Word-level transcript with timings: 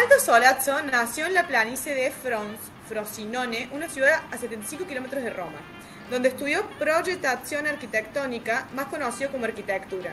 Aldo 0.00 0.18
Solazzo 0.18 0.80
nació 0.80 1.26
en 1.26 1.34
la 1.34 1.46
planicie 1.46 1.94
de 1.94 2.10
Frosinone, 2.88 3.68
una 3.72 3.86
ciudad 3.86 4.22
a 4.32 4.38
75 4.38 4.86
kilómetros 4.86 5.22
de 5.22 5.28
Roma, 5.28 5.58
donde 6.10 6.30
estudió 6.30 6.66
proyectación 6.78 7.66
arquitectónica, 7.66 8.66
más 8.72 8.86
conocido 8.86 9.30
como 9.30 9.44
arquitectura. 9.44 10.12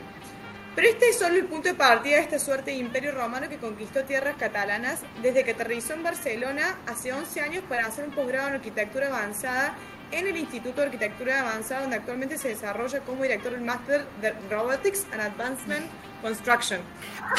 Pero 0.75 0.89
este 0.89 1.09
es 1.09 1.17
solo 1.17 1.35
el 1.35 1.45
punto 1.45 1.69
de 1.69 1.75
partida 1.75 2.17
de 2.17 2.21
esta 2.21 2.37
suerte 2.37 2.71
de 2.71 2.77
imperio 2.77 3.13
romano 3.13 3.47
que 3.47 3.59
conquistó 3.59 4.03
tierras 4.03 4.35
catalanas 4.35 4.99
desde 5.21 5.45
que 5.45 5.51
aterrizó 5.51 5.93
en 5.93 6.03
Barcelona 6.03 6.75
hace 6.85 7.13
11 7.13 7.39
años 7.39 7.63
para 7.69 7.87
hacer 7.87 8.03
un 8.03 8.11
posgrado 8.13 8.49
en 8.49 8.55
arquitectura 8.55 9.07
avanzada 9.07 9.73
en 10.11 10.27
el 10.27 10.37
Instituto 10.37 10.81
de 10.81 10.87
Arquitectura 10.87 11.41
Avanzada, 11.41 11.81
donde 11.81 11.97
actualmente 11.97 12.37
se 12.37 12.49
desarrolla 12.49 12.99
como 13.01 13.23
director 13.23 13.51
del 13.51 13.61
Máster 13.61 14.05
de 14.21 14.33
Robotics 14.49 15.05
and 15.11 15.21
Advancement 15.21 15.85
Construction. 16.21 16.81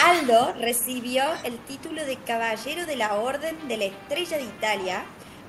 Aldo 0.05 0.55
recibió 0.61 1.25
el 1.45 1.59
título 1.61 2.05
de 2.05 2.17
Caballero 2.17 2.87
de 2.87 2.97
la 2.97 3.15
Orden 3.15 3.57
de 3.69 3.77
la 3.77 3.85
Estrella 3.87 4.37
de 4.37 4.45
Italia 4.45 5.05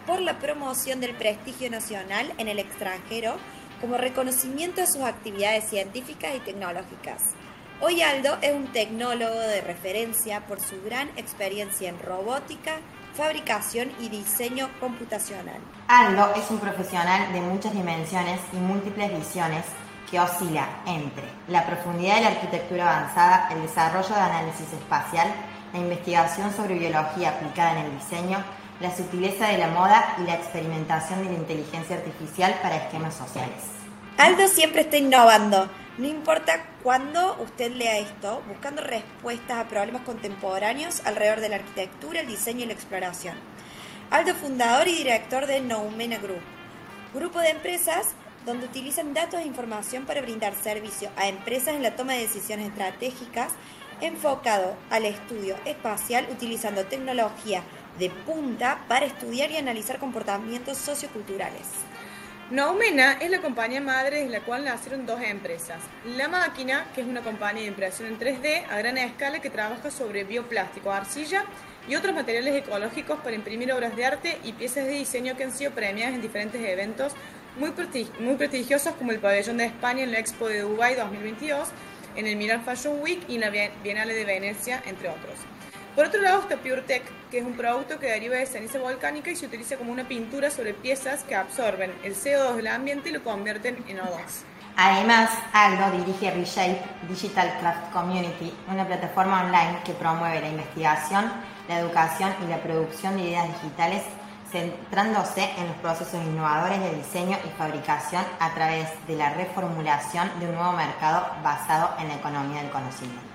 por 0.05 0.21
la 0.21 0.39
promoción 0.39 0.99
del 0.99 1.13
prestigio 1.13 1.69
nacional 1.69 2.33
en 2.37 2.47
el 2.47 2.59
extranjero 2.59 3.38
como 3.81 3.97
reconocimiento 3.97 4.81
a 4.81 4.88
sus 4.88 5.03
actividades 5.03 5.69
científicas 5.69 6.35
y 6.35 6.39
tecnológicas. 6.39 7.21
Hoy 7.81 8.01
Aldo 8.01 8.38
es 8.41 8.53
un 8.53 8.67
tecnólogo 8.73 9.39
de 9.39 9.61
referencia 9.61 10.45
por 10.47 10.59
su 10.59 10.81
gran 10.83 11.09
experiencia 11.15 11.88
en 11.88 11.99
robótica, 11.99 12.79
fabricación 13.13 13.91
y 13.99 14.09
diseño 14.09 14.69
computacional. 14.79 15.59
Aldo 15.87 16.33
es 16.35 16.49
un 16.49 16.59
profesional 16.59 17.31
de 17.33 17.41
muchas 17.41 17.73
dimensiones 17.73 18.39
y 18.53 18.57
múltiples 18.57 19.11
visiones 19.11 19.65
que 20.09 20.19
oscila 20.19 20.67
entre 20.85 21.25
la 21.47 21.65
profundidad 21.65 22.15
de 22.15 22.21
la 22.21 22.27
arquitectura 22.27 22.97
avanzada, 22.97 23.49
el 23.51 23.61
desarrollo 23.61 24.15
de 24.15 24.21
análisis 24.21 24.73
espacial, 24.73 25.27
la 25.73 25.79
investigación 25.79 26.51
sobre 26.53 26.79
biología 26.79 27.29
aplicada 27.29 27.79
en 27.79 27.85
el 27.85 27.99
diseño, 27.99 28.43
la 28.79 28.95
sutileza 28.95 29.47
de 29.47 29.57
la 29.57 29.67
moda 29.67 30.16
y 30.19 30.23
la 30.23 30.35
experimentación 30.35 31.23
de 31.23 31.31
la 31.31 31.38
inteligencia 31.38 31.97
artificial 31.97 32.55
para 32.61 32.77
esquemas 32.77 33.13
sociales. 33.13 33.79
Aldo 34.17 34.47
siempre 34.47 34.81
está 34.81 34.97
innovando. 34.97 35.69
No 35.97 36.07
importa 36.07 36.53
cuándo 36.83 37.38
usted 37.41 37.72
lea 37.73 37.99
esto, 37.99 38.41
buscando 38.47 38.81
respuestas 38.81 39.58
a 39.58 39.67
problemas 39.67 40.03
contemporáneos 40.03 41.02
alrededor 41.05 41.41
de 41.41 41.49
la 41.49 41.55
arquitectura, 41.58 42.22
el 42.22 42.27
diseño 42.27 42.63
y 42.63 42.67
la 42.67 42.73
exploración. 42.73 43.35
Aldo, 44.11 44.33
fundador 44.35 44.88
y 44.88 44.95
director 44.95 45.45
de 45.45 45.61
Noumena 45.61 46.17
Group, 46.17 46.41
grupo 47.13 47.39
de 47.39 47.50
empresas 47.50 48.07
donde 48.45 48.66
utilizan 48.66 49.13
datos 49.13 49.39
e 49.39 49.45
información 49.45 50.05
para 50.05 50.22
brindar 50.22 50.55
servicio 50.55 51.09
a 51.17 51.27
empresas 51.27 51.75
en 51.75 51.83
la 51.83 51.95
toma 51.95 52.13
de 52.13 52.22
decisiones 52.22 52.69
estratégicas 52.69 53.52
enfocado 54.02 54.75
al 54.89 55.05
estudio 55.05 55.55
espacial 55.66 56.27
utilizando 56.31 56.85
tecnología 56.85 57.63
de 58.00 58.09
punta 58.09 58.85
para 58.88 59.05
estudiar 59.05 59.52
y 59.52 59.57
analizar 59.57 60.00
comportamientos 60.00 60.77
socioculturales. 60.77 61.88
Noumena 62.52 63.14
es 63.22 63.30
la 63.30 63.42
compañía 63.42 63.80
madre 63.80 64.23
de 64.23 64.30
la 64.30 64.39
cual 64.39 64.66
nacieron 64.66 65.05
dos 65.05 65.22
empresas. 65.22 65.78
La 66.17 66.28
Máquina, 66.28 66.88
que 66.95 67.02
es 67.02 67.08
una 67.08 67.22
compañía 67.22 67.61
de 67.61 67.67
impresión 67.67 68.08
en 68.08 68.17
3D 68.17 68.66
a 68.67 68.80
gran 68.80 68.97
escala 68.97 69.39
que 69.39 69.52
trabaja 69.52 69.91
sobre 69.91 70.23
bioplástico, 70.23 70.91
arcilla 70.91 71.44
y 71.88 71.94
otros 71.94 72.16
materiales 72.16 72.56
ecológicos 72.56 73.19
para 73.19 73.36
imprimir 73.36 73.72
obras 73.72 73.95
de 73.95 74.03
arte 74.03 74.39
y 74.44 74.53
piezas 74.53 74.86
de 74.86 74.94
diseño 74.94 75.38
que 75.38 75.44
han 75.44 75.52
sido 75.52 75.73
premiadas 75.73 76.16
en 76.16 76.23
diferentes 76.23 76.59
eventos 76.59 77.14
muy, 77.59 77.69
prestigiosos 78.36 78.95
como 78.95 79.11
el 79.11 79.19
Pabellón 79.19 79.58
de 79.58 79.66
España 79.66 80.02
en 80.02 80.11
la 80.11 80.17
Expo 80.17 80.47
de 80.47 80.61
Dubai 80.61 80.95
2022, 80.95 81.67
en 82.16 82.25
el 82.25 82.36
Milan 82.36 82.66
Fashion 82.66 83.00
Week 83.00 83.22
y 83.28 83.36
en 83.36 83.41
la 83.41 83.52
Bienale 83.84 84.16
de 84.16 84.25
Venecia, 84.25 84.81
entre 84.88 85.09
otros. 85.09 85.36
Por 86.00 86.08
otro 86.08 86.22
lado 86.22 86.39
está 86.39 86.55
PureTech, 86.55 87.03
que 87.30 87.39
es 87.39 87.45
un 87.45 87.58
producto 87.58 88.00
que 88.00 88.05
deriva 88.05 88.38
de 88.38 88.45
ceniza 88.45 88.80
volcánica 88.80 89.31
y 89.31 89.36
se 89.36 89.47
utiliza 89.47 89.75
como 89.75 89.91
una 89.91 90.07
pintura 90.07 90.50
sobre 90.50 90.73
piezas 90.73 91.23
que 91.23 91.35
absorben 91.35 91.94
el 92.06 92.16
CO2 92.16 92.56
del 92.56 92.68
ambiente 92.68 93.09
y 93.09 93.12
lo 93.12 93.22
convierten 93.22 93.84
en 93.85 93.97
O2. 93.97 94.22
Además, 94.78 95.29
Aldo 95.51 95.97
dirige 95.97 96.31
Reshape 96.31 96.81
Digital 97.09 97.53
Craft 97.59 97.91
Community, 97.91 98.53
una 98.72 98.88
plataforma 98.88 99.44
online 99.44 99.79
que 99.84 99.91
promueve 99.91 100.40
la 100.40 100.47
investigación, 100.47 101.34
la 101.68 101.79
educación 101.79 102.34
y 102.46 102.47
la 102.47 102.63
producción 102.63 103.18
de 103.18 103.23
ideas 103.23 103.47
digitales, 103.62 104.03
centrándose 104.50 105.50
en 105.57 105.68
los 105.68 105.75
procesos 105.79 106.23
innovadores 106.23 106.79
de 106.79 106.96
diseño 106.96 107.38
y 107.46 107.50
fabricación 107.57 108.23
a 108.40 108.53
través 108.53 108.88
de 109.06 109.18
la 109.18 109.31
reformulación 109.34 110.31
de 110.40 110.47
un 110.47 110.56
nuevo 110.56 110.72
mercado 110.72 111.28
basado 111.44 111.90
en 112.00 112.07
la 112.07 112.16
economía 112.16 112.62
del 112.62 112.72
conocimiento. 112.72 113.28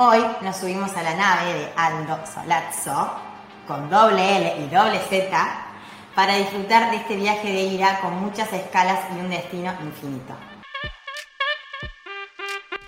Hoy 0.00 0.20
nos 0.42 0.56
subimos 0.58 0.96
a 0.96 1.02
la 1.02 1.16
nave 1.16 1.54
de 1.54 1.68
Aldo 1.74 2.20
Solazzo, 2.24 3.10
con 3.66 3.90
doble 3.90 4.36
L 4.36 4.64
y 4.64 4.68
doble 4.72 5.00
Z, 5.10 5.28
para 6.14 6.36
disfrutar 6.36 6.92
de 6.92 6.98
este 6.98 7.16
viaje 7.16 7.52
de 7.52 7.64
ira 7.64 7.98
con 8.00 8.14
muchas 8.20 8.52
escalas 8.52 9.00
y 9.16 9.18
un 9.18 9.28
destino 9.28 9.72
infinito. 9.82 10.34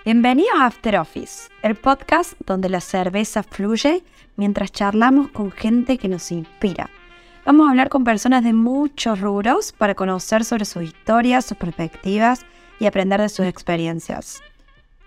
Bienvenidos 0.04 0.52
a 0.56 0.66
After 0.66 0.98
Office, 0.98 1.48
el 1.62 1.74
podcast 1.74 2.34
donde 2.46 2.68
la 2.68 2.80
cerveza 2.80 3.42
fluye 3.42 4.04
mientras 4.36 4.70
charlamos 4.70 5.30
con 5.30 5.50
gente 5.50 5.98
que 5.98 6.06
nos 6.06 6.30
inspira. 6.30 6.90
Vamos 7.44 7.66
a 7.66 7.70
hablar 7.70 7.88
con 7.88 8.04
personas 8.04 8.44
de 8.44 8.52
muchos 8.52 9.20
rubros 9.20 9.72
para 9.72 9.96
conocer 9.96 10.44
sobre 10.44 10.64
sus 10.64 10.84
historias, 10.84 11.44
sus 11.44 11.58
perspectivas 11.58 12.46
y 12.78 12.86
aprender 12.86 13.20
de 13.20 13.30
sus 13.30 13.46
experiencias. 13.46 14.40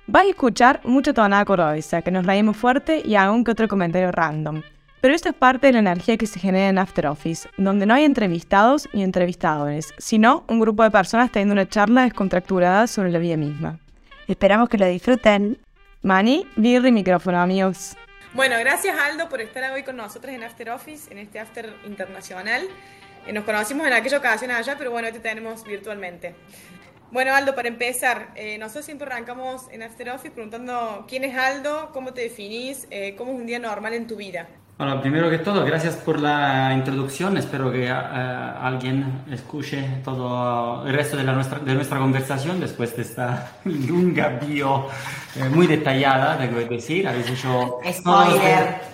Vais 0.06 0.28
a 0.28 0.30
escuchar 0.32 0.82
mucha 0.84 1.14
tonada 1.14 1.46
cordobesa, 1.46 2.02
que 2.02 2.12
nos 2.12 2.26
reímos 2.26 2.58
fuerte 2.58 3.02
y 3.06 3.16
aún 3.16 3.46
que 3.46 3.52
otro 3.52 3.70
comentario 3.70 4.12
random. 4.12 4.62
Pero 5.00 5.16
esto 5.16 5.30
es 5.30 5.36
parte 5.36 5.68
de 5.68 5.74
la 5.74 5.80
energía 5.80 6.18
que 6.18 6.28
se 6.28 6.42
genera 6.42 6.68
en 6.68 6.78
After 6.78 7.08
Office, 7.08 7.48
donde 7.58 7.86
no 7.86 7.94
hay 7.94 8.04
entrevistados 8.04 8.90
ni 8.92 9.02
entrevistadores, 9.02 9.94
sino 9.98 10.44
un 10.50 10.60
grupo 10.60 10.84
de 10.84 10.92
personas 10.92 11.32
teniendo 11.32 11.54
una 11.54 11.70
charla 11.70 12.04
descontracturada 12.04 12.88
sobre 12.88 13.12
la 13.12 13.20
vida 13.20 13.38
misma. 13.38 13.80
Esperamos 14.28 14.68
que 14.68 14.78
lo 14.78 14.88
disfruten. 14.88 15.58
Mani, 16.02 16.46
birri 16.58 16.92
micrófono, 16.92 17.40
amigos. 17.40 17.96
Bueno, 18.34 18.58
gracias 18.60 18.98
Aldo 18.98 19.30
por 19.30 19.40
estar 19.40 19.72
hoy 19.72 19.84
con 19.84 19.96
nosotros 19.96 20.34
en 20.34 20.44
After 20.44 20.70
Office, 20.72 21.10
en 21.12 21.18
este 21.18 21.40
After 21.40 21.74
Internacional. 21.86 22.68
Eh, 23.26 23.32
nos 23.32 23.46
conocimos 23.46 23.88
en 23.88 23.94
aquella 23.94 24.18
ocasión 24.18 24.52
allá, 24.52 24.76
pero 24.78 24.92
bueno, 24.92 25.08
hoy 25.08 25.14
te 25.14 25.22
tenemos 25.22 25.64
virtualmente. 25.64 26.36
Bueno, 27.14 27.36
Aldo, 27.36 27.54
para 27.54 27.68
empezar, 27.68 28.30
eh, 28.36 28.58
nosotros 28.58 28.86
siempre 28.86 29.06
arrancamos 29.06 29.68
en 29.72 29.84
After 29.84 30.10
Office 30.10 30.32
preguntando 30.32 31.06
quién 31.08 31.24
es 31.24 31.38
Aldo, 31.38 31.92
cómo 31.94 32.12
te 32.12 32.22
definís, 32.22 32.88
eh, 32.90 33.14
cómo 33.16 33.34
es 33.34 33.38
un 33.38 33.46
día 33.46 33.60
normal 33.60 33.94
en 33.94 34.08
tu 34.08 34.16
vida. 34.16 34.48
Bueno, 34.80 35.00
primero 35.00 35.30
que 35.30 35.38
todo, 35.38 35.64
gracias 35.64 35.96
por 35.98 36.20
la 36.20 36.74
introducción. 36.74 37.38
Espero 37.38 37.72
que 37.72 37.86
eh, 37.86 37.92
alguien 37.92 39.26
escuche 39.32 40.02
todo 40.04 40.88
el 40.88 40.94
resto 40.96 41.16
de, 41.16 41.24
la 41.24 41.34
nuestra, 41.34 41.60
de 41.60 41.76
nuestra 41.76 42.00
conversación 42.00 42.60
después 42.60 42.96
de 42.96 43.04
esta 43.04 43.58
lunga 43.64 44.30
bio 44.30 44.88
muy 45.52 45.68
detallada, 45.68 46.36
tengo 46.40 46.68
que 46.68 46.78
decir. 46.78 47.08
Habéis 47.08 47.30
hecho 47.30 47.78
todos, 48.04 48.40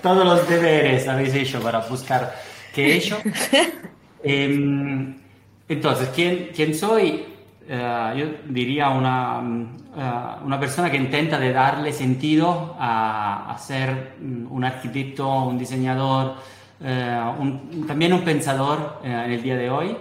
todos, 0.02 0.26
los 0.26 0.50
deberes, 0.50 1.08
habéis 1.08 1.34
hecho 1.36 1.62
para 1.62 1.80
buscar 1.88 2.36
qué 2.74 2.86
he 2.86 2.96
hecho. 2.98 3.18
Em, 4.22 5.16
entonces, 5.70 6.10
¿quién, 6.14 6.50
¿quién 6.54 6.76
soy? 6.76 7.39
Eh, 7.72 8.14
yo 8.18 8.26
diría 8.48 8.90
una, 8.90 9.40
uh, 9.40 10.44
una 10.44 10.60
persona 10.60 10.90
que 10.90 10.98
intenta 10.98 11.38
de 11.38 11.54
darle 11.54 11.94
sentido 11.94 12.76
a, 12.80 13.52
a 13.52 13.58
ser 13.60 14.14
un 14.50 14.64
arquitecto, 14.64 15.44
un 15.44 15.60
diseñador, 15.60 16.34
uh, 16.82 17.40
un, 17.40 17.86
también 17.86 18.14
un 18.14 18.22
pensador 18.22 19.02
en 19.04 19.12
el 19.12 19.44
día 19.44 19.56
de 19.56 19.70
hoy. 19.70 19.96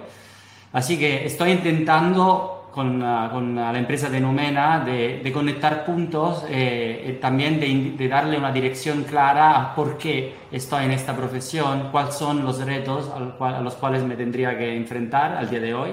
Así 0.72 0.98
que 0.98 1.26
estoy 1.26 1.50
intentando 1.50 2.70
con, 2.72 3.00
con 3.32 3.56
la 3.56 3.78
empresa 3.78 4.08
de 4.08 4.18
Numena 4.18 4.80
de, 4.80 5.20
de 5.22 5.32
conectar 5.32 5.84
puntos 5.84 6.46
y 6.48 7.12
también 7.20 7.60
de, 7.60 7.94
de, 7.98 8.08
darle 8.08 8.38
una 8.38 8.52
dirección 8.52 9.02
clara 9.04 9.60
a 9.60 9.74
por 9.74 9.98
qué 9.98 10.36
estoy 10.52 10.84
en 10.84 10.92
esta 10.92 11.14
profesión, 11.14 11.88
cuáles 11.90 12.14
son 12.14 12.44
los 12.44 12.64
retos 12.64 13.10
a 13.40 13.60
los 13.60 13.74
cuales 13.74 14.04
me 14.04 14.16
tendría 14.16 14.56
que 14.56 14.74
enfrentar 14.74 15.36
al 15.36 15.50
día 15.50 15.60
de 15.60 15.74
hoy 15.74 15.90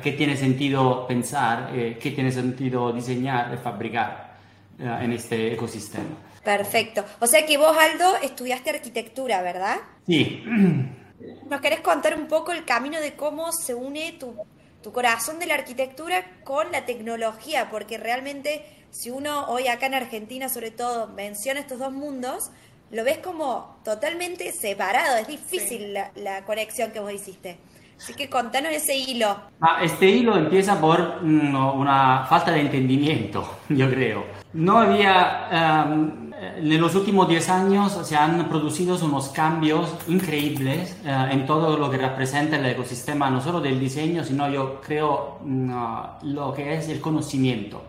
qué 0.00 0.12
tiene 0.12 0.36
sentido 0.36 1.06
pensar, 1.06 1.70
eh, 1.74 1.98
qué 2.00 2.10
tiene 2.10 2.32
sentido 2.32 2.92
diseñar 2.92 3.54
y 3.54 3.58
fabricar 3.58 4.36
eh, 4.78 4.98
en 5.02 5.12
este 5.12 5.52
ecosistema. 5.52 6.16
Perfecto. 6.42 7.04
O 7.20 7.26
sea 7.26 7.46
que 7.46 7.56
vos, 7.56 7.76
Aldo, 7.76 8.16
estudiaste 8.22 8.70
arquitectura, 8.70 9.40
¿verdad? 9.42 9.76
Sí. 10.06 10.42
¿Nos 11.48 11.60
querés 11.60 11.80
contar 11.80 12.18
un 12.18 12.26
poco 12.26 12.52
el 12.52 12.64
camino 12.64 13.00
de 13.00 13.14
cómo 13.14 13.52
se 13.52 13.74
une 13.74 14.12
tu, 14.12 14.34
tu 14.82 14.92
corazón 14.92 15.38
de 15.38 15.46
la 15.46 15.54
arquitectura 15.54 16.42
con 16.42 16.70
la 16.72 16.84
tecnología? 16.84 17.70
Porque 17.70 17.96
realmente, 17.96 18.64
si 18.90 19.10
uno 19.10 19.46
hoy 19.46 19.68
acá 19.68 19.86
en 19.86 19.94
Argentina, 19.94 20.48
sobre 20.48 20.70
todo, 20.70 21.06
menciona 21.06 21.60
estos 21.60 21.78
dos 21.78 21.92
mundos, 21.92 22.50
lo 22.90 23.04
ves 23.04 23.18
como 23.18 23.80
totalmente 23.84 24.52
separado. 24.52 25.16
Es 25.16 25.28
difícil 25.28 25.94
la, 25.94 26.10
la 26.16 26.44
conexión 26.44 26.90
que 26.90 27.00
vos 27.00 27.12
hiciste. 27.12 27.58
Así 28.04 28.12
que 28.12 28.28
contanos 28.28 28.70
ese 28.70 28.94
hilo. 28.94 29.34
Ah, 29.62 29.78
este 29.82 30.06
hilo 30.06 30.36
empieza 30.36 30.78
por 30.78 31.22
mm, 31.22 31.54
una 31.54 32.26
falta 32.28 32.50
de 32.50 32.60
entendimiento, 32.60 33.60
yo 33.70 33.88
creo. 33.88 34.26
No 34.52 34.76
había, 34.76 35.86
um, 35.88 36.30
en 36.58 36.80
los 36.82 36.94
últimos 36.96 37.26
10 37.26 37.48
años 37.48 37.98
se 38.06 38.14
han 38.14 38.46
producido 38.50 39.02
unos 39.02 39.30
cambios 39.30 39.94
increíbles 40.06 40.94
uh, 41.06 41.32
en 41.32 41.46
todo 41.46 41.78
lo 41.78 41.90
que 41.90 41.96
representa 41.96 42.56
el 42.58 42.66
ecosistema, 42.66 43.30
no 43.30 43.40
solo 43.40 43.62
del 43.62 43.80
diseño, 43.80 44.22
sino 44.22 44.50
yo 44.50 44.82
creo 44.82 45.38
uh, 45.42 46.26
lo 46.26 46.52
que 46.52 46.74
es 46.76 46.90
el 46.90 47.00
conocimiento. 47.00 47.82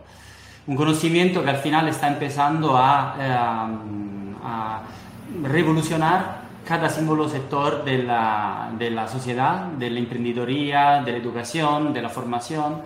Un 0.65 0.77
conocimiento 0.77 1.43
que 1.43 1.49
al 1.49 1.57
final 1.57 1.89
está 1.89 2.07
empezando 2.07 2.77
a, 2.77 3.67
uh, 3.67 4.47
a 4.47 4.81
revolucionar 5.43 6.44
cada 6.67 6.89
símbolo 6.89 7.29
sector 7.29 7.83
de 7.83 7.99
la, 7.99 8.71
de 8.77 8.89
la, 8.89 9.07
sociedad, 9.07 9.65
de 9.65 9.89
la 9.89 9.99
emprendedoría, 9.99 11.01
de 11.03 11.11
la 11.11 11.17
educación, 11.17 11.93
de 11.93 12.01
la 12.01 12.09
formación. 12.09 12.81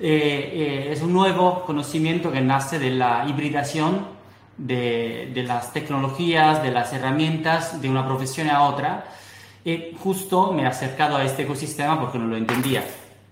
Eh, 0.00 0.08
eh, 0.08 0.92
es 0.92 1.00
un 1.02 1.12
nuevo 1.12 1.64
conocimiento 1.64 2.32
que 2.32 2.40
nace 2.40 2.78
de 2.78 2.90
la 2.90 3.24
hibridación 3.28 4.06
de, 4.58 5.30
de, 5.32 5.42
las 5.44 5.72
tecnologías, 5.72 6.62
de 6.62 6.72
las 6.72 6.92
herramientas 6.92 7.80
de 7.80 7.88
una 7.88 8.04
profesión 8.04 8.50
a 8.50 8.62
otra. 8.62 9.04
Y 9.64 9.94
justo 9.98 10.52
me 10.52 10.62
he 10.62 10.66
acercado 10.66 11.16
a 11.16 11.24
este 11.24 11.42
ecosistema 11.42 12.00
porque 12.00 12.18
no 12.18 12.26
lo 12.26 12.36
entendía, 12.36 12.82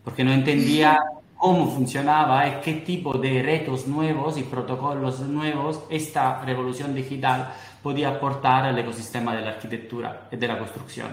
porque 0.04 0.22
no 0.22 0.32
entendía 0.32 1.00
cómo 1.40 1.70
funcionaba 1.70 2.46
y 2.46 2.60
qué 2.62 2.74
tipo 2.74 3.14
de 3.14 3.42
retos 3.42 3.86
nuevos 3.86 4.36
y 4.36 4.42
protocolos 4.42 5.20
nuevos 5.20 5.80
esta 5.88 6.44
revolución 6.44 6.94
digital 6.94 7.54
podía 7.82 8.10
aportar 8.10 8.64
al 8.66 8.78
ecosistema 8.78 9.34
de 9.34 9.42
la 9.42 9.50
arquitectura 9.50 10.28
y 10.30 10.36
de 10.36 10.48
la 10.48 10.58
construcción. 10.58 11.08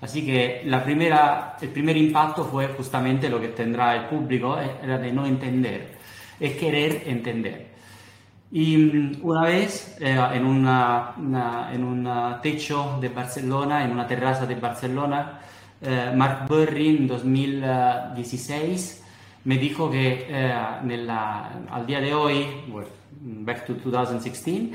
Así 0.00 0.24
que 0.26 0.62
la 0.66 0.84
primera, 0.84 1.56
el 1.60 1.70
primer 1.70 1.96
impacto 1.96 2.44
fue 2.44 2.68
justamente 2.68 3.28
lo 3.30 3.40
que 3.40 3.48
tendrá 3.48 3.96
el 3.96 4.04
público, 4.06 4.58
eh, 4.60 4.70
era 4.82 4.98
de 4.98 5.10
no 5.10 5.24
entender, 5.24 5.96
es 6.38 6.56
querer 6.56 7.04
entender. 7.06 7.68
Y 8.52 8.76
mm, 8.76 9.20
una 9.22 9.42
vez 9.42 9.96
eh, 10.00 10.16
en, 10.34 10.44
un 10.44 12.08
techo 12.42 12.98
de 13.00 13.08
Barcelona, 13.08 13.84
en 13.84 13.92
una 13.92 14.06
terraza 14.06 14.44
de 14.46 14.54
Barcelona, 14.56 15.40
eh, 15.80 16.12
Mark 16.14 16.46
Burry 16.48 16.88
en 16.88 17.06
2016 17.06 19.02
me 19.44 19.58
dijo 19.58 19.90
que 19.90 20.26
al 21.70 21.86
día 21.86 22.00
de 22.00 22.12
hoy, 22.12 22.46
back 23.20 23.64
to 23.66 23.74
2016, 23.74 24.74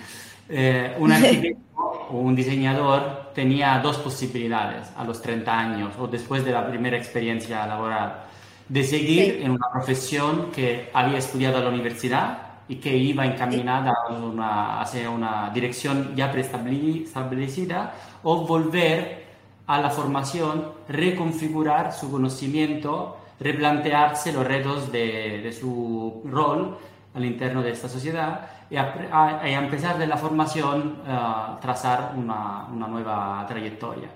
eh, 0.52 0.96
un 1.00 1.12
arquitecto 1.14 2.08
o 2.10 2.18
un 2.18 2.36
diseñador 2.36 3.32
tenía 3.34 3.80
dos 3.80 3.98
posibilidades 3.98 4.92
a 4.98 5.04
los 5.04 5.22
30 5.22 5.60
años 5.60 5.94
o 5.98 6.08
después 6.08 6.44
de 6.44 6.52
la 6.52 6.68
primera 6.68 6.98
experiencia 6.98 7.66
laboral, 7.66 8.26
de 8.68 8.84
seguir 8.84 9.26
sí. 9.26 9.44
en 9.44 9.52
una 9.52 9.68
profesión 9.72 10.52
que 10.54 10.90
había 10.94 11.18
estudiado 11.18 11.58
a 11.58 11.62
la 11.62 11.70
universidad 11.70 12.38
y 12.68 12.76
que 12.76 12.96
iba 12.96 13.26
encaminada 13.26 13.94
a 14.08 14.14
una, 14.14 14.82
hacia 14.82 15.10
una 15.10 15.50
dirección 15.54 16.16
ya 16.16 16.32
preestablecida 16.32 17.94
o 18.24 18.46
volver 18.46 19.26
a 19.68 19.80
la 19.80 19.90
formación, 19.90 20.66
reconfigurar 20.88 21.94
su 21.94 22.12
conocimiento, 22.12 23.18
replantearse 23.40 24.34
los 24.34 24.46
retos 24.46 24.92
de, 24.92 25.42
de 25.42 25.54
su 25.54 26.24
rol 26.26 26.78
al 27.14 27.26
interno 27.26 27.62
de 27.62 27.72
esta 27.72 27.90
sociedad 27.90 28.48
y 28.70 28.78
a, 28.78 29.10
a, 29.12 29.42
a 29.42 29.50
empezar 29.50 29.98
de 29.98 30.08
la 30.08 30.18
formación 30.18 31.02
uh, 31.06 31.60
trazar 31.60 32.14
una, 32.16 32.68
una, 32.72 32.88
nueva 32.88 33.46
trayectoria. 33.48 34.10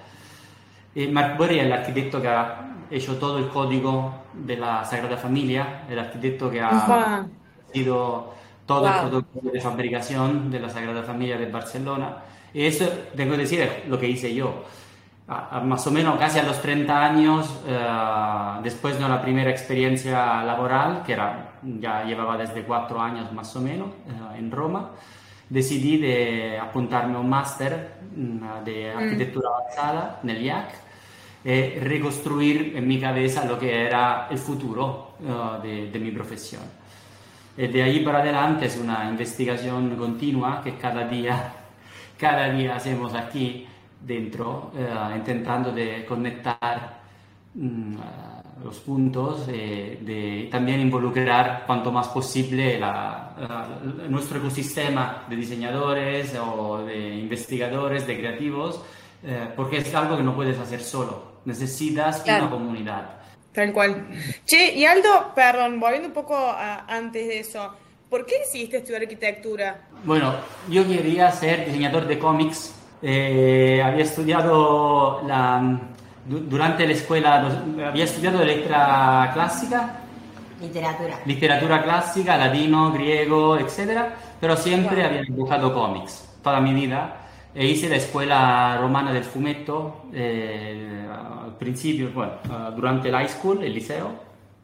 Y 0.93 1.07
Mark 1.07 1.37
Burry 1.37 1.59
es 1.59 1.65
el 1.65 1.73
arquitecto 1.73 2.21
que 2.21 2.29
ha 2.29 2.71
hecho 2.89 3.17
todo 3.17 3.37
el 3.37 3.49
código 3.49 4.13
de 4.33 4.55
la 4.55 4.85
Sagrada 4.85 5.17
Familia, 5.17 5.83
el 5.89 5.99
arquitecto 5.99 6.49
que 6.49 6.61
ha 6.61 7.25
sido 7.73 8.33
todo 8.65 8.81
wow. 8.81 8.89
el 8.89 9.09
protocolo 9.09 9.51
de 9.51 9.61
fabricación 9.61 10.49
de 10.49 10.59
la 10.59 10.69
Sagrada 10.69 11.03
Familia 11.03 11.37
de 11.37 11.47
Barcelona. 11.47 12.17
Y 12.53 12.65
eso, 12.65 12.87
tengo 13.15 13.33
que 13.33 13.39
decir, 13.39 13.61
es 13.61 13.87
lo 13.89 13.99
que 13.99 14.07
hice 14.07 14.33
yo. 14.33 14.63
A, 15.27 15.57
a 15.57 15.59
más 15.61 15.85
o 15.87 15.91
menos 15.91 16.19
casi 16.19 16.37
a 16.37 16.43
los 16.43 16.61
30 16.61 17.03
años, 17.03 17.49
uh, 17.65 18.61
después 18.61 18.99
de 18.99 19.09
la 19.09 19.19
primera 19.19 19.49
experiencia 19.49 20.43
laboral, 20.43 21.01
que 21.03 21.13
era, 21.13 21.53
ya 21.63 22.03
llevaba 22.03 22.37
desde 22.37 22.61
cuatro 22.61 23.01
años 23.01 23.31
más 23.33 23.55
o 23.55 23.61
menos 23.61 23.87
uh, 23.87 24.35
en 24.35 24.51
Roma, 24.51 24.91
decidí 25.49 25.97
de 25.97 26.59
apuntarme 26.59 27.15
a 27.15 27.19
un 27.19 27.29
máster 27.29 27.93
uh, 28.15 28.63
de 28.63 28.91
arquitectura 28.91 29.49
mm. 29.49 29.53
avanzada 29.53 30.19
en 30.21 30.29
el 30.29 30.43
IAC 30.43 30.85
y 31.43 31.79
reconstruir 31.79 32.73
en 32.75 32.87
mi 32.87 32.99
cabeza 32.99 33.45
lo 33.45 33.57
que 33.57 33.85
era 33.85 34.27
el 34.31 34.37
futuro 34.39 35.13
de, 35.61 35.91
de 35.91 35.99
mi 35.99 36.09
profesión. 36.09 36.63
Y 37.57 37.67
de 37.67 37.83
ahí 37.83 37.99
para 37.99 38.19
adelante 38.19 38.65
es 38.65 38.77
una 38.77 39.07
investigación 39.07 39.95
continua 39.95 40.61
que 40.63 40.75
cada 40.75 41.07
día, 41.07 41.53
cada 42.17 42.49
día 42.49 42.75
hacemos 42.75 43.13
aquí 43.13 43.67
dentro, 44.05 44.71
eh, 44.77 45.15
intentando 45.15 45.71
de 45.71 46.05
conectar 46.05 46.99
mm, 47.53 47.95
los 48.63 48.79
puntos, 48.79 49.47
eh, 49.49 49.99
de 50.01 50.47
también 50.51 50.79
involucrar 50.79 51.63
cuanto 51.65 51.91
más 51.91 52.07
posible 52.09 52.79
la, 52.79 53.33
la, 53.37 54.07
nuestro 54.09 54.37
ecosistema 54.37 55.25
de 55.29 55.35
diseñadores 55.35 56.35
o 56.35 56.79
de 56.79 57.15
investigadores, 57.15 58.07
de 58.07 58.17
creativos, 58.17 58.81
eh, 59.23 59.47
porque 59.55 59.77
es 59.77 59.93
algo 59.93 60.17
que 60.17 60.23
no 60.23 60.35
puedes 60.35 60.57
hacer 60.59 60.81
solo, 60.81 61.39
necesitas 61.45 62.21
claro. 62.21 62.45
una 62.45 62.51
comunidad. 62.51 63.09
Tal 63.51 63.71
cual. 63.71 64.07
Che, 64.45 64.73
y 64.75 64.85
Aldo, 64.85 65.31
perdón, 65.33 65.79
volviendo 65.79 66.09
un 66.09 66.13
poco 66.13 66.35
a, 66.35 66.85
antes 66.87 67.27
de 67.27 67.39
eso, 67.39 67.73
¿por 68.09 68.25
qué 68.25 68.39
decidiste 68.39 68.77
estudiar 68.77 69.01
arquitectura? 69.01 69.87
Bueno, 70.03 70.35
yo 70.69 70.85
quería 70.87 71.31
ser 71.31 71.65
diseñador 71.65 72.05
de 72.05 72.19
cómics 72.19 72.73
eh, 73.07 73.83
había 73.83 74.03
estudiado 74.03 75.21
la, 75.27 75.79
durante 76.25 76.87
la 76.87 76.93
escuela, 76.93 77.47
había 77.87 78.03
estudiado 78.03 78.43
letra 78.43 79.29
clásica. 79.31 79.99
Literatura. 80.59 81.19
Literatura 81.23 81.83
clásica, 81.83 82.35
ladino, 82.35 82.91
griego, 82.91 83.57
etc. 83.57 84.05
Pero 84.41 84.57
siempre 84.57 84.95
wow. 84.95 85.05
había 85.05 85.21
dibujado 85.21 85.71
cómics 85.71 86.27
toda 86.41 86.59
mi 86.59 86.73
vida. 86.73 87.17
E 87.53 87.67
hice 87.67 87.87
la 87.89 87.97
escuela 87.97 88.77
romana 88.81 89.13
del 89.13 89.23
fumetto 89.23 90.07
eh, 90.11 91.07
al 91.07 91.55
principio, 91.57 92.09
bueno, 92.11 92.33
durante 92.75 93.11
la 93.11 93.19
high 93.19 93.29
school, 93.29 93.63
el 93.63 93.73
liceo. 93.73 94.07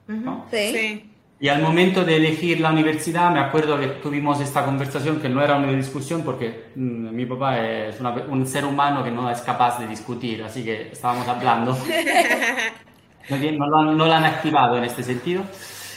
Uh 0.07 0.11
-huh. 0.11 0.19
¿no? 0.19 0.45
sí. 0.51 0.71
sí. 0.73 1.10
Y 1.41 1.49
al 1.49 1.59
momento 1.59 2.05
de 2.05 2.17
elegir 2.17 2.59
la 2.59 2.69
universidad, 2.69 3.31
me 3.31 3.39
acuerdo 3.39 3.79
que 3.79 3.87
tuvimos 3.87 4.39
esta 4.39 4.63
conversación 4.63 5.19
que 5.19 5.27
no 5.27 5.41
era 5.41 5.55
una 5.55 5.71
discusión 5.71 6.21
porque 6.21 6.65
mmm, 6.75 7.09
mi 7.09 7.25
papá 7.25 7.59
es 7.59 7.99
una, 7.99 8.11
un 8.11 8.45
ser 8.45 8.63
humano 8.63 9.03
que 9.03 9.09
no 9.09 9.27
es 9.27 9.41
capaz 9.41 9.79
de 9.79 9.87
discutir, 9.87 10.43
así 10.43 10.63
que 10.63 10.91
estábamos 10.91 11.27
hablando. 11.27 11.75
no, 13.31 13.67
lo 13.67 13.77
han, 13.79 13.97
no, 13.97 14.05
lo 14.05 14.13
han, 14.13 14.23
activado 14.23 14.77
en 14.77 14.83
este 14.83 15.01
sentido. 15.01 15.41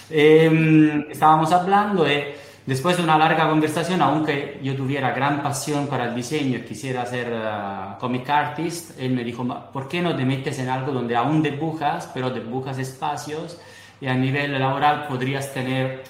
Eh, 0.09 1.09
estábamos 1.11 1.53
hablando 1.53 2.11
y 2.11 2.25
después 2.65 2.97
de 2.97 3.03
una 3.03 3.19
larga 3.19 3.47
conversación, 3.47 4.01
aunque 4.01 4.59
yo 4.63 4.75
tuviera 4.75 5.11
gran 5.11 5.43
pasión 5.43 5.89
para 5.89 6.07
el 6.07 6.15
diseño 6.15 6.57
y 6.57 6.63
quisiera 6.63 7.05
ser 7.05 7.31
uh, 7.31 7.99
comic 8.01 8.31
artist, 8.31 8.99
él 8.99 9.13
me 9.13 9.23
dijo, 9.23 9.45
¿por 9.75 9.89
qué 9.89 10.01
no 10.01 10.17
te 10.17 10.25
metes 10.25 10.59
en 10.59 10.71
algo 10.71 10.91
donde 10.91 11.15
aún 11.15 11.43
dibujas, 11.43 12.11
pero 12.15 12.31
dibujas 12.31 12.79
espacios? 12.79 13.61
Y 14.01 14.07
a 14.07 14.15
nivel 14.15 14.59
laboral 14.59 15.07
podrías 15.07 15.53
tener 15.53 16.05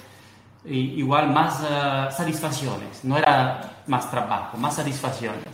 igual 0.65 1.31
más 1.31 1.61
uh, 1.61 2.11
satisfacciones, 2.11 3.03
no 3.03 3.17
era 3.17 3.81
más 3.87 4.09
trabajo, 4.09 4.57
más 4.57 4.75
satisfacciones. 4.75 5.45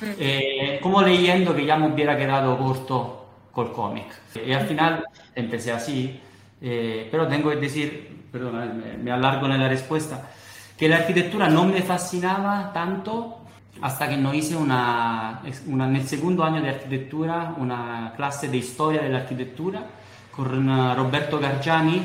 Mm. 0.00 0.04
Eh, 0.18 0.80
como 0.82 1.02
leyendo 1.02 1.54
que 1.54 1.64
ya 1.64 1.76
me 1.76 1.88
hubiera 1.88 2.16
quedado 2.16 2.58
corto 2.58 3.26
con 3.52 3.68
el 3.68 3.72
cómic. 3.72 4.06
Y 4.44 4.52
al 4.52 4.66
final 4.66 5.04
empecé 5.34 5.72
así, 5.72 6.20
eh, 6.60 7.08
pero 7.10 7.28
tengo 7.28 7.50
que 7.50 7.56
decir, 7.56 8.26
perdona, 8.32 8.64
me, 8.66 8.96
me 8.96 9.12
alargo 9.12 9.46
en 9.46 9.60
la 9.60 9.68
respuesta, 9.68 10.30
que 10.76 10.88
la 10.88 10.96
arquitectura 10.96 11.48
no 11.48 11.64
me 11.64 11.82
fascinaba 11.82 12.72
tanto 12.72 13.44
hasta 13.80 14.08
que 14.08 14.16
no 14.16 14.32
hice 14.32 14.56
una, 14.56 15.42
una, 15.66 15.86
en 15.86 15.96
el 15.96 16.06
segundo 16.06 16.44
año 16.44 16.62
de 16.62 16.70
arquitectura 16.70 17.54
una 17.58 18.12
clase 18.16 18.48
de 18.48 18.56
historia 18.56 19.02
de 19.02 19.08
la 19.08 19.18
arquitectura 19.18 19.84
con 20.34 20.96
Roberto 20.96 21.38
Gargiani. 21.38 22.02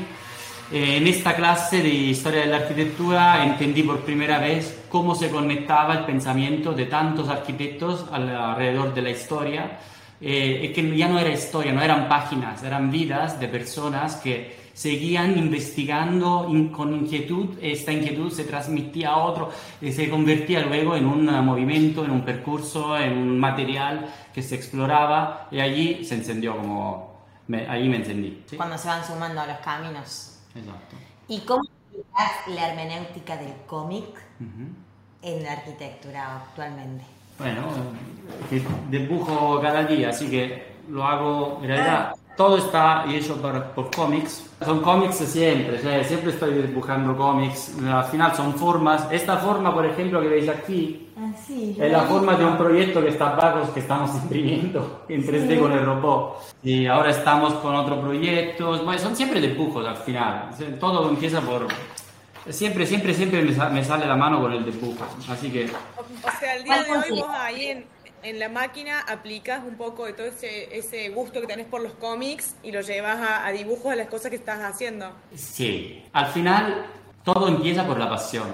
Eh, 0.72 0.98
en 0.98 1.06
esta 1.08 1.34
clase 1.34 1.82
de 1.82 1.88
historia 1.88 2.42
de 2.42 2.46
la 2.46 2.58
arquitectura 2.58 3.44
entendí 3.44 3.82
por 3.82 4.00
primera 4.00 4.38
vez 4.38 4.84
cómo 4.88 5.16
se 5.16 5.28
conectaba 5.28 5.94
el 5.94 6.04
pensamiento 6.04 6.72
de 6.72 6.86
tantos 6.86 7.28
arquitectos 7.28 8.06
alrededor 8.12 8.94
de 8.94 9.02
la 9.02 9.10
historia, 9.10 9.78
eh, 10.20 10.70
que 10.72 10.96
ya 10.96 11.08
no 11.08 11.18
era 11.18 11.30
historia, 11.30 11.72
no 11.72 11.82
eran 11.82 12.08
páginas, 12.08 12.62
eran 12.62 12.90
vidas 12.90 13.40
de 13.40 13.48
personas 13.48 14.16
que 14.16 14.60
seguían 14.72 15.36
investigando 15.36 16.46
in, 16.48 16.68
con 16.68 16.94
inquietud, 16.94 17.58
esta 17.60 17.90
inquietud 17.90 18.30
se 18.30 18.44
transmitía 18.44 19.10
a 19.10 19.16
otro 19.16 19.50
y 19.82 19.90
se 19.90 20.08
convertía 20.08 20.60
luego 20.60 20.94
en 20.94 21.06
un 21.06 21.26
movimiento, 21.44 22.04
en 22.04 22.12
un 22.12 22.20
percurso, 22.20 22.96
en 22.96 23.18
un 23.18 23.40
material 23.40 24.06
que 24.32 24.42
se 24.42 24.54
exploraba 24.54 25.48
y 25.50 25.58
allí 25.58 26.04
se 26.04 26.14
encendió 26.14 26.56
como 26.56 27.09
me- 27.50 27.68
ahí 27.68 27.88
me 27.88 27.96
encendí. 27.96 28.44
¿sí? 28.48 28.56
Cuando 28.56 28.78
se 28.78 28.86
van 28.88 29.04
sumando 29.04 29.40
a 29.40 29.46
los 29.46 29.58
caminos. 29.58 30.38
Exacto. 30.54 30.96
¿Y 31.28 31.40
cómo 31.40 31.62
aplicás 31.88 32.32
la 32.48 32.68
hermenéutica 32.68 33.36
del 33.36 33.54
cómic 33.66 34.06
en 35.22 35.42
la 35.42 35.52
arquitectura 35.52 36.36
actualmente? 36.36 37.04
Bueno, 37.38 37.62
que 38.48 38.62
dibujo 38.90 39.60
cada 39.60 39.84
día, 39.84 40.10
así 40.10 40.28
que 40.30 40.74
lo 40.88 41.04
hago, 41.04 41.58
en 41.62 41.68
realidad 41.68 42.14
todo 42.36 42.56
está 42.58 43.04
hecho 43.08 43.36
por, 43.40 43.62
por 43.72 43.90
cómics. 43.94 44.46
Son 44.64 44.80
cómics 44.80 45.16
siempre, 45.16 45.78
o 45.78 45.80
sea, 45.80 46.04
siempre 46.04 46.30
estoy 46.32 46.52
dibujando 46.54 47.16
cómics, 47.16 47.72
al 47.86 48.04
final 48.04 48.34
son 48.34 48.54
formas. 48.54 49.06
Esta 49.10 49.36
forma, 49.38 49.72
por 49.74 49.84
ejemplo, 49.86 50.20
que 50.20 50.28
veis 50.28 50.48
aquí, 50.48 51.06
Ah, 51.22 51.32
sí. 51.46 51.76
es 51.78 51.92
la 51.92 52.00
forma 52.02 52.34
de 52.34 52.44
un 52.46 52.56
proyecto 52.56 53.02
que 53.02 53.08
está 53.10 53.30
abajo, 53.32 53.72
que 53.74 53.80
estamos 53.80 54.10
imprimiendo 54.22 55.04
en 55.08 55.22
3D 55.26 55.58
con 55.60 55.72
el 55.72 55.84
robot. 55.84 56.38
Y 56.62 56.86
ahora 56.86 57.10
estamos 57.10 57.52
con 57.54 57.74
otro 57.74 58.00
proyecto. 58.00 58.82
Bueno, 58.84 58.98
son 58.98 59.14
siempre 59.14 59.38
dibujos 59.40 59.86
al 59.86 59.96
final. 59.98 60.50
Todo 60.78 61.08
empieza 61.10 61.40
por... 61.42 61.66
Siempre, 62.48 62.86
siempre, 62.86 63.12
siempre 63.12 63.42
me, 63.42 63.54
sa- 63.54 63.68
me 63.68 63.84
sale 63.84 64.06
la 64.06 64.16
mano 64.16 64.40
con 64.40 64.52
el 64.52 64.64
dibujo. 64.64 65.04
Así 65.30 65.50
que 65.50 65.66
O 65.66 66.38
sea, 66.40 66.56
el 66.56 66.64
día 66.64 66.82
de 66.84 66.90
hoy 66.90 67.20
vos 67.20 67.28
ahí 67.30 67.64
en, 67.66 67.84
en 68.22 68.38
la 68.38 68.48
máquina 68.48 69.00
aplicas 69.00 69.62
un 69.66 69.76
poco 69.76 70.06
de 70.06 70.12
todo 70.12 70.26
ese, 70.26 70.76
ese 70.76 71.08
gusto 71.10 71.40
que 71.40 71.46
tenés 71.46 71.66
por 71.66 71.80
los 71.82 71.92
cómics 71.94 72.54
y 72.62 72.72
lo 72.72 72.80
llevas 72.80 73.18
a, 73.18 73.46
a 73.46 73.52
dibujos 73.52 73.90
de 73.90 73.96
las 73.96 74.08
cosas 74.08 74.30
que 74.30 74.36
estás 74.36 74.60
haciendo. 74.60 75.12
Sí, 75.34 76.02
al 76.12 76.26
final 76.26 76.86
todo 77.24 77.48
empieza 77.48 77.86
por 77.86 77.98
la 77.98 78.08
pasión. 78.08 78.48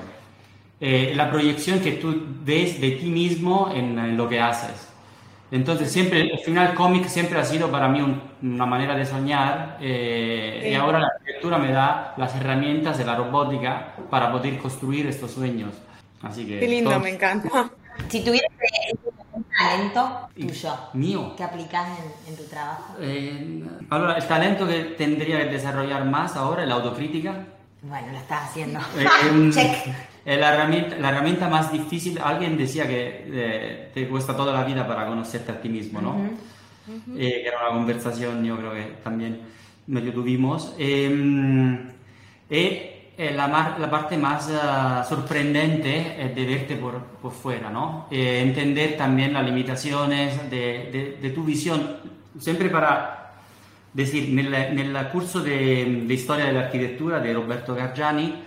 Eh, 0.80 1.12
la 1.16 1.30
proyección 1.30 1.80
que 1.80 1.92
tú 1.92 2.14
ves 2.44 2.80
de 2.80 2.90
ti 2.92 3.06
mismo 3.06 3.70
en, 3.74 3.98
en 3.98 4.16
lo 4.16 4.28
que 4.28 4.40
haces. 4.40 4.88
Entonces, 5.50 5.90
siempre, 5.92 6.22
al 6.32 6.40
final, 6.40 6.74
cómic 6.74 7.06
siempre 7.06 7.38
ha 7.38 7.44
sido 7.44 7.70
para 7.70 7.88
mí 7.88 8.00
un- 8.02 8.20
una 8.42 8.66
manera 8.66 8.94
de 8.96 9.06
soñar 9.06 9.78
eh, 9.80 10.60
Sí. 10.64 10.68
y 10.70 10.74
ahora 10.74 10.98
la 10.98 11.06
arquitectura 11.06 11.56
me 11.56 11.70
da 11.72 12.14
las 12.16 12.34
herramientas 12.34 12.98
de 12.98 13.04
la 13.04 13.14
robótica 13.14 13.94
para 14.10 14.30
poder 14.32 14.58
construir 14.58 15.06
estos 15.06 15.30
sueños. 15.30 15.72
Así 16.20 16.44
que... 16.46 16.58
Qué 16.58 16.66
lindo, 16.68 16.90
todo- 16.90 17.00
me 17.00 17.10
encanta. 17.10 17.70
Si 18.08 18.22
tuvieras 18.24 18.50
un 18.50 18.58
talento 19.58 20.28
tuyo 20.36 20.74
Mío. 20.94 21.34
que 21.36 21.44
aplicás 21.44 21.88
en, 21.98 22.32
en 22.32 22.36
tu 22.36 22.44
trabajo, 22.44 22.94
Eh, 23.00 23.64
ahora, 23.90 24.14
el 24.16 24.26
talento 24.26 24.66
que 24.66 24.80
tendría 24.98 25.38
que 25.40 25.46
desarrollar 25.54 26.04
más 26.04 26.36
ahora 26.36 26.62
es 26.62 26.68
la 26.68 26.74
autocrítica. 26.76 27.46
bueno, 27.82 28.08
lo 28.12 28.18
estás 28.18 28.50
haciendo. 28.50 28.80
Eh, 28.98 29.50
Check. 29.52 29.94
eh, 30.24 30.36
la, 30.36 30.54
herramienta, 30.54 30.96
la 30.98 31.08
herramienta 31.10 31.48
más 31.48 31.72
difícil, 31.72 32.18
alguien 32.22 32.56
decía 32.58 32.86
que 32.86 33.24
eh, 33.32 33.90
te 33.94 34.08
cuesta 34.08 34.36
toda 34.36 34.52
la 34.52 34.64
vida 34.64 34.86
para 34.86 35.06
conocerte 35.06 35.52
a 35.52 35.60
ti 35.60 35.68
mismo, 35.68 36.00
¿no? 36.00 36.16
Eh, 37.16 37.40
que 37.42 37.46
era 37.48 37.60
una 37.68 37.76
conversación, 37.78 38.44
yo 38.44 38.56
creo 38.58 38.72
que 38.72 38.96
también 39.02 39.40
medio 39.88 40.12
tuvimos. 40.12 40.74
Eh, 40.78 41.90
y 42.48 42.95
eh, 43.18 43.32
la, 43.34 43.48
mar- 43.48 43.76
la 43.78 43.90
parte 43.90 44.16
más 44.18 44.50
ah, 44.52 45.04
sorprendente 45.08 46.16
es 46.22 46.34
de 46.34 46.44
verte 46.46 46.76
por, 46.76 47.00
por 47.22 47.32
fuera, 47.32 47.70
¿no? 47.70 48.06
Eh, 48.10 48.42
entender 48.44 48.96
también 48.96 49.32
las 49.32 49.44
limitaciones 49.44 50.50
de, 50.50 50.90
de- 50.92 51.18
de 51.20 51.30
tu 51.30 51.42
visión, 51.44 51.96
siempre 52.38 52.68
para 52.68 53.32
decir, 53.92 54.28
nel, 54.34 54.50
nel 54.50 55.08
curso 55.08 55.40
de, 55.42 56.02
de 56.06 56.14
historia 56.14 56.44
de 56.46 56.52
la 56.52 56.60
arquitectura 56.66 57.18
de 57.20 57.32
Roberto 57.32 57.74
Gargiani, 57.74 58.42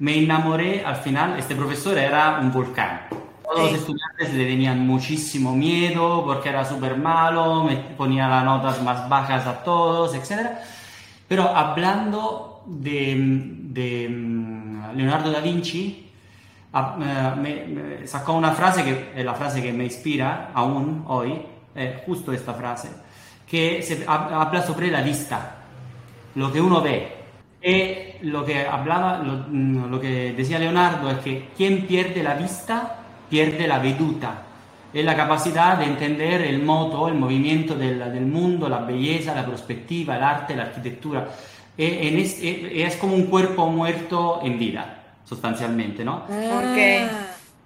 me 0.00 0.18
enamoré 0.18 0.82
al 0.84 0.96
final, 0.96 1.38
este 1.38 1.54
profesor 1.54 1.96
era 1.98 2.38
un 2.40 2.50
volcán. 2.52 3.02
Todos 3.44 3.70
los 3.72 3.80
estudiantes 3.80 4.32
le 4.34 4.44
tenían 4.46 4.86
muchísimo 4.86 5.54
miedo 5.54 6.24
porque 6.24 6.48
era 6.48 6.64
súper 6.64 6.96
malo, 6.96 7.64
me 7.64 7.76
ponía 7.76 8.28
las 8.28 8.44
notas 8.44 8.82
más 8.82 9.08
bajas 9.08 9.46
a 9.46 9.62
todos, 9.64 10.14
etc. 10.14 10.50
Pero 11.28 11.48
hablando 11.54 12.62
de, 12.66 13.14
de, 13.70 14.08
mm, 14.08 14.96
Leonardo 14.96 15.30
da 15.30 15.40
Vinci, 15.40 16.10
ah, 16.72 16.96
eh, 17.44 18.02
sacó 18.06 18.34
una 18.34 18.50
frase 18.52 18.82
que 18.84 19.12
es 19.16 19.24
la 19.24 19.34
frase 19.34 19.62
que 19.62 19.72
me 19.72 19.84
inspira 19.84 20.50
aún 20.54 21.04
hoy, 21.06 21.40
es 21.74 22.02
justo 22.04 22.32
esta 22.32 22.52
frase, 22.54 22.88
que 23.48 23.80
se 23.82 24.04
hab- 24.06 24.32
habla 24.32 24.62
sobre 24.62 24.90
la 24.90 25.02
vista, 25.02 25.56
lo 26.34 26.52
que 26.52 26.60
uno 26.60 26.80
ve. 26.82 27.16
Y 27.62 28.26
lo 28.26 28.44
que 28.44 28.66
hablaba, 28.66 29.18
lo, 29.18 29.44
mm, 29.48 29.90
lo 29.90 30.00
que 30.00 30.32
decía 30.32 30.58
Leonardo 30.58 31.10
es 31.10 31.18
que 31.18 31.48
quien 31.56 31.86
pierde 31.86 32.22
la 32.22 32.34
vista 32.34 32.96
pierde 33.28 33.68
la 33.68 33.78
veduta, 33.78 34.42
es 34.92 35.04
la 35.04 35.14
capacidad 35.14 35.78
de 35.78 35.84
entender 35.84 36.40
el 36.42 36.62
moto, 36.64 37.06
el 37.06 37.14
movimiento 37.14 37.76
del, 37.76 37.98
del 38.12 38.26
mundo, 38.26 38.68
la 38.68 38.78
belleza, 38.78 39.34
la 39.36 39.46
perspectiva, 39.46 40.16
el 40.16 40.24
arte, 40.24 40.56
la 40.56 40.64
arquitectura. 40.64 41.28
E- 41.80 42.08
en 42.08 42.18
es, 42.18 42.42
e- 42.42 42.84
es 42.84 42.96
como 42.96 43.14
un 43.14 43.24
cuerpo 43.26 43.66
muerto 43.70 44.40
en 44.42 44.58
vida, 44.58 45.14
sustancialmente, 45.24 46.04
¿no? 46.04 46.24
Ok. 46.28 46.78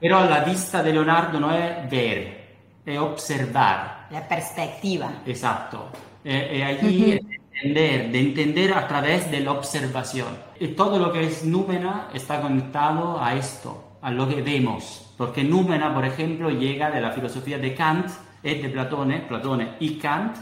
Pero 0.00 0.24
la 0.24 0.44
vista 0.44 0.82
de 0.84 0.92
Leonardo 0.92 1.40
no 1.40 1.50
es 1.52 1.90
ver, 1.90 2.54
es 2.86 2.98
observar. 2.98 4.06
La 4.10 4.28
perspectiva. 4.28 5.10
Esatto. 5.26 5.88
E, 6.24 6.58
e 6.58 6.64
allí 6.64 7.12
es 7.12 7.20
de 7.26 7.40
entender, 7.40 8.12
de 8.12 8.20
entender 8.20 8.72
a 8.74 8.86
través 8.86 9.28
de 9.30 9.40
la 9.40 9.50
observación. 9.50 10.28
Y 10.60 10.68
todo 10.68 10.96
lo 10.98 11.12
que 11.12 11.24
es 11.24 11.44
Númena 11.44 12.08
está 12.14 12.40
conectado 12.40 13.20
a 13.20 13.34
esto, 13.34 13.98
a 14.00 14.12
lo 14.12 14.28
que 14.28 14.42
vemos. 14.42 15.12
Porque 15.16 15.42
Númena, 15.42 15.92
por 15.92 16.04
ejemplo, 16.04 16.50
llega 16.50 16.90
de 16.90 17.00
la 17.00 17.10
filosofía 17.10 17.58
de 17.58 17.74
Kant 17.74 18.08
y 18.44 18.54
de 18.54 18.68
Platone, 18.68 19.20
Platone 19.22 19.70
y 19.80 19.96
Kant. 19.98 20.36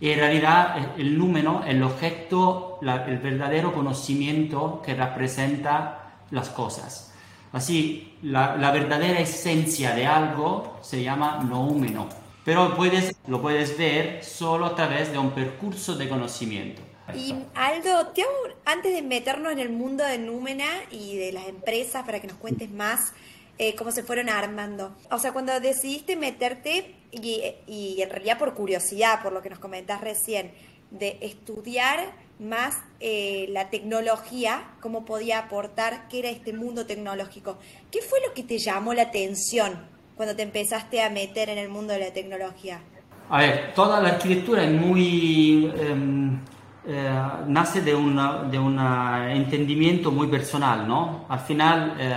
Y 0.00 0.10
en 0.10 0.18
realidad 0.18 0.78
eh, 0.78 0.88
el 1.02 1.18
número 1.18 1.62
el 1.66 1.82
objeto, 1.82 2.78
la- 2.82 3.04
el 3.06 3.18
verdadero 3.18 3.72
conocimiento 3.72 4.80
que 4.84 4.94
representa 4.94 6.14
las 6.30 6.48
cosas. 6.48 7.12
Así, 7.52 8.16
la, 8.22 8.56
la 8.56 8.70
verdadera 8.70 9.18
esencia 9.20 9.94
de 9.94 10.06
algo 10.06 10.78
se 10.82 11.02
llama 11.02 11.42
noúmeno, 11.42 12.08
pero 12.44 12.74
puedes, 12.76 13.14
lo 13.26 13.42
puedes 13.42 13.76
ver 13.76 14.24
solo 14.24 14.66
a 14.66 14.74
través 14.76 15.10
de 15.12 15.18
un 15.18 15.30
percurso 15.32 15.96
de 15.96 16.08
conocimiento. 16.08 16.80
Y 17.12 17.34
Aldo, 17.56 18.06
te 18.14 18.22
hago- 18.22 18.54
antes 18.64 18.94
de 18.94 19.02
meternos 19.02 19.52
en 19.52 19.58
el 19.58 19.70
mundo 19.70 20.04
de 20.04 20.16
Númena 20.18 20.66
y 20.92 21.16
de 21.16 21.32
las 21.32 21.48
empresas, 21.48 22.04
para 22.06 22.20
que 22.20 22.28
nos 22.28 22.36
cuentes 22.36 22.70
más 22.70 23.12
eh, 23.58 23.74
cómo 23.74 23.90
se 23.90 24.04
fueron 24.04 24.28
armando. 24.28 24.94
O 25.10 25.18
sea, 25.18 25.32
cuando 25.32 25.58
decidiste 25.58 26.14
meterte, 26.14 26.94
y, 27.12 27.42
y 27.66 28.02
en 28.02 28.10
realidad 28.10 28.38
por 28.38 28.54
curiosidad, 28.54 29.22
por 29.22 29.32
lo 29.32 29.42
que 29.42 29.50
nos 29.50 29.58
comentás 29.58 30.00
recién, 30.00 30.52
de 30.90 31.18
estudiar 31.20 32.12
más 32.38 32.78
eh, 33.00 33.46
la 33.50 33.70
tecnología, 33.70 34.64
cómo 34.80 35.04
podía 35.04 35.38
aportar, 35.38 36.08
qué 36.08 36.20
era 36.20 36.30
este 36.30 36.52
mundo 36.52 36.86
tecnológico. 36.86 37.58
¿Qué 37.90 38.00
fue 38.00 38.18
lo 38.26 38.32
que 38.34 38.42
te 38.42 38.58
llamó 38.58 38.94
la 38.94 39.02
atención 39.02 39.86
cuando 40.16 40.34
te 40.34 40.42
empezaste 40.42 41.02
a 41.02 41.10
meter 41.10 41.50
en 41.50 41.58
el 41.58 41.68
mundo 41.68 41.92
de 41.92 42.00
la 42.00 42.12
tecnología? 42.12 42.80
A 43.28 43.38
ver, 43.38 43.72
toda 43.74 44.00
la 44.00 44.10
arquitectura 44.10 44.64
es 44.64 44.72
muy... 44.72 45.72
em, 45.78 46.40
eh, 46.86 47.20
nace 47.46 47.82
de 47.82 47.94
un 47.94 48.16
de 48.50 48.58
un 48.58 48.78
eh, 48.78 49.36
entendimiento 49.36 50.10
muy 50.10 50.28
personal, 50.28 50.88
¿no? 50.88 51.26
Al 51.28 51.40
final 51.40 51.94
eh, 51.98 52.14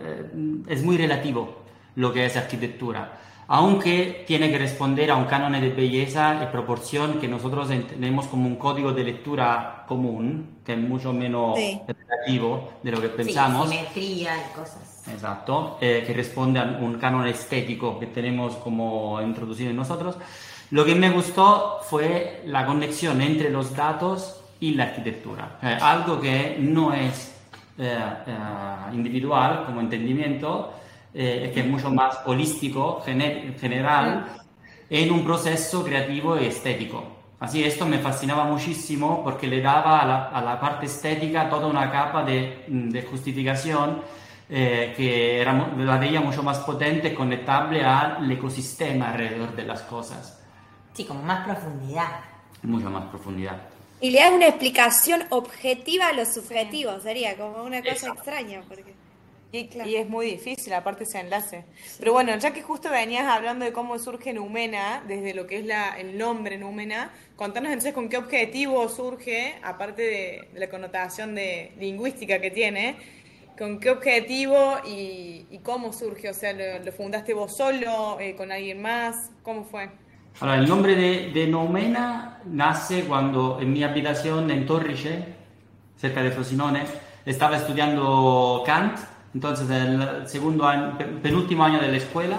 eh, 0.00 0.62
es 0.68 0.82
muy 0.82 0.96
relativo 0.96 1.64
lo 1.96 2.12
que 2.12 2.24
es 2.24 2.36
arquitectura, 2.36 3.18
aunque 3.52 4.22
tiene 4.28 4.48
que 4.52 4.58
responder 4.58 5.10
a 5.10 5.16
un 5.16 5.24
canon 5.24 5.60
de 5.60 5.70
belleza 5.70 6.38
y 6.40 6.46
proporción 6.52 7.14
que 7.20 7.26
nosotros 7.26 7.68
entendemos 7.72 8.28
como 8.28 8.46
un 8.46 8.54
código 8.54 8.92
de 8.92 9.02
lectura 9.02 9.84
común, 9.88 10.58
que 10.64 10.74
es 10.74 10.78
mucho 10.78 11.12
menos 11.12 11.58
Sí. 11.58 11.80
relativo 11.84 12.74
de 12.84 12.92
lo 12.92 13.00
que 13.00 13.08
Sí, 13.08 13.12
pensamos. 13.16 13.68
simetría 13.68 14.34
y 14.36 14.54
cosas. 14.56 15.02
Exacto, 15.12 15.78
eh, 15.80 16.04
que 16.06 16.12
responde 16.14 16.60
a 16.60 16.78
un 16.80 16.94
canon 16.98 17.26
estético 17.26 17.98
que 17.98 18.06
tenemos 18.06 18.54
como 18.54 19.20
introducido 19.20 19.70
en 19.70 19.76
nosotros. 19.76 20.16
Lo 20.70 20.84
que 20.84 20.94
me 20.94 21.10
gustó 21.10 21.80
fue 21.82 22.42
la 22.46 22.64
conexión 22.64 23.20
entre 23.20 23.50
los 23.50 23.74
datos 23.74 24.40
y 24.60 24.74
la 24.74 24.84
arquitectura, 24.84 25.58
Eh, 25.60 25.76
algo 25.82 26.20
que 26.20 26.56
no 26.60 26.94
es 26.94 27.34
eh, 27.78 27.98
eh, 28.28 28.34
individual 28.92 29.64
como 29.66 29.80
entendimiento, 29.80 30.72
eh, 31.14 31.50
que 31.52 31.60
es 31.60 31.66
mucho 31.66 31.90
más 31.90 32.18
holístico, 32.26 33.02
gener- 33.04 33.58
general, 33.58 34.26
en 34.88 35.10
un 35.12 35.24
proceso 35.24 35.84
creativo 35.84 36.38
y 36.38 36.46
estético. 36.46 37.04
Así 37.40 37.64
esto 37.64 37.86
me 37.86 37.98
fascinaba 37.98 38.44
muchísimo 38.44 39.22
porque 39.24 39.46
le 39.46 39.62
daba 39.62 40.00
a 40.00 40.06
la, 40.06 40.28
a 40.28 40.42
la 40.42 40.60
parte 40.60 40.86
estética 40.86 41.48
toda 41.48 41.66
una 41.68 41.90
capa 41.90 42.22
de, 42.22 42.64
de 42.68 43.02
justificación 43.02 44.02
eh, 44.48 44.92
que 44.96 45.40
era, 45.40 45.52
la 45.78 45.96
veía 45.96 46.20
mucho 46.20 46.42
más 46.42 46.58
potente 46.58 47.08
y 47.08 47.14
conectable 47.14 47.82
al 47.84 48.30
ecosistema 48.30 49.10
alrededor 49.12 49.54
de 49.56 49.64
las 49.64 49.82
cosas, 49.82 50.38
Sí, 50.92 51.04
como 51.04 51.22
más 51.22 51.46
profundidad. 51.46 52.20
mucha 52.62 52.90
más 52.90 53.04
profundidad. 53.06 53.56
Y 54.00 54.10
le 54.10 54.18
das 54.20 54.32
una 54.32 54.48
explicación 54.48 55.22
objetiva 55.30 56.08
a 56.08 56.12
lo 56.12 56.24
subjetivo, 56.26 56.98
sería 57.00 57.36
como 57.36 57.62
una 57.62 57.80
cosa 57.80 57.92
Exacto. 57.92 58.14
extraña, 58.16 58.60
porque... 58.68 58.94
Y, 59.52 59.68
y 59.84 59.96
es 59.96 60.08
muy 60.08 60.26
difícil, 60.26 60.72
aparte 60.72 61.02
ese 61.02 61.18
enlace. 61.18 61.64
Pero 61.98 62.12
bueno, 62.12 62.36
ya 62.38 62.52
que 62.52 62.62
justo 62.62 62.88
venías 62.88 63.26
hablando 63.26 63.64
de 63.64 63.72
cómo 63.72 63.98
surge 63.98 64.32
Numena, 64.32 65.02
desde 65.08 65.34
lo 65.34 65.46
que 65.46 65.58
es 65.58 65.66
la, 65.66 65.98
el 65.98 66.16
nombre 66.16 66.56
Numena, 66.56 67.10
contanos 67.34 67.70
entonces 67.70 67.92
con 67.92 68.08
qué 68.08 68.16
objetivo 68.16 68.88
surge, 68.88 69.56
aparte 69.62 70.02
de, 70.02 70.48
de 70.52 70.60
la 70.60 70.68
connotación 70.68 71.34
de 71.34 71.72
lingüística 71.80 72.40
que 72.40 72.52
tiene, 72.52 72.96
con 73.58 73.80
qué 73.80 73.90
objetivo 73.90 74.76
y, 74.86 75.46
y 75.50 75.58
cómo 75.64 75.92
surge. 75.92 76.30
O 76.30 76.34
sea, 76.34 76.52
¿lo, 76.52 76.84
lo 76.84 76.92
fundaste 76.92 77.34
vos 77.34 77.56
solo, 77.56 78.18
eh, 78.20 78.36
con 78.36 78.52
alguien 78.52 78.80
más? 78.80 79.30
¿Cómo 79.42 79.64
fue? 79.64 79.90
Allora, 80.38 80.58
il 80.62 80.68
nome 80.68 80.94
de, 80.94 81.32
de 81.32 81.46
Noumena 81.48 82.40
nace 82.44 83.04
quando 83.04 83.58
in 83.60 83.72
mia 83.72 83.88
abitazione 83.88 84.54
in 84.54 84.64
Torrice, 84.64 85.24
cerca 86.00 86.22
di 86.22 86.30
Frosinone, 86.30 86.86
stavo 87.26 87.58
studiando 87.58 88.62
Kant, 88.64 89.06
entonces 89.34 89.68
el 89.70 90.28
segundo 90.28 90.66
año, 90.66 90.96
pe- 90.98 91.04
penúltimo 91.04 91.64
año 91.64 91.80
de 91.80 91.88
la 91.88 91.96
escuela, 91.96 92.36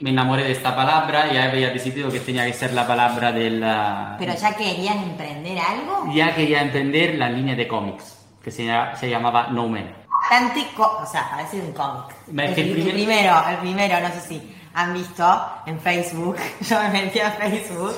me 0.00 0.10
enamoré 0.10 0.44
de 0.44 0.52
esta 0.52 0.74
palabra 0.74 1.32
y 1.32 1.36
había 1.36 1.70
decidido 1.70 2.10
que 2.10 2.20
tenía 2.20 2.44
que 2.46 2.52
ser 2.52 2.72
la 2.74 2.86
palabra 2.86 3.32
del... 3.32 3.62
ah, 3.64 4.16
Pero 4.18 4.34
ya 4.34 4.54
querían 4.54 4.98
emprender 5.02 5.58
algo. 5.58 6.12
Ya 6.12 6.34
quería 6.34 6.62
emprender 6.62 7.14
la 7.14 7.30
línea 7.30 7.54
de 7.54 7.66
cómics, 7.68 8.18
que 8.42 8.50
se, 8.50 8.68
se 8.98 9.08
llamaba 9.08 9.48
Noumena. 9.48 9.92
Tantico, 10.28 10.98
o 11.02 11.06
sea, 11.06 11.28
parece 11.30 11.60
un 11.60 11.72
cómic. 11.72 12.14
El, 12.28 12.40
el 12.40 12.58
el 12.58 12.72
primer- 12.72 12.94
primero, 12.94 13.34
el 13.50 13.56
primero, 13.58 14.00
no 14.00 14.08
sé 14.14 14.20
si 14.20 14.56
han 14.74 14.92
visto 14.92 15.46
en 15.66 15.78
Facebook, 15.80 16.36
yo 16.60 16.80
me 16.82 16.88
metí 16.90 17.20
a 17.20 17.30
Facebook 17.30 17.94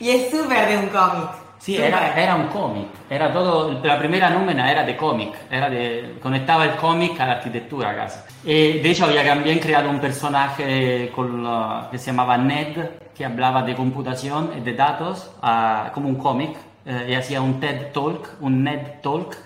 y 0.00 0.10
es 0.10 0.30
súper 0.30 0.68
de 0.68 0.78
un 0.78 0.88
cómic. 0.88 1.28
Sí, 1.58 1.76
era, 1.76 2.14
era 2.20 2.36
un 2.36 2.46
cómic, 2.46 2.86
era 3.10 3.32
todo, 3.32 3.80
la 3.82 3.98
primera 3.98 4.30
nómina 4.30 4.70
era 4.70 4.84
de 4.84 4.96
cómic, 4.96 5.34
era 5.50 5.68
conectaba 6.20 6.64
el 6.64 6.76
cómic 6.76 7.20
a 7.20 7.26
la 7.26 7.32
arquitectura 7.32 7.94
casi. 7.96 8.20
Y 8.44 8.78
de 8.78 8.90
hecho 8.90 9.04
había 9.04 9.26
también 9.26 9.58
creado 9.58 9.90
un 9.90 10.00
personaje 10.00 11.10
con 11.14 11.88
que 11.90 11.98
se 11.98 12.06
llamaba 12.06 12.38
Ned, 12.38 12.76
que 13.14 13.24
hablaba 13.24 13.62
de 13.62 13.74
computación 13.74 14.52
y 14.56 14.60
de 14.60 14.74
datos, 14.74 15.32
ah, 15.42 15.90
como 15.92 16.08
un 16.08 16.14
cómic, 16.14 16.56
eh, 16.86 17.08
y 17.10 17.14
hacía 17.14 17.42
un 17.42 17.58
TED 17.58 17.92
Talk, 17.92 18.36
un 18.40 18.62
Ned 18.62 19.00
Talk, 19.02 19.36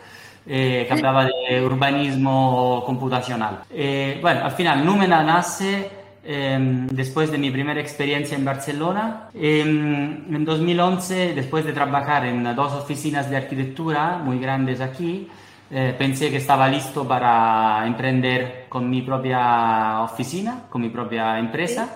eh, 0.47 0.85
que 0.87 0.93
hablaba 0.93 1.25
de 1.25 1.65
urbanismo 1.65 2.83
computacional. 2.85 3.63
Eh, 3.71 4.19
bueno, 4.21 4.45
al 4.45 4.53
final 4.53 4.85
Númena 4.85 5.23
nace 5.23 6.02
Em, 6.25 6.87
después 6.87 7.33
de 7.33 7.39
mi 7.39 7.51
primera 7.51 7.81
experiencia 7.81 8.37
en 8.37 8.45
Barcelona. 8.45 9.29
Em, 9.35 10.35
en 10.35 10.45
2011, 10.45 11.35
después 11.35 11.65
de 11.65 11.73
trabajar 11.73 12.25
en 12.27 12.45
dos 12.55 12.73
oficinas 12.73 13.29
de 13.29 13.37
arquitectura 13.37 14.19
muy 14.19 14.39
grandes 14.39 14.81
aquí, 14.81 15.29
eh, 15.71 15.95
pensé 15.99 16.31
que 16.31 16.37
estaba 16.37 16.69
listo 16.69 17.07
para 17.09 17.85
emprender 17.87 18.67
con 18.69 18.89
mi 18.89 19.03
propia 19.03 20.03
oficina, 20.03 20.65
con 20.71 20.83
mi 20.83 20.91
propia 20.91 21.39
empresa. 21.39 21.89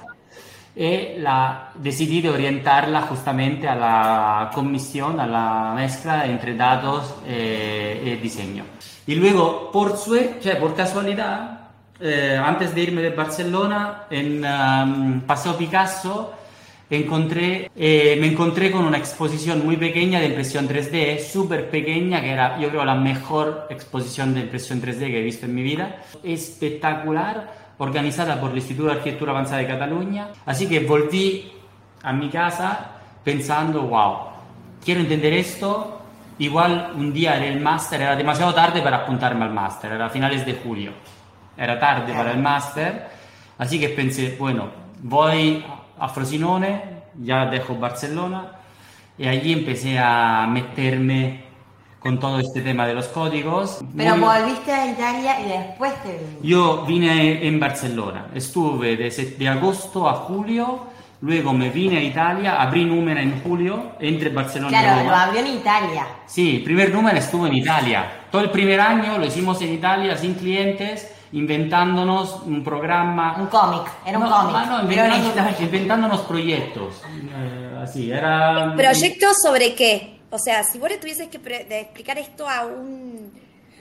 Y 0.75 1.19
la, 1.19 1.71
decidí 1.77 2.21
de 2.21 2.31
orientarla 2.31 3.03
justamente 3.03 3.69
a 3.69 3.75
la 3.75 4.51
comisión, 4.53 5.21
a 5.21 5.27
la 5.27 5.73
mezcla 5.75 6.27
entre 6.27 6.55
datos 6.55 7.15
eh, 7.27 8.03
y 8.05 8.23
diseño. 8.23 8.65
Y 9.07 9.15
luego, 9.15 9.71
por 9.71 9.97
suerte, 9.97 10.57
por 10.57 10.75
casualidad, 10.75 11.56
eh, 12.01 12.41
antes 12.43 12.75
de 12.75 12.83
irme 12.83 13.03
de 13.03 13.11
Barcelona, 13.11 14.05
en 14.11 14.45
um, 14.45 15.21
Paseo 15.23 15.57
Picasso, 15.57 16.33
encontré, 16.91 17.71
eh, 17.75 18.17
me 18.21 18.29
encontré 18.29 18.71
con 18.71 18.85
una 18.85 18.99
exposición 18.99 19.65
muy 19.65 19.77
pequeña 19.77 20.21
de 20.21 20.27
impresión 20.27 20.69
3D, 20.69 21.19
súper 21.21 21.69
pequeña, 21.71 22.21
que 22.21 22.31
era, 22.31 22.59
yo 22.59 22.69
creo, 22.69 22.85
la 22.85 22.95
mejor 22.95 23.67
exposición 23.71 24.35
de 24.35 24.41
impresión 24.41 24.81
3D 24.81 24.99
que 24.99 25.19
he 25.21 25.23
visto 25.23 25.47
en 25.47 25.55
mi 25.55 25.63
vida. 25.63 26.03
Espectacular, 26.23 27.67
organizada 27.79 28.41
por 28.41 28.51
el 28.51 28.59
Instituto 28.59 28.89
de 28.89 28.95
Arquitectura 28.95 29.33
Avanzada 29.33 29.59
de 29.59 29.67
Cataluña. 29.67 30.29
Así 30.45 30.69
que 30.69 30.81
volví 30.81 31.53
a 32.03 32.13
mi 32.13 32.29
casa 32.29 32.93
pensando, 33.25 33.83
wow, 33.83 34.17
quiero 34.85 35.01
entender 35.01 35.33
esto. 35.33 36.01
Igual 36.39 36.93
un 36.95 37.13
día 37.13 37.33
haré 37.33 37.49
el 37.49 37.61
máster, 37.61 38.03
era 38.03 38.15
demasiado 38.15 38.55
tarde 38.55 38.83
para 38.83 38.99
apuntarme 38.99 39.45
al 39.45 39.55
máster, 39.55 39.93
era 39.93 40.07
a 40.07 40.11
finales 40.11 40.45
de 40.45 40.53
julio. 40.53 40.93
Era 41.57 41.79
tarde 41.81 42.13
para 42.13 42.33
el 42.33 42.39
máster, 42.39 43.09
así 43.59 43.81
que 43.81 43.89
pensé, 43.91 44.37
bueno, 44.39 44.69
voy 45.03 45.65
a 45.99 46.09
Frosinone, 46.09 46.83
ya 47.23 47.47
dejo 47.47 47.75
Barcelona, 47.77 48.53
y 49.19 49.27
allí 49.27 49.53
empecé 49.53 49.99
a 49.99 50.47
meterme 50.49 51.45
con 51.99 52.21
todo 52.21 52.39
este 52.39 52.61
tema 52.61 52.87
de 52.87 52.95
los 52.95 53.09
códigos. 53.09 53.81
Pero 53.97 54.17
Muy- 54.17 54.29
volviste 54.29 54.71
a 54.73 54.87
Italia 54.87 55.41
y 55.41 55.49
después 55.49 55.95
te 56.03 56.13
viniste. 56.19 56.47
yo 56.47 56.85
vine 56.87 57.47
en 57.47 57.59
Barcelona, 57.59 58.27
estuve 58.35 58.97
de, 58.97 59.11
de 59.11 59.49
agosto 59.49 60.07
a 60.09 60.13
julio, 60.15 60.85
luego 61.23 61.55
me 61.55 61.71
vine 61.71 61.97
a 61.97 62.03
Italia, 62.03 62.61
abrí 62.61 62.85
número 62.85 63.19
en 63.19 63.41
julio, 63.43 63.93
entre 63.99 64.29
Barcelona 64.29 64.77
y 64.77 64.81
Claro, 64.83 64.97
lo 65.05 65.09
Roma. 65.11 65.23
abrió 65.25 65.41
en 65.41 65.47
Italia. 65.47 66.07
Sí, 66.27 66.57
el 66.57 66.63
primer 66.63 66.93
número 66.93 67.17
estuvo 67.17 67.47
en 67.47 67.55
Italia. 67.55 68.05
Todo 68.31 68.43
el 68.43 68.51
primer 68.51 68.79
año 68.81 69.17
lo 69.17 69.25
hicimos 69.25 69.61
en 69.63 69.73
Italia 69.73 70.17
sin 70.19 70.35
clientes, 70.35 71.11
inventándonos 71.33 72.43
un 72.45 72.63
programa. 72.63 73.37
Un 73.39 73.47
cómic, 73.47 73.83
era 74.05 74.19
un 74.19 74.25
No, 74.25 74.31
cómic. 74.37 74.57
ah, 74.57 74.67
no, 74.67 74.83
inventándonos, 74.83 75.61
inventándonos 75.61 76.21
proyectos. 76.23 77.03
Eh, 77.07 77.79
así, 77.83 78.11
era. 78.11 78.75
¿Proyectos 78.77 79.37
sobre 79.43 79.75
qué? 79.75 80.21
O 80.31 80.39
sea, 80.39 80.63
si 80.65 80.79
vos 80.79 80.89
le 80.91 80.99
tuvieses 80.99 81.29
que 81.29 81.39
pre- 81.39 81.65
de 81.65 81.81
explicar 81.81 82.19
esto 82.19 82.49
a 82.49 82.67
un... 82.67 83.33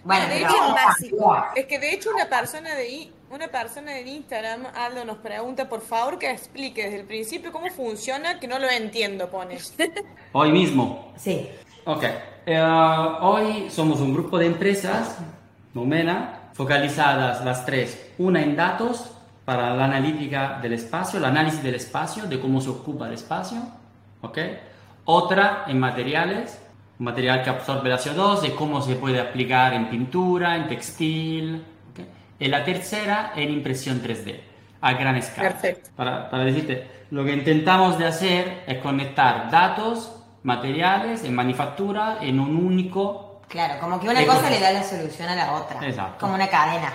Bueno, 0.03 0.27
De 0.27 0.37
hecho, 0.37 0.53
básico. 0.73 1.45
Es 1.55 1.65
que 1.65 1.79
de 1.79 1.93
hecho 1.93 2.11
una 2.13 2.25
persona 2.29 2.75
de 2.75 3.09
una 3.31 3.47
persona 3.47 3.97
en 3.97 4.07
Instagram, 4.07 4.67
Aldo, 4.75 5.03
nos 5.03 5.17
pregunta 5.17 5.67
por 5.67 5.81
favor 5.81 6.19
que 6.19 6.29
explique 6.29 6.83
desde 6.83 6.99
el 6.99 7.05
principio 7.07 7.51
cómo 7.51 7.67
funciona, 7.71 8.39
que 8.39 8.47
no 8.47 8.59
lo 8.59 8.69
entiendo, 8.69 9.27
pone. 9.29 9.57
Hoy 10.33 10.51
mismo. 10.51 11.11
sí. 11.17 11.49
Ok. 11.85 12.03
Eh, 12.47 12.61
hoy 13.21 13.69
somos 13.71 13.99
un 14.01 14.13
grupo 14.13 14.37
de 14.37 14.45
empresas, 14.45 15.17
Nomena, 15.73 16.44
focalizadas 16.55 17.43
las 17.43 17.65
tres. 17.65 18.13
Una 18.17 18.41
en 18.41 18.55
datos 18.55 19.11
para 19.43 19.75
la 19.75 19.85
analítica 19.85 20.57
del 20.61 20.73
espacio, 20.73 21.19
el 21.19 21.25
análisis 21.25 21.61
del 21.61 21.75
espacio, 21.75 22.25
de 22.25 22.39
cómo 22.39 22.61
se 22.61 22.69
ocupa 22.69 23.07
el 23.07 23.13
espacio. 23.13 23.59
Ok. 24.21 24.39
Otra 25.03 25.65
en 25.67 25.79
materiales, 25.79 26.59
un 26.97 27.05
material 27.05 27.43
que 27.43 27.49
absorbe 27.49 27.89
la 27.89 27.99
CO2 27.99 28.47
y 28.47 28.51
cómo 28.51 28.81
se 28.81 28.95
puede 28.95 29.19
aplicar 29.19 29.73
en 29.73 29.89
pintura, 29.89 30.55
en 30.55 30.67
textil. 30.67 31.63
ok. 31.91 32.05
Y 32.39 32.47
la 32.47 32.63
tercera 32.63 33.33
en 33.35 33.51
impresión 33.51 34.01
3D, 34.01 34.39
a 34.81 34.93
gran 34.93 35.17
escala. 35.17 35.49
Perfecto. 35.49 35.89
Para, 35.95 36.29
para 36.29 36.45
decirte, 36.45 36.87
lo 37.11 37.25
que 37.25 37.33
intentamos 37.33 37.99
de 37.99 38.07
hacer 38.07 38.63
es 38.65 38.77
conectar 38.79 39.51
datos, 39.51 40.15
materiales 40.43 41.23
en 41.23 41.35
manufactura 41.35 42.19
en 42.21 42.39
un 42.39 42.55
único, 42.55 43.24
Claro, 43.47 43.79
como 43.79 43.99
que 43.99 44.09
una 44.09 44.25
cosa 44.25 44.49
le 44.49 44.59
da 44.59 44.71
la 44.71 44.83
solución 44.83 45.29
a 45.29 45.35
la 45.35 45.53
otra. 45.53 45.87
Exacto. 45.87 46.17
Como 46.19 46.35
una 46.35 46.47
cadena. 46.47 46.93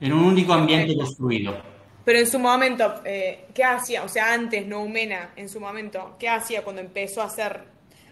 en 0.00 0.12
un 0.12 0.24
único 0.24 0.52
ambiente 0.52 0.94
construido. 0.96 1.56
Pero 2.04 2.18
en 2.18 2.26
su 2.26 2.38
momento, 2.38 3.02
eh, 3.04 3.46
¿qué 3.54 3.64
hacía? 3.64 4.02
O 4.02 4.08
sea, 4.08 4.32
antes, 4.32 4.66
Noumena, 4.66 5.30
en 5.36 5.48
su 5.48 5.60
momento, 5.60 6.16
¿qué 6.18 6.28
hacía 6.28 6.62
cuando 6.64 6.80
empezó 6.80 7.22
a 7.22 7.26
hacer 7.26 7.64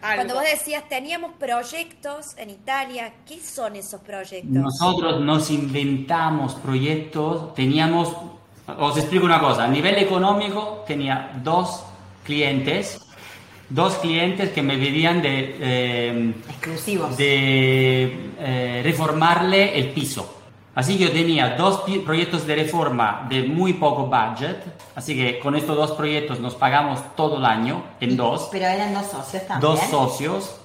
algo? 0.03 0.17
Cuando 0.17 0.35
vos 0.35 0.45
decías, 0.45 0.89
teníamos 0.89 1.33
proyectos 1.35 2.37
en 2.37 2.51
Italia, 2.51 3.13
¿qué 3.27 3.41
son 3.41 3.77
esos 3.77 4.01
proyectos? 4.01 4.51
Nosotros 4.51 5.21
nos 5.21 5.51
inventamos 5.51 6.55
proyectos, 6.55 7.55
teníamos, 7.55 8.15
os 8.79 8.97
explico 8.97 9.25
una 9.25 9.41
cosa, 9.41 9.65
a 9.65 9.69
nivel 9.69 9.97
económico 9.97 10.85
tenía 10.87 11.33
dos 11.43 11.85
clientes, 12.25 13.01
dos 13.71 13.95
clientes 13.97 14.51
que 14.51 14.63
me 14.63 14.77
pedían 14.77 15.23
de, 15.23 15.57
eh, 15.61 16.35
Exclusivos. 16.49 17.17
de 17.17 18.31
eh, 18.39 18.81
reformarle 18.85 19.79
el 19.79 19.91
piso. 19.91 20.35
Así 20.75 20.97
que 20.97 21.05
yo 21.05 21.11
tenía 21.11 21.57
dos 21.57 21.83
proyectos 22.05 22.47
de 22.47 22.55
reforma 22.55 23.27
de 23.29 23.43
muy 23.43 23.73
poco 23.73 24.07
budget, 24.07 24.59
así 24.95 25.17
que 25.17 25.41
con 25.41 25.57
estos 25.57 25.77
dos 25.77 25.91
proyectos 25.93 26.39
nos 26.39 26.55
pagamos 26.55 27.01
todo 27.17 27.39
el 27.39 27.45
año 27.45 27.83
en 28.01 28.17
dos 28.17 28.49
Pero 28.53 28.67
eran 28.67 28.95
dos 28.95 29.07
socios 29.07 29.45
también. 29.49 29.61
dos 29.61 29.81
socios 29.91 30.61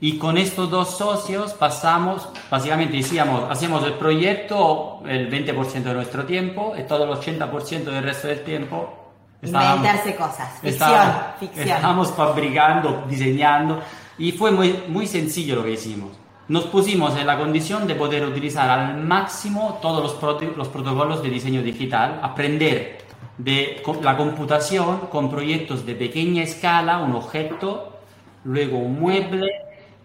y 0.00 0.16
con 0.16 0.38
estos 0.38 0.70
dos 0.70 0.96
socios 0.96 1.52
pasamos, 1.52 2.28
básicamente 2.50 2.96
decíamos, 2.96 3.42
hacemos 3.50 3.84
el 3.84 3.92
proyecto 3.94 5.02
el 5.06 5.28
20% 5.30 5.82
de 5.82 5.94
nuestro 5.94 6.24
tiempo 6.24 6.72
y 6.78 6.84
todo 6.84 7.04
el 7.04 7.10
80% 7.10 7.84
del 7.84 8.02
resto 8.04 8.28
del 8.28 8.44
tiempo 8.44 9.07
Inventarse 9.42 10.16
cosas. 10.16 10.48
Ficción. 10.60 10.72
estábamos, 10.72 11.16
ficción. 11.38 11.68
estábamos 11.68 12.10
fabricando, 12.12 13.04
diseñando 13.08 13.80
y 14.18 14.32
fue 14.32 14.50
muy, 14.50 14.84
muy 14.88 15.06
sencillo 15.06 15.56
lo 15.56 15.64
que 15.64 15.72
hicimos. 15.72 16.10
Nos 16.48 16.64
pusimos 16.64 17.14
en 17.16 17.26
la 17.26 17.36
condición 17.38 17.86
de 17.86 17.94
poder 17.94 18.24
utilizar 18.24 18.68
al 18.70 18.96
máximo 18.96 19.78
todos 19.82 20.02
los, 20.02 20.20
prote- 20.20 20.54
los 20.56 20.68
protocolos 20.68 21.22
de 21.22 21.28
diseño 21.30 21.62
digital, 21.62 22.18
aprender 22.22 22.98
de 23.36 23.82
la 24.02 24.16
computación 24.16 25.06
con 25.10 25.30
proyectos 25.30 25.84
de 25.86 25.94
pequeña 25.94 26.42
escala, 26.42 26.98
un 26.98 27.14
objeto, 27.14 27.98
luego 28.44 28.78
un 28.78 28.98
mueble, 28.98 29.46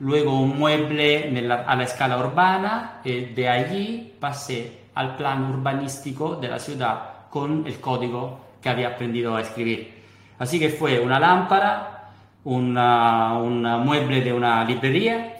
luego 0.01 0.37
un 0.39 0.59
mueble 0.59 1.31
nella- 1.31 1.63
a 1.65 1.75
la 1.75 1.83
escala 1.85 2.17
urbana 2.17 2.99
y 3.03 3.21
de 3.33 3.49
allí 3.49 4.13
pasé 4.19 4.81
al 4.95 5.15
plan 5.15 5.49
urbanístico 5.49 6.35
de 6.35 6.49
la 6.49 6.59
ciudad 6.59 7.09
con 7.31 7.65
el 7.65 7.79
código 7.79 8.39
que 8.63 8.69
había 8.69 8.87
aprendido 8.87 9.35
a 9.35 9.41
escribir. 9.41 9.93
Así 10.39 10.57
que 10.57 10.69
fue 10.69 10.99
una 10.99 11.19
lámpara, 11.19 12.13
una, 12.45 13.37
un 13.37 13.61
mueble 13.83 14.21
de 14.21 14.33
una 14.33 14.63
librería, 14.63 15.35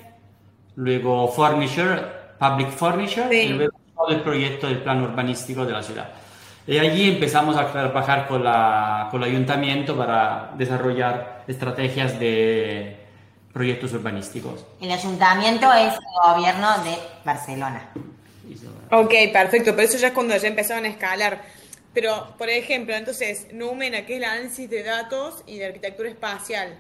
luego 0.76 1.30
furniture, 1.30 2.02
public 2.38 2.70
furniture, 2.70 3.44
y 3.44 3.50
luego 3.50 3.80
todo 3.96 4.10
el 4.10 4.22
proyecto 4.22 4.68
del 4.68 4.80
plan 4.80 5.02
urbanístico 5.02 5.66
de 5.66 5.72
la 5.72 5.82
ciudad. 5.82 6.10
Y 6.66 6.78
allí 6.78 7.10
empezamos 7.10 7.58
a 7.58 7.72
trabajar 7.72 8.28
con, 8.28 8.44
la, 8.44 9.08
con 9.12 9.24
el 9.24 9.30
ayuntamiento 9.30 9.98
para 9.98 10.52
desarrollar 10.58 11.44
estrategias 11.48 12.20
de 12.20 12.98
proyectos 13.52 13.94
urbanísticos. 13.94 14.66
El 14.82 14.92
ayuntamiento 14.92 15.72
es 15.74 15.94
el 15.94 16.34
gobierno 16.34 16.84
de 16.84 16.98
Barcelona. 17.26 17.90
Ok, 18.92 19.14
perfecto, 19.32 19.72
pero 19.76 19.88
eso 19.88 19.98
ya 19.98 20.08
es 20.08 20.14
cuando 20.14 20.36
ya 20.38 20.48
empezaron 20.48 20.86
a 20.86 20.88
escalar. 20.88 21.42
Pero, 21.93 22.34
por 22.38 22.49
ejemplo, 22.49 22.95
entonces, 22.95 23.47
Numena, 23.53 24.06
que 24.06 24.13
es 24.13 24.17
el 24.17 24.23
análisis 24.23 24.69
de 24.69 24.84
datos 24.84 25.43
y 25.45 25.60
de 25.60 25.67
arquitectura 25.67 26.10
espacial, 26.10 26.79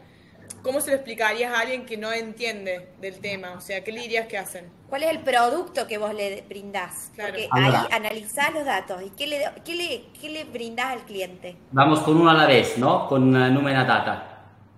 ¿cómo 0.63 0.81
se 0.81 0.89
lo 0.89 0.95
explicarías 0.95 1.53
a 1.53 1.59
alguien 1.59 1.85
que 1.85 1.97
no 1.97 2.11
entiende 2.11 2.87
del 2.99 3.19
tema? 3.19 3.53
O 3.53 3.61
sea, 3.61 3.83
¿qué 3.83 3.91
le 3.91 4.01
dirías 4.01 4.27
que 4.27 4.37
hacen? 4.37 4.65
¿Cuál 4.89 5.03
es 5.03 5.11
el 5.11 5.19
producto 5.19 5.85
que 5.87 5.97
vos 5.99 6.13
le 6.13 6.43
brindás? 6.47 7.11
Porque 7.15 7.47
ahí 7.51 7.73
analizás 7.91 8.53
los 8.53 8.65
datos 8.65 9.03
y 9.03 9.09
¿qué 9.11 9.27
le, 9.27 9.43
qué 9.63 9.75
le, 9.75 10.03
qué 10.19 10.29
le 10.29 10.43
brindás 10.45 10.87
al 10.87 11.05
cliente. 11.05 11.57
Vamos 11.71 11.99
con 11.99 12.17
uno 12.17 12.31
a 12.31 12.33
la 12.33 12.47
vez, 12.47 12.77
¿no? 12.77 13.07
Con 13.07 13.35
uh, 13.35 13.51
Numena 13.51 13.85
Data. 13.85 14.29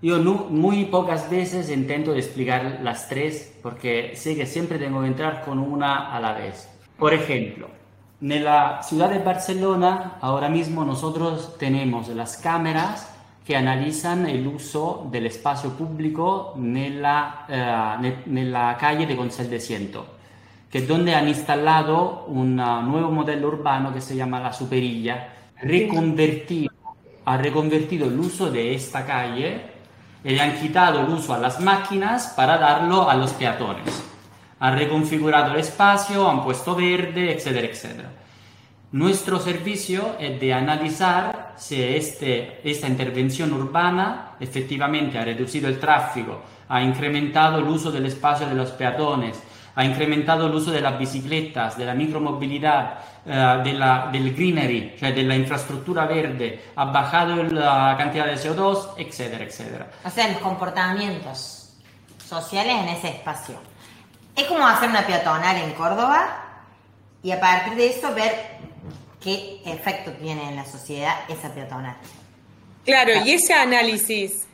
Yo 0.01 0.17
no, 0.19 0.33
muy 0.49 0.85
pocas 0.85 1.29
veces 1.29 1.69
intento 1.69 2.13
explicar 2.13 2.79
las 2.83 3.07
tres 3.07 3.57
porque 3.63 4.15
sé 4.15 4.35
que 4.35 4.45
siempre 4.45 4.77
tengo 4.77 5.01
que 5.01 5.07
entrar 5.07 5.43
con 5.43 5.59
una 5.59 6.15
a 6.15 6.19
la 6.19 6.33
vez. 6.33 6.69
Por 6.97 7.13
ejemplo, 7.13 7.69
en 8.21 8.43
la 8.43 8.82
ciudad 8.82 9.10
de 9.10 9.19
Barcelona 9.19 10.13
ahora 10.21 10.49
mismo 10.49 10.86
nosotros 10.86 11.58
tenemos 11.58 12.08
las 12.10 12.38
cámaras 12.38 13.12
que 13.45 13.56
analizan 13.56 14.25
el 14.28 14.47
uso 14.47 15.08
del 15.12 15.28
espacio 15.28 15.71
público 15.71 16.54
en 16.58 17.01
la, 17.01 17.45
eh, 17.47 18.75
calle 18.80 19.06
de 19.06 19.15
Consell 19.15 19.49
de 19.49 19.60
Ciento, 19.60 20.06
que 20.71 20.80
es 20.80 20.88
donde 20.88 21.13
han 21.13 21.28
instalado 21.28 22.25
un 22.28 22.56
nuevo 22.56 23.12
modelo 23.12 23.49
urbano 23.49 23.93
que 23.93 24.01
se 24.01 24.15
llama 24.15 24.39
La 24.39 24.51
Superilla, 24.51 25.30
reconvertido, 25.62 26.71
ha 27.25 27.38
reconvertido 27.38 28.08
el 28.08 28.19
uso 28.19 28.49
de 28.49 28.73
esta 28.73 29.06
calle 29.06 29.62
y 30.23 30.30
le 30.30 30.41
han 30.41 30.60
quitado 30.60 31.01
el 31.01 31.10
uso 31.10 31.34
a 31.34 31.38
las 31.38 31.60
máquinas 31.60 32.34
para 32.36 32.58
darlo 32.58 33.08
a 33.08 33.15
los 33.15 33.34
peatones 33.34 34.14
han 34.59 34.77
reconfigurado 34.77 35.53
el 35.53 35.59
espacio, 35.59 36.29
han 36.29 36.43
puesto 36.43 36.75
verde, 36.75 37.33
etcétera, 37.33 37.67
etcétera. 37.67 38.09
Nuestro 38.91 39.39
servicio 39.39 40.15
es 40.19 40.39
de 40.39 40.53
analizar 40.53 41.53
si 41.57 41.81
este, 41.81 42.61
esta 42.63 42.87
intervención 42.87 43.51
urbana 43.51 44.35
efectivamente 44.39 45.17
ha 45.17 45.25
reducido 45.25 45.67
el 45.67 45.79
tráfico, 45.79 46.41
ha 46.69 46.81
incrementado 46.81 47.59
el 47.59 47.65
uso 47.65 47.91
del 47.91 48.05
espacio 48.05 48.47
de 48.47 48.55
los 48.55 48.71
peatones, 48.71 49.41
ha 49.75 49.83
incrementado 49.83 50.47
el 50.47 50.55
uso 50.55 50.71
de 50.71 50.81
las 50.81 50.97
bicicletas, 50.97 51.77
de 51.77 51.85
la 51.85 51.93
micromovilidad, 51.93 52.99
eh, 53.25 53.61
de 53.63 53.73
la, 53.73 54.07
del 54.11 54.33
greenery, 54.33 54.95
cioè 54.97 55.11
de 55.11 55.23
la 55.23 55.35
infraestructura 55.35 56.05
verde, 56.05 56.71
ha 56.75 56.85
bajado 56.85 57.43
la 57.43 57.95
cantidad 57.97 58.27
de 58.27 58.35
CO2, 58.35 58.93
etcétera, 58.97 59.43
etcétera. 59.43 59.87
O 60.05 60.09
sea, 60.09 60.29
los 60.29 60.37
comportamientos 60.37 61.73
sociales 62.25 62.75
en 62.83 62.89
ese 62.89 63.09
espacio. 63.09 63.55
Es 64.35 64.43
como 64.45 64.67
hacer 64.67 64.89
una 64.89 65.05
peatonal 65.05 65.57
en 65.57 65.71
Córdoba 65.73 66.45
y 67.23 67.31
a 67.31 67.39
partir 67.39 67.75
de 67.75 67.87
eso 67.87 68.13
ver 68.13 68.57
qué 69.21 69.61
efecto 69.65 70.11
tiene 70.11 70.49
en 70.49 70.55
la 70.55 70.65
sociedad 70.65 71.15
esa 71.29 71.53
peatonal. 71.53 71.95
Claro, 72.83 73.13
y 73.25 73.31
ese 73.31 73.53
análisis, 73.53 74.45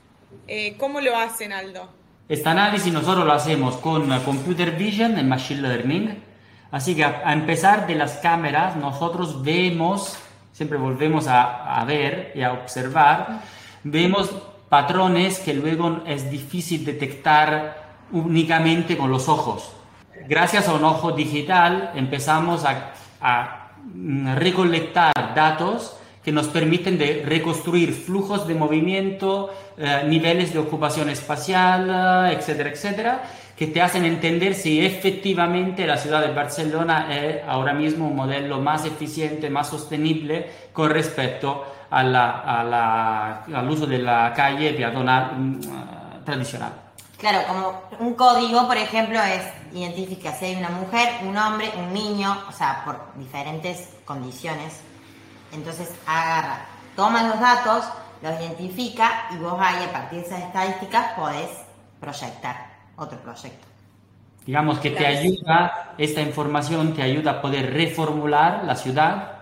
eh, 0.48 0.78
¿cómo 0.78 1.02
lo 1.02 1.18
hacen, 1.18 1.52
Aldo? 1.52 1.90
Este 2.30 2.48
análisis 2.48 2.94
nosotros 2.94 3.26
lo 3.26 3.34
hacemos 3.34 3.76
con 3.78 4.08
Computer 4.22 4.72
Vision 4.72 5.20
y 5.20 5.24
Machine 5.24 5.62
Learning. 5.62 6.24
Así 6.72 6.96
que 6.96 7.04
a, 7.04 7.34
empezar 7.34 7.88
de 7.88 7.96
las 7.96 8.14
cámaras, 8.20 8.78
nosotros 8.78 9.44
vemos, 9.44 10.16
siempre 10.54 10.78
volvemos 10.78 11.28
a, 11.28 11.82
a 11.82 11.84
ver 11.84 12.32
y 12.36 12.44
a 12.44 12.54
observar, 12.54 13.42
vemos 13.84 14.30
patrones 14.70 15.40
que 15.40 15.54
luego 15.54 16.04
es 16.08 16.32
difícil 16.32 16.86
detectar 16.86 17.81
únicamente 18.12 18.98
con 18.98 19.12
los 19.12 19.28
ojos. 19.30 19.72
Gracias 20.28 20.68
a 20.68 20.74
un 20.74 20.84
ojo 20.84 21.12
digital 21.12 21.92
empezamos 21.96 22.64
a, 22.66 22.94
recolectar 24.36 25.12
datos 25.36 25.98
que 26.24 26.32
nos 26.32 26.48
permiten 26.48 26.98
de 26.98 27.24
reconstruir 27.26 27.94
flujos 27.94 28.48
de 28.48 28.54
movimiento, 28.54 29.52
eh, 29.78 30.04
niveles 30.08 30.54
de 30.54 30.60
ocupación 30.60 31.10
espacial, 31.10 32.30
eh, 32.30 32.38
etcétera, 32.38 32.70
etcétera, 32.70 33.24
que 33.58 33.68
te 33.68 33.82
hacen 33.82 34.06
entender 34.06 34.54
si 34.56 34.84
efectivamente 34.84 35.86
la 35.86 35.98
ciudad 35.98 36.22
de 36.22 36.34
Barcelona 36.34 37.16
es 37.16 37.44
ahora 37.48 37.74
mismo 37.74 38.08
un 38.08 38.16
modelo 38.16 38.60
más 38.60 38.86
eficiente, 38.86 39.50
más 39.50 39.70
sostenible 39.70 40.48
con 40.74 40.90
respecto 40.90 41.66
al 41.90 43.70
uso 43.70 43.86
de 43.86 44.00
la 44.00 44.34
calle 44.36 44.74
peatonal 44.74 45.38
mm, 45.38 45.60
tradicional. 46.26 46.91
Claro, 47.22 47.48
como 47.48 47.82
un 48.00 48.16
código, 48.16 48.66
por 48.66 48.78
ejemplo, 48.78 49.22
es 49.22 49.44
identifica 49.72 50.34
si 50.34 50.46
hay 50.46 50.56
una 50.56 50.70
mujer, 50.70 51.08
un 51.22 51.38
hombre, 51.38 51.72
un 51.78 51.94
niño, 51.94 52.36
o 52.50 52.52
sea, 52.52 52.82
por 52.84 53.00
diferentes 53.16 53.90
condiciones. 54.06 54.82
Entonces 55.54 55.94
agarra, 56.08 56.66
toma 56.96 57.22
los 57.22 57.40
datos, 57.40 57.86
los 58.24 58.40
identifica 58.40 59.28
y 59.30 59.38
vos 59.38 59.54
ahí 59.60 59.86
a 59.88 59.94
partir 59.94 60.22
de 60.22 60.26
esas 60.26 60.42
estadísticas 60.42 61.14
podés 61.16 61.52
proyectar 62.00 62.56
otro 62.96 63.20
proyecto. 63.20 63.68
Digamos 64.44 64.80
que 64.80 64.90
te 64.90 65.06
ayuda, 65.06 65.94
esta 66.00 66.22
información 66.22 66.96
te 66.96 67.04
ayuda 67.04 67.34
a 67.34 67.42
poder 67.44 67.72
reformular 67.72 68.64
la 68.64 68.76
ciudad 68.76 69.41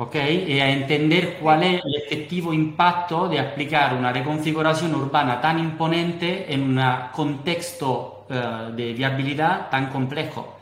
¿ok? 0.00 0.14
Y 0.46 0.58
a 0.60 0.70
entender 0.70 1.36
cuál 1.38 1.62
es 1.62 1.82
el 1.84 1.94
efectivo 1.96 2.54
impacto 2.54 3.28
de 3.28 3.38
aplicar 3.38 3.92
una 3.92 4.10
reconfiguración 4.10 4.94
urbana 4.94 5.42
tan 5.42 5.58
imponente 5.58 6.52
en 6.52 6.62
un 6.62 6.82
contexto 7.12 8.24
uh, 8.30 8.72
de 8.74 8.94
viabilidad 8.94 9.68
tan 9.68 9.90
complejo. 9.90 10.56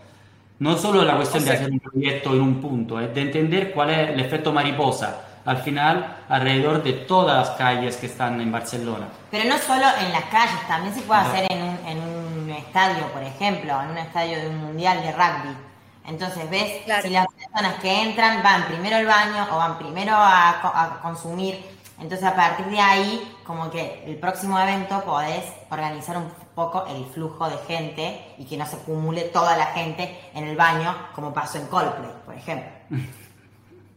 No 0.59 0.77
solo 0.77 1.05
la 1.05 1.15
cuestión 1.15 1.45
de 1.45 1.53
hacer 1.53 1.71
un 1.71 1.79
proyecto 1.79 2.35
en 2.35 2.41
un 2.41 2.61
punto, 2.61 2.99
es 2.99 3.15
de 3.15 3.21
entender 3.21 3.71
cuál 3.71 3.91
es 3.91 4.11
el 4.11 4.19
efecto 4.19 4.53
mariposa 4.53 5.21
al 5.45 5.59
final 5.59 6.17
alrededor 6.29 6.83
de 6.83 6.93
todas 6.93 7.49
las 7.49 7.57
calles 7.57 7.97
que 7.97 8.07
están 8.07 8.41
en 8.41 8.51
Barcelona. 8.51 9.07
Pero 9.31 9.49
no 9.49 9.57
solo 9.57 9.87
en 10.05 10.11
las 10.11 10.25
calles, 10.25 10.67
también 10.67 10.93
se 10.93 11.03
puede 11.03 11.21
hacer 11.21 11.47
en 11.49 11.63
un, 11.63 11.79
en 11.87 11.99
un 11.99 12.51
estadio, 12.51 13.07
por 13.13 13.23
ejemplo, 13.23 13.81
en 13.83 13.91
un 13.93 13.99
estadio 13.99 14.37
de 14.41 14.49
un 14.49 14.59
mundial 14.59 15.01
de 15.01 15.13
rugby 15.13 15.68
entonces 16.09 16.49
ves 16.49 16.83
si 17.03 17.11
las 17.11 17.27
personas 17.27 17.81
que 17.81 18.03
entran 18.03 18.43
van 18.43 18.67
primero 18.67 18.97
al 18.97 19.07
baño 19.07 19.47
o 19.53 19.57
van 19.57 19.79
primero 19.79 20.15
a, 20.17 20.99
consumir. 21.03 21.63
Entonces 22.01 22.27
a 22.27 22.35
partir 22.35 22.67
de 22.67 22.81
ahí, 22.81 23.37
como 23.45 23.71
que 23.71 24.05
el 24.07 24.17
próximo 24.17 24.59
evento 24.59 25.05
podés 25.05 25.45
organizar 25.71 26.17
un 26.17 26.31
poco 26.55 26.87
el 26.87 27.05
flujo 27.07 27.51
de 27.51 27.59
gente 27.67 28.35
y 28.39 28.47
que 28.47 28.57
no 28.57 28.67
se 28.67 28.77
acumule 28.77 29.23
toda 29.25 29.57
la 29.57 29.67
gente 29.67 30.17
en 30.35 30.45
el 30.45 30.57
baño, 30.57 30.97
como 31.15 31.35
pasó 31.35 31.59
en 31.59 31.67
Coldplay, 31.67 32.11
por 32.25 32.35
ejemplo. 32.35 32.71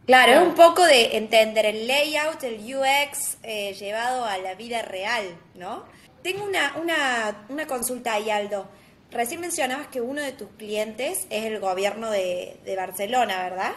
Claro, 0.04 0.32
es 0.32 0.42
un 0.42 0.54
poco 0.54 0.84
de 0.84 1.16
entender 1.16 1.64
el 1.64 1.86
layout, 1.86 2.42
el 2.42 2.56
UX 2.56 3.36
eh, 3.44 3.72
llevado 3.74 4.24
a 4.24 4.36
la 4.38 4.56
vida 4.56 4.82
real, 4.82 5.36
¿no? 5.54 5.84
Tengo 6.24 6.44
una, 6.44 6.72
una, 6.74 7.46
una 7.48 7.66
consulta 7.68 8.14
ahí, 8.14 8.28
Aldo. 8.28 8.66
Recién 9.12 9.42
mencionabas 9.42 9.88
que 9.88 10.00
uno 10.00 10.22
de 10.22 10.32
tus 10.32 10.48
clientes 10.56 11.26
es 11.28 11.44
el 11.44 11.60
gobierno 11.60 12.10
de, 12.10 12.56
Barcelona, 12.74 13.42
¿verdad? 13.42 13.72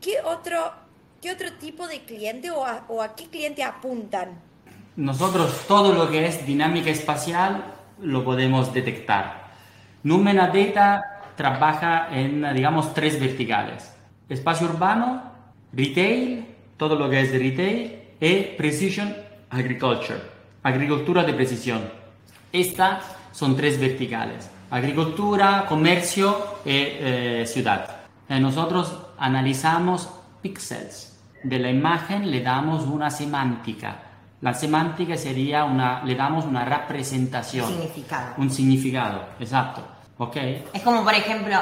¿Qué 0.00 0.16
otro, 0.24 0.58
qué 1.20 1.30
otro 1.30 1.52
tipo 1.52 1.86
de 1.86 2.00
cliente 2.00 2.50
o 2.50 2.64
a, 2.64 3.14
qué 3.14 3.28
cliente 3.28 3.62
apuntan? 3.62 4.40
Nosotros 4.96 5.66
todo 5.68 5.94
lo 5.94 6.10
que 6.10 6.26
es 6.26 6.44
dinámica 6.44 6.90
espacial 6.90 7.64
lo 8.00 8.24
podemos 8.24 8.74
detectar. 8.74 9.52
Numena 10.02 10.48
Data 10.48 11.20
trabaja 11.36 12.08
en, 12.10 12.52
digamos, 12.52 12.92
tres 12.92 13.20
verticales. 13.20 13.94
Espacio 14.28 14.66
urbano, 14.66 15.22
retail, 15.72 16.44
todo 16.76 16.96
lo 16.96 17.08
que 17.08 17.20
es 17.20 17.30
retail, 17.30 18.00
y 18.20 18.42
precision 18.56 19.14
agriculture, 19.48 20.18
agricultura 20.64 21.22
de 21.22 21.34
precisión. 21.34 21.88
Estas 22.52 23.04
son 23.30 23.56
tres 23.56 23.78
verticales 23.78 24.51
agricultura, 24.72 25.66
comercio 25.68 26.56
y 26.64 26.70
eh, 26.72 27.44
ciudad. 27.46 27.96
Eh, 28.26 28.40
nosotros 28.40 28.96
analizamos 29.18 30.08
píxeles 30.40 31.20
de 31.42 31.58
la 31.58 31.68
imagen, 31.68 32.30
le 32.30 32.42
damos 32.42 32.84
una 32.84 33.10
semántica. 33.10 34.02
La 34.40 34.54
semántica 34.54 35.16
sería 35.18 35.64
una, 35.64 36.02
le 36.04 36.14
damos 36.14 36.46
una 36.46 36.64
representación. 36.64 37.66
Un 37.66 37.72
significado. 37.72 38.34
Un 38.38 38.50
significado, 38.50 39.24
exacto. 39.38 39.82
¿Ok? 40.16 40.36
Es 40.72 40.82
como, 40.82 41.04
por 41.04 41.14
ejemplo, 41.14 41.54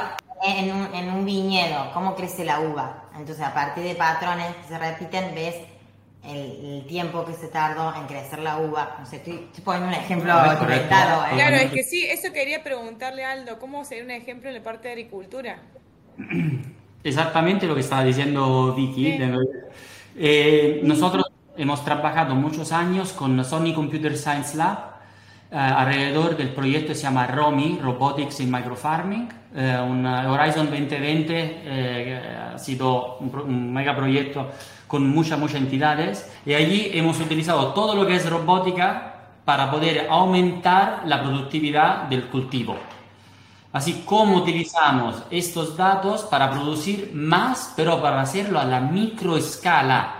en 0.43 0.73
un, 0.73 0.95
en 0.95 1.13
un 1.13 1.25
viñedo, 1.25 1.91
cómo 1.93 2.15
crece 2.15 2.45
la 2.45 2.61
uva. 2.61 3.03
Entonces, 3.17 3.45
a 3.45 3.53
partir 3.53 3.83
de 3.83 3.95
patrones 3.95 4.55
que 4.55 4.67
se 4.69 4.77
repiten, 4.77 5.35
ves 5.35 5.55
el, 6.23 6.65
el 6.65 6.85
tiempo 6.87 7.25
que 7.25 7.33
se 7.33 7.47
tardó 7.47 7.93
en 7.95 8.05
crecer 8.07 8.39
la 8.39 8.57
uva. 8.57 8.97
No 8.99 9.05
sé, 9.05 9.17
estoy, 9.17 9.45
estoy 9.45 9.63
poniendo 9.63 9.89
un 9.89 9.95
ejemplo 9.95 10.33
Correcto. 10.33 10.63
inventado. 10.63 11.25
¿eh? 11.25 11.29
Claro, 11.33 11.55
es 11.55 11.71
que 11.71 11.83
sí, 11.83 12.05
eso 12.05 12.31
quería 12.31 12.63
preguntarle 12.63 13.25
a 13.25 13.31
Aldo, 13.31 13.59
¿cómo 13.59 13.83
sería 13.85 14.03
un 14.03 14.11
ejemplo 14.11 14.49
en 14.49 14.55
la 14.55 14.63
parte 14.63 14.87
de 14.87 14.93
agricultura? 14.93 15.59
Exactamente 17.03 17.65
lo 17.65 17.73
que 17.73 17.81
estaba 17.81 18.03
diciendo 18.03 18.73
Vicky. 18.75 19.17
Sí. 19.17 19.23
Eh, 20.17 20.81
nosotros 20.83 21.25
hemos 21.57 21.83
trabajado 21.83 22.35
muchos 22.35 22.71
años 22.71 23.13
con 23.13 23.43
Sony 23.43 23.73
Computer 23.73 24.15
Science 24.17 24.55
Lab 24.55 24.91
eh, 25.51 25.57
alrededor 25.57 26.37
del 26.37 26.49
proyecto 26.49 26.89
que 26.89 26.95
se 26.95 27.03
llama 27.03 27.27
ROMI, 27.27 27.79
Robotics 27.81 28.39
in 28.39 28.49
Microfarming. 28.49 29.27
Eh, 29.53 29.77
un 29.85 30.05
Horizon 30.05 30.69
2020 30.69 31.61
eh, 31.65 32.21
ha 32.53 32.57
sido 32.57 33.17
un, 33.17 33.35
un 33.35 33.73
megaproyecto 33.73 34.49
con 34.91 35.09
muchas, 35.09 35.39
muchas 35.39 35.61
entidades 35.61 36.29
y 36.45 36.53
allí 36.53 36.91
hemos 36.93 37.17
utilizado 37.21 37.67
todo 37.67 37.95
lo 37.95 38.05
que 38.05 38.17
es 38.17 38.29
robótica 38.29 39.15
para 39.45 39.71
poder 39.71 40.07
aumentar 40.09 41.03
la 41.05 41.23
productividad 41.23 42.03
del 42.09 42.27
cultivo. 42.27 42.75
Así 43.71 44.03
como 44.05 44.35
utilizamos 44.35 45.15
estos 45.31 45.77
datos 45.77 46.23
para 46.23 46.51
producir 46.51 47.11
más, 47.13 47.71
pero 47.77 48.01
para 48.01 48.19
hacerlo 48.19 48.59
a 48.59 48.65
la 48.65 48.81
microescala, 48.81 50.15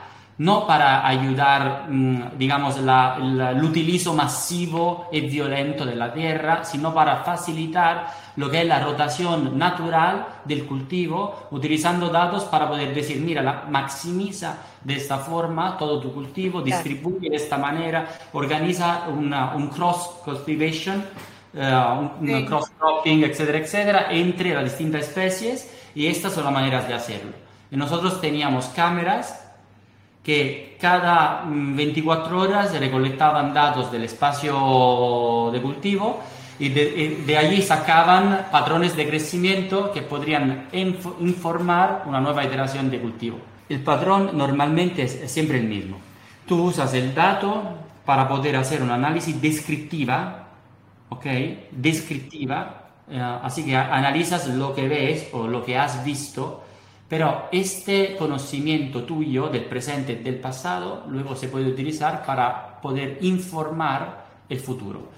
no 0.47 0.65
para 0.65 1.05
ayudar, 1.07 1.85
mm, 1.89 2.37
digamos, 2.37 2.77
la- 2.79 3.17
la- 3.19 3.51
el 3.51 3.63
utilizo 3.63 4.13
masivo 4.13 5.07
y 5.11 5.21
violento 5.21 5.85
de 5.85 5.95
la 5.95 6.11
tierra, 6.11 6.63
sino 6.63 6.93
para 6.93 7.17
facilitar 7.17 8.07
lo 8.37 8.49
que 8.49 8.61
es 8.61 8.67
la 8.67 8.79
rotación 8.79 9.57
natural 9.57 10.25
del 10.45 10.65
cultivo, 10.65 11.47
utilizando 11.51 12.09
datos 12.09 12.45
para 12.45 12.67
poder 12.67 12.93
decir, 12.93 13.17
mira, 13.21 13.41
la- 13.43 13.65
maximiza 13.69 14.57
de 14.83 14.95
esta 14.95 15.17
forma 15.19 15.77
todo 15.77 15.99
tu 15.99 16.11
cultivo, 16.11 16.61
distribuye 16.61 17.29
de 17.29 17.35
esta 17.35 17.57
manera, 17.57 18.07
organiza 18.33 19.03
una- 19.09 19.53
un 19.55 19.67
cross 19.67 20.09
cultivation 20.25 21.03
eh, 21.53 21.85
un, 21.99 22.29
un 22.29 22.45
cross 22.45 22.71
cropping, 22.79 23.25
etcétera, 23.25 23.57
etcétera, 23.57 24.07
entre 24.09 24.53
las 24.53 24.63
distintas 24.63 25.01
especies 25.01 25.69
y 25.93 26.07
estas 26.07 26.31
son 26.33 26.45
las 26.45 26.53
maneras 26.53 26.87
de 26.87 26.93
hacerlo. 26.93 27.33
Y 27.69 27.75
nosotros 27.75 28.21
teníamos 28.21 28.67
cámaras 28.67 29.50
que 30.23 30.77
cada 30.79 31.43
mm, 31.45 31.75
24 31.75 32.39
horas 32.39 32.77
recolectaban 32.79 33.53
datos 33.53 33.91
del 33.91 34.03
espacio 34.03 35.49
de 35.51 35.61
cultivo 35.61 36.21
y 36.59 36.69
de, 36.69 37.23
de 37.25 37.37
allí 37.37 37.61
sacaban 37.61 38.47
patrones 38.51 38.95
de 38.95 39.07
crecimiento 39.07 39.91
que 39.91 40.01
podrían 40.03 40.67
info- 40.73 41.17
informar 41.19 42.03
una 42.05 42.21
nueva 42.21 42.43
iteración 42.43 42.89
de 42.91 42.99
cultivo. 42.99 43.39
El 43.69 43.81
patrón 43.83 44.31
normalmente 44.33 45.03
es, 45.03 45.15
es 45.15 45.31
siempre 45.31 45.57
el 45.59 45.65
mismo. 45.67 45.97
Tú 46.45 46.63
usas 46.65 46.93
el 46.93 47.13
dato 47.15 47.63
para 48.05 48.27
poder 48.27 48.55
hacer 48.57 48.81
un 48.83 48.91
análisis 48.91 49.41
descriptiva 49.41 50.47
¿ok? 51.09 51.25
Descriptiva, 51.71 52.89
eh, 53.09 53.19
así 53.43 53.65
que 53.65 53.75
analizas 53.75 54.47
lo 54.47 54.73
que 54.73 54.87
ves 54.87 55.27
o 55.33 55.47
lo 55.47 55.63
que 55.65 55.77
has 55.77 56.03
visto, 56.03 56.63
pero 57.11 57.49
este 57.51 58.15
conocimiento 58.15 59.03
tuyo 59.03 59.49
del 59.49 59.65
presente 59.65 60.13
y 60.13 60.23
del 60.23 60.35
pasado 60.35 61.03
luego 61.09 61.35
se 61.35 61.49
puede 61.49 61.67
utilizar 61.67 62.25
para 62.25 62.79
poder 62.79 63.17
informar 63.19 64.27
el 64.47 64.61
futuro. 64.61 65.09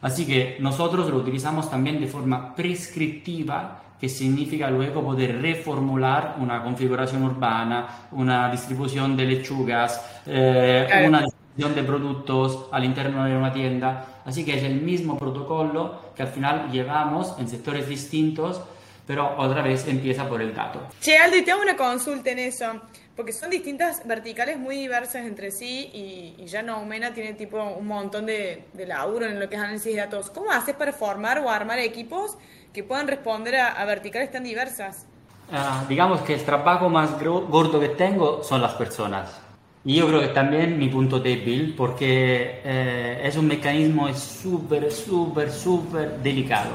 Así 0.00 0.24
que 0.24 0.56
nosotros 0.60 1.10
lo 1.10 1.18
utilizamos 1.18 1.70
también 1.70 2.00
de 2.00 2.06
forma 2.06 2.54
prescriptiva, 2.54 3.82
que 4.00 4.08
significa 4.08 4.70
luego 4.70 5.04
poder 5.04 5.42
reformular 5.42 6.36
una 6.40 6.64
configuración 6.64 7.22
urbana, 7.24 8.06
una 8.12 8.50
distribución 8.50 9.14
de 9.14 9.26
lechugas, 9.26 10.00
eh, 10.24 10.86
Claro. 10.88 11.08
una 11.08 11.20
distribución 11.24 11.74
de 11.74 11.82
productos 11.82 12.68
al 12.72 12.86
interno 12.86 13.22
de 13.22 13.36
una 13.36 13.52
tienda. 13.52 14.06
Así 14.24 14.46
que 14.46 14.56
es 14.56 14.62
el 14.62 14.80
mismo 14.80 15.18
protocolo 15.18 16.04
que 16.16 16.22
al 16.22 16.28
final 16.28 16.70
llevamos 16.72 17.34
en 17.38 17.48
sectores 17.48 17.86
distintos, 17.86 18.62
pero 19.06 19.34
otra 19.38 19.62
vez 19.62 19.86
empieza 19.86 20.28
por 20.28 20.40
el 20.40 20.54
dato. 20.54 20.80
Che, 21.00 21.16
Aldo, 21.16 21.36
y 21.36 21.42
te 21.42 21.52
hago 21.52 21.62
una 21.62 21.76
consulta 21.76 22.30
en 22.30 22.38
eso, 22.38 22.80
porque 23.14 23.32
son 23.32 23.50
distintas 23.50 24.06
verticales 24.06 24.58
muy 24.58 24.76
diversas 24.76 25.26
entre 25.26 25.50
sí 25.50 25.90
y, 25.92 26.42
y 26.42 26.46
ya 26.46 26.62
Noumena 26.62 27.12
tiene 27.12 27.34
tipo 27.34 27.62
un 27.62 27.86
montón 27.86 28.26
de, 28.26 28.64
de 28.72 28.86
laburo 28.86 29.26
en 29.26 29.38
lo 29.38 29.48
que 29.48 29.56
es 29.56 29.60
análisis 29.60 29.94
de 29.94 30.00
datos. 30.00 30.30
¿Cómo 30.30 30.50
haces 30.50 30.74
para 30.74 30.92
formar 30.92 31.38
o 31.40 31.50
armar 31.50 31.78
equipos 31.78 32.36
que 32.72 32.82
puedan 32.82 33.06
responder 33.06 33.56
a, 33.56 33.68
a 33.68 33.84
verticales 33.84 34.30
tan 34.32 34.44
diversas? 34.44 35.06
Ah, 35.52 35.84
digamos 35.88 36.22
que 36.22 36.34
el 36.34 36.42
trabajo 36.44 36.88
más 36.88 37.18
gordo 37.20 37.78
que 37.78 37.90
tengo 37.90 38.42
son 38.42 38.62
las 38.62 38.72
personas. 38.74 39.40
Y 39.84 39.96
yo 39.96 40.08
creo 40.08 40.22
que 40.22 40.28
también 40.28 40.78
mi 40.78 40.88
punto 40.88 41.20
débil, 41.20 41.74
porque 41.76 42.62
eh, 42.64 43.20
es 43.22 43.36
un 43.36 43.46
mecanismo 43.46 44.12
súper, 44.14 44.90
súper, 44.90 45.52
súper 45.52 46.18
delicado. 46.20 46.70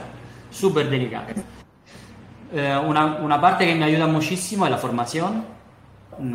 Súper 0.51 0.89
delicado. 0.89 1.25
Eh, 2.51 2.77
una, 2.83 3.17
una 3.17 3.39
parte 3.39 3.65
que 3.65 3.75
me 3.75 3.85
ayuda 3.85 4.07
muchísimo 4.07 4.65
es 4.65 4.71
la 4.71 4.77
formación. 4.77 5.45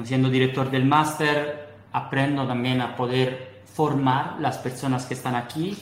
Siendo 0.05 0.31
director 0.31 0.70
del 0.70 0.87
máster, 0.87 1.68
aprendo 1.92 2.46
también 2.46 2.81
a 2.81 2.96
poder 2.96 3.62
formar 3.74 4.37
las 4.40 4.57
personas 4.59 5.05
que 5.05 5.14
están 5.14 5.35
aquí, 5.35 5.77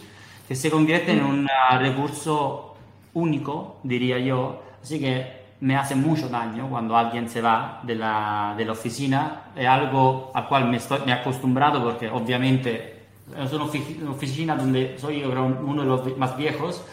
que 0.49 0.57
se 0.57 0.71
convierten 0.71 1.19
en 1.19 1.25
un 1.25 1.49
recurso 1.79 2.75
único, 3.15 3.79
diría 3.85 4.19
yo. 4.19 4.63
Así 4.83 4.99
que 4.99 5.43
me 5.61 5.77
hace 5.77 5.95
mucho 5.95 6.29
daño 6.29 6.69
cuando 6.69 6.97
alguien 6.97 7.29
se 7.29 7.41
va 7.41 7.79
de 7.85 7.95
la, 7.95 8.55
de 8.57 8.65
la 8.65 8.73
oficina. 8.73 9.43
Es 9.55 9.69
algo 9.69 10.33
al 10.35 10.49
cual 10.49 10.69
me, 10.69 10.79
estoy, 10.79 10.99
me 11.07 11.13
he 11.13 11.15
acostumbrado 11.15 11.85
porque 11.85 12.09
obviamente 12.11 13.03
es 13.39 13.53
una 13.53 13.65
ofi- 13.67 14.03
una 14.03 14.11
oficina 14.11 14.57
donde 14.57 14.99
soy 14.99 15.21
yo 15.21 15.31
uno 15.31 15.83
de 15.83 15.89
los 15.89 16.19
más 16.19 16.37
viejos 16.37 16.85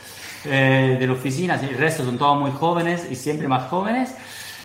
eh, 0.46 0.98
de 1.00 1.08
la 1.08 1.14
oficina, 1.14 1.56
el 1.62 1.78
resto 1.78 2.04
son 2.04 2.18
todos 2.18 2.40
muy 2.40 2.52
jóvenes 2.52 3.08
y 3.10 3.16
siempre 3.16 3.48
más 3.48 3.70
jóvenes. 3.70 4.16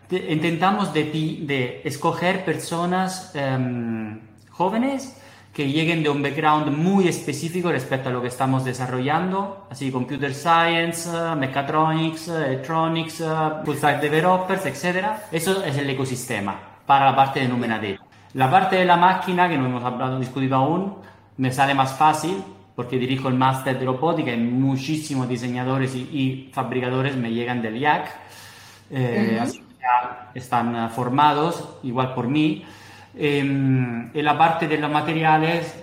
Te- 0.09 0.33
intentamos 0.33 0.93
de, 0.93 1.05
de 1.05 1.81
escoger 1.85 2.45
personas 2.45 3.33
em, 3.35 4.21
jóvenes 4.51 5.17
que 5.53 5.71
lleguen 5.71 6.03
de 6.03 6.11
un 6.11 6.21
background 6.23 6.77
muy 6.77 7.07
específico 7.07 7.71
respecto 7.71 8.09
a 8.09 8.13
lo 8.13 8.21
que 8.21 8.27
estamos 8.29 8.65
desarrollando, 8.65 9.67
así 9.71 9.91
computer 9.91 10.35
science, 10.35 11.09
eh, 11.13 11.37
mechatronics, 11.37 12.29
eh, 12.29 12.47
electronics, 12.49 13.23
full 13.65 13.77
stack 13.77 14.01
developers, 14.01 14.67
etc. 14.67 15.07
Eso 15.31 15.65
es 15.65 15.77
el 15.79 15.89
ecosistema 15.91 16.59
para 16.87 17.05
la 17.07 17.17
parte 17.17 17.41
de 17.41 17.49
numeradero. 17.49 18.03
La 18.35 18.51
parte 18.51 18.77
de 18.77 18.85
la 18.85 18.97
máquina, 18.97 19.49
que 19.49 19.57
no 19.57 19.67
hemos 19.67 19.85
hablado, 19.85 20.19
discutido 20.19 20.57
aún, 20.57 20.97
me 21.37 21.53
sale 21.53 21.73
más 21.75 21.95
fácil 21.95 22.43
porque 22.75 22.99
dirijo 22.99 23.29
el 23.29 23.35
máster 23.35 23.79
de 23.79 23.85
robótica 23.85 24.33
y 24.33 24.37
muchísimos 24.37 25.29
diseñadores 25.29 25.95
y, 25.95 26.01
y 26.01 26.51
fabricadores 26.53 27.17
me 27.17 27.33
llegan 27.33 27.63
del 27.63 27.77
IAC. 27.77 28.11
Eh, 28.91 29.39
así 29.41 29.59
que 29.59 29.75
ya 29.81 30.31
están 30.35 30.75
eh, 30.75 30.89
formados, 30.89 31.79
igual 31.83 32.15
por 32.15 32.29
mí. 32.29 32.65
Em, 33.17 34.11
en 34.13 34.25
la 34.25 34.37
parte 34.37 34.67
de 34.67 34.77
los 34.79 34.91
materiales 34.91 35.75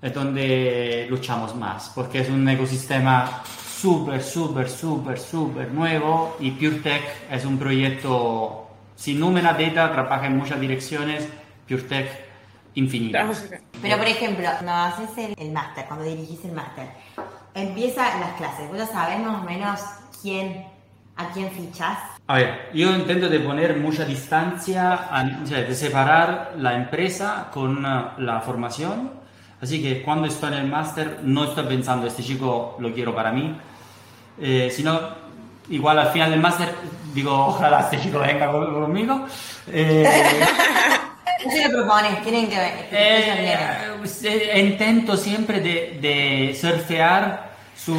es 0.00 0.14
donde 0.14 1.06
luchamos 1.10 1.54
más, 1.54 1.92
porque 1.94 2.20
es 2.20 2.30
un 2.30 2.48
ecosistema 2.48 3.42
súper, 3.44 4.22
súper, 4.22 4.70
súper, 4.70 5.18
súper 5.18 5.70
nuevo 5.70 6.36
y 6.40 6.52
PureTech 6.52 7.30
es 7.30 7.44
un 7.44 7.58
proyecto 7.58 8.70
sin 8.94 9.20
número 9.20 9.52
data, 9.52 9.92
trabaja 9.92 10.26
en 10.26 10.38
muchas 10.38 10.58
direcciones, 10.58 11.28
PureTech 11.68 12.25
infinita. 12.76 13.28
Pero, 13.82 13.96
por 13.98 14.06
ejemplo, 14.06 14.44
cuando 14.52 14.72
haces 14.72 15.10
el, 15.18 15.34
el 15.38 15.52
máster, 15.52 15.84
cuando 15.86 16.04
dirigís 16.04 16.44
el 16.44 16.52
máster, 16.52 16.86
empieza 17.54 18.18
las 18.20 18.34
clases. 18.36 18.68
¿Vos 18.68 18.78
ya 18.78 18.86
sabés 18.86 19.18
más 19.20 19.42
o 19.42 19.44
menos 19.44 19.80
quién, 20.22 20.64
a 21.16 21.28
quién 21.30 21.50
fichás? 21.50 21.98
A 22.28 22.34
ver, 22.34 22.70
yo 22.74 22.94
intento 22.94 23.28
de 23.28 23.40
poner 23.40 23.76
mucha 23.76 24.04
distancia, 24.04 25.08
sea, 25.44 25.58
de 25.62 25.74
separar 25.74 26.52
la 26.58 26.74
empresa 26.74 27.48
con 27.52 27.84
eh, 27.84 28.04
la 28.18 28.40
formación. 28.40 29.10
Así 29.60 29.82
que 29.82 30.02
cuando 30.02 30.26
estoy 30.28 30.52
en 30.52 30.58
el 30.60 30.66
máster 30.68 31.20
no 31.22 31.44
estoy 31.44 31.64
pensando, 31.66 32.06
este 32.06 32.22
chico 32.22 32.76
lo 32.78 32.92
quiero 32.92 33.14
para 33.14 33.32
mí, 33.32 33.56
eh, 34.38 34.70
sino 34.70 35.00
igual 35.70 35.98
al 35.98 36.08
final 36.08 36.30
del 36.30 36.40
máster 36.40 36.74
digo, 37.14 37.32
ojalá 37.46 37.80
este 37.80 37.98
chico 38.00 38.18
venga 38.18 38.52
con- 38.52 38.74
conmigo. 38.74 39.26
Eh, 39.68 40.04
¿Qué 41.48 41.56
se 41.56 41.68
le 41.68 41.74
propones? 41.74 42.22
Tienen 42.22 42.48
que 42.48 42.56
ver. 42.56 42.88
eh, 42.90 44.02
eh, 44.24 44.60
intento 44.60 45.16
siempre 45.16 45.60
de, 45.60 45.98
de 46.00 46.56
surfear 46.60 47.50
su- 47.76 47.94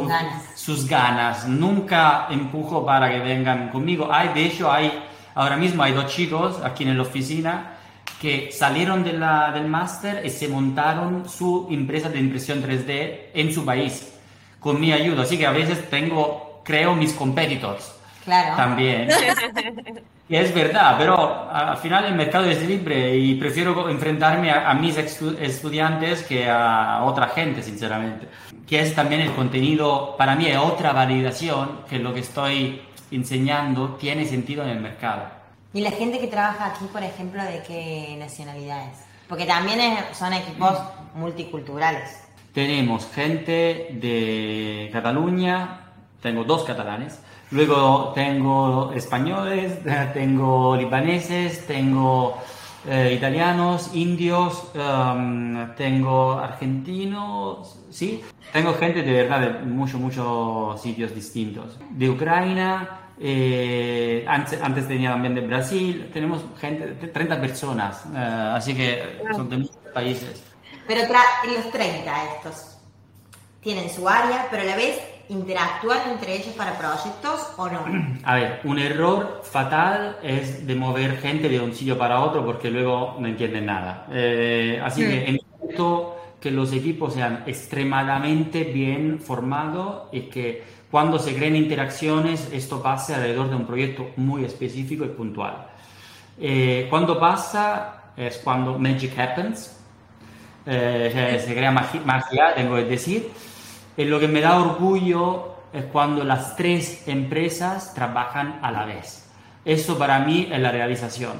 Sus 0.00 0.08
ganas. 0.08 0.42
sus 0.54 0.88
ganas. 0.88 1.46
Nunca 1.48 2.26
empujo 2.30 2.84
para 2.84 3.10
que 3.10 3.18
vengan 3.20 3.68
conmigo. 3.70 4.08
Hay, 4.12 4.28
de 4.28 4.46
hecho, 4.46 4.70
hay, 4.70 4.92
ahora 5.34 5.56
mismo 5.56 5.82
hay 5.82 5.92
dos 5.92 6.06
chicos 6.06 6.60
aquí 6.64 6.84
en 6.84 6.96
la 6.96 7.02
oficina 7.02 7.72
que 8.20 8.50
salieron 8.52 9.04
de 9.04 9.12
la- 9.12 9.50
del 9.52 9.66
máster 9.66 10.24
y 10.24 10.30
se 10.30 10.48
montaron 10.48 11.28
su 11.28 11.68
empresa 11.70 12.08
de 12.08 12.18
impresión 12.18 12.62
3D 12.62 13.30
en 13.34 13.52
su 13.52 13.64
país 13.64 14.12
con 14.60 14.80
mi 14.80 14.92
ayuda. 14.92 15.22
Así 15.24 15.36
que 15.36 15.46
a 15.46 15.50
veces 15.50 15.88
tengo, 15.90 16.62
creo 16.64 16.94
mis 16.94 17.12
competitors. 17.12 17.92
Claro. 18.24 18.56
También. 18.56 19.08
Es 20.28 20.52
verdad, 20.52 20.96
pero 20.98 21.48
al 21.52 21.76
final 21.76 22.04
el 22.06 22.14
mercado 22.16 22.46
es 22.50 22.60
libre 22.66 23.16
y 23.16 23.36
prefiero 23.36 23.88
enfrentarme 23.88 24.50
a, 24.50 24.68
a 24.70 24.74
mis 24.74 24.96
estu- 24.98 25.38
estudiantes 25.38 26.24
que 26.24 26.50
a 26.50 27.02
otra 27.04 27.28
gente, 27.28 27.62
sinceramente. 27.62 28.26
Que 28.66 28.80
es 28.80 28.92
también 28.94 29.20
el 29.20 29.32
contenido, 29.34 30.16
para 30.18 30.34
mí 30.34 30.46
es 30.46 30.56
otra 30.58 30.92
validación 30.92 31.82
que 31.88 32.00
lo 32.00 32.12
que 32.12 32.20
estoy 32.20 32.82
enseñando 33.12 33.90
tiene 34.00 34.24
sentido 34.24 34.64
en 34.64 34.70
el 34.70 34.80
mercado. 34.80 35.22
¿Y 35.72 35.80
la 35.80 35.92
gente 35.92 36.18
que 36.18 36.26
trabaja 36.26 36.66
aquí, 36.74 36.86
por 36.92 37.04
ejemplo, 37.04 37.40
de 37.44 37.62
qué 37.62 38.16
nacionalidad 38.18 38.82
es? 38.90 38.98
Porque 39.28 39.44
también 39.44 39.78
es- 39.80 40.16
son 40.16 40.32
equipos 40.32 40.76
multiculturales. 41.14 42.24
Tenemos 42.52 43.06
gente 43.14 43.90
de 43.92 44.88
Cataluña, 44.92 45.82
tengo 46.20 46.42
dos 46.42 46.64
catalanes, 46.64 47.20
luego 47.50 48.12
tengo 48.14 48.92
españoles, 48.94 49.78
tengo 50.14 50.76
libaneses, 50.76 51.66
tengo 51.66 52.36
eh, 52.88 53.14
italianos, 53.16 53.90
indios, 53.94 54.70
em, 54.74 55.74
tengo 55.74 56.32
argentinos, 56.32 57.78
sí, 57.90 58.22
tengo 58.52 58.74
gente 58.74 59.02
de 59.02 59.12
verdad 59.12 59.40
de 59.40 59.50
muchos, 59.66 60.00
muchos 60.00 60.80
sitios 60.80 61.14
distintos. 61.14 61.78
De 61.90 62.08
Ucrania, 62.08 63.00
eh, 63.18 64.24
antes, 64.28 64.60
antes 64.62 64.86
tenía 64.86 65.10
también 65.10 65.34
de 65.34 65.40
Brasil, 65.40 66.10
tenemos 66.12 66.42
gente, 66.60 66.86
30 67.08 67.40
personas, 67.40 68.04
eh, 68.14 68.52
así 68.54 68.74
que 68.74 69.20
son 69.34 69.48
de 69.48 69.56
muchos 69.58 69.76
países. 69.92 70.44
Pero 70.86 71.02
tra- 71.02 71.24
los 71.56 71.70
30 71.72 72.12
estos 72.36 72.78
tienen 73.60 73.90
su 73.90 74.08
área, 74.08 74.46
pero 74.50 74.62
a 74.62 74.66
la 74.66 74.76
vez 74.76 75.00
interactúan 75.28 75.98
entre 76.10 76.36
ellos 76.36 76.54
para 76.56 76.76
proyectos 76.78 77.52
o 77.56 77.68
no. 77.68 77.80
A 78.24 78.34
ver, 78.34 78.60
un 78.64 78.78
error 78.78 79.40
fatal 79.44 80.18
es 80.22 80.66
de 80.66 80.74
mover 80.74 81.18
gente 81.18 81.48
de 81.48 81.60
un 81.60 81.74
sitio 81.74 81.96
para 81.98 82.20
otro 82.20 82.44
porque 82.44 82.70
luego 82.70 83.16
no 83.18 83.26
entienden 83.26 83.66
nada. 83.66 84.06
Eh, 84.10 84.80
así 84.84 85.02
que 85.02 85.30
intento 85.30 86.16
que 86.40 86.50
los 86.50 86.72
equipos 86.72 87.14
sean 87.14 87.42
extremadamente 87.46 88.64
bien 88.64 89.18
formados 89.20 90.04
y 90.12 90.20
que 90.22 90.62
cuando 90.90 91.18
se 91.18 91.34
creen 91.34 91.56
interacciones 91.56 92.48
esto 92.52 92.82
pase 92.82 93.14
alrededor 93.14 93.50
de 93.50 93.56
un 93.56 93.66
proyecto 93.66 94.10
muy 94.16 94.44
específico 94.44 95.04
y 95.04 95.08
puntual. 95.08 95.66
Eh, 96.38 96.86
cuando 96.90 97.18
pasa 97.18 98.12
es 98.16 98.38
cuando 98.38 98.78
magic 98.78 99.18
happens, 99.18 99.72
eh, 100.66 101.10
se, 101.40 101.46
se 101.48 101.54
crea 101.54 101.70
magi- 101.72 102.04
magia, 102.04 102.54
tengo 102.54 102.76
que 102.76 102.84
decir. 102.84 103.28
Lo 103.96 104.20
que 104.20 104.28
me 104.28 104.40
da 104.40 104.58
orgullo 104.60 105.54
es 105.72 105.84
cuando 105.86 106.24
las 106.24 106.56
tres 106.56 107.06
empresas 107.08 107.94
trabajan 107.94 108.58
a 108.62 108.70
la 108.70 108.84
vez. 108.84 109.28
Eso 109.64 109.98
para 109.98 110.18
mí 110.20 110.48
es 110.50 110.60
la 110.60 110.70
realización. 110.70 111.32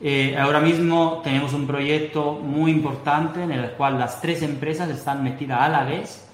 Eh, 0.00 0.36
ahora 0.38 0.60
mismo 0.60 1.20
tenemos 1.24 1.52
un 1.52 1.66
proyecto 1.66 2.32
muy 2.32 2.70
importante 2.70 3.42
en 3.42 3.50
el 3.52 3.72
cual 3.72 3.98
las 3.98 4.20
tres 4.20 4.42
empresas 4.42 4.88
están 4.90 5.22
metidas 5.24 5.60
a 5.60 5.68
la 5.68 5.84
vez 5.84 6.24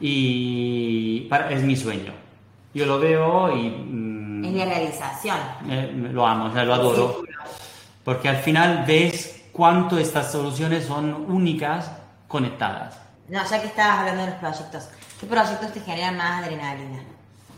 y 0.00 1.20
para- 1.30 1.50
es 1.50 1.62
mi 1.62 1.76
sueño. 1.76 2.12
Yo 2.74 2.86
lo 2.86 2.98
veo 2.98 3.56
y 3.56 3.70
mm, 3.70 4.44
Es 4.44 4.52
la 4.54 4.64
realización. 4.64 5.36
eh, 5.68 6.08
lo 6.12 6.26
amo, 6.26 6.46
o 6.46 6.52
sea, 6.52 6.64
lo 6.64 6.74
adoro. 6.74 7.22
Porque 8.04 8.28
al 8.28 8.36
final 8.36 8.84
ves 8.86 9.44
cuánto 9.52 9.96
estas 9.98 10.30
soluciones 10.32 10.84
son 10.84 11.14
únicas 11.28 11.90
conectadas. 12.28 12.98
No, 13.28 13.40
ya 13.48 13.60
que 13.60 13.68
estabas 13.68 14.00
hablando 14.00 14.22
de 14.24 14.30
los 14.30 14.38
proyectos, 14.38 14.88
¿qué 15.20 15.26
proyectos 15.26 15.72
te 15.72 15.80
generan 15.80 16.16
más 16.16 16.44
adrenalina? 16.44 17.00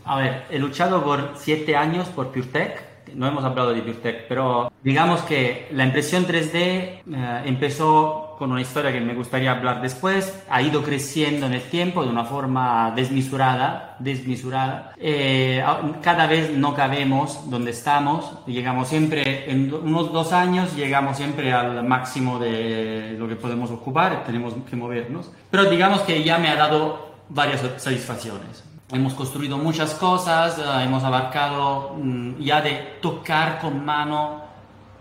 A 0.05 0.15
ver, 0.15 0.45
he 0.49 0.57
luchado 0.57 1.03
por 1.03 1.33
siete 1.37 1.75
años 1.75 2.07
por 2.07 2.31
PureTech. 2.31 2.85
No 3.13 3.27
hemos 3.27 3.43
hablado 3.43 3.73
de 3.73 3.81
PureTech, 3.81 4.27
pero 4.27 4.71
digamos 4.83 5.21
que 5.21 5.67
la 5.71 5.85
impresión 5.85 6.25
3D 6.25 6.53
eh, 6.53 7.01
empezó 7.45 8.27
con 8.37 8.51
una 8.51 8.61
historia 8.61 8.91
que 8.93 9.01
me 9.01 9.13
gustaría 9.15 9.51
hablar 9.51 9.81
después. 9.81 10.43
Ha 10.49 10.61
ido 10.61 10.83
creciendo 10.83 11.45
en 11.47 11.53
el 11.53 11.63
tiempo 11.63 12.03
de 12.03 12.09
una 12.09 12.23
forma 12.23 12.93
desmesurada, 12.95 13.95
desmesurada. 13.99 14.93
Eh, 14.97 15.63
cada 16.01 16.27
vez 16.27 16.51
no 16.51 16.73
cabemos 16.73 17.49
donde 17.49 17.71
estamos. 17.71 18.45
Llegamos 18.45 18.87
siempre, 18.87 19.51
en 19.51 19.73
unos 19.73 20.13
dos 20.13 20.33
años, 20.33 20.75
llegamos 20.75 21.17
siempre 21.17 21.51
al 21.51 21.83
máximo 21.83 22.39
de 22.39 23.15
lo 23.17 23.27
que 23.27 23.35
podemos 23.35 23.71
ocupar. 23.71 24.23
Tenemos 24.25 24.53
que 24.69 24.75
movernos. 24.75 25.31
Pero 25.49 25.65
digamos 25.69 26.01
que 26.01 26.23
ya 26.23 26.37
me 26.37 26.49
ha 26.49 26.55
dado 26.55 27.06
varias 27.29 27.61
satisfacciones. 27.77 28.63
Hemos 28.91 29.13
construido 29.13 29.57
muchas 29.57 29.93
cosas, 29.95 30.57
eh, 30.57 30.83
hemos 30.83 31.03
abarcado 31.03 31.95
mm, 31.97 32.39
ya 32.39 32.61
de 32.61 32.97
tocar 33.01 33.59
con 33.59 33.83
mano 33.83 34.41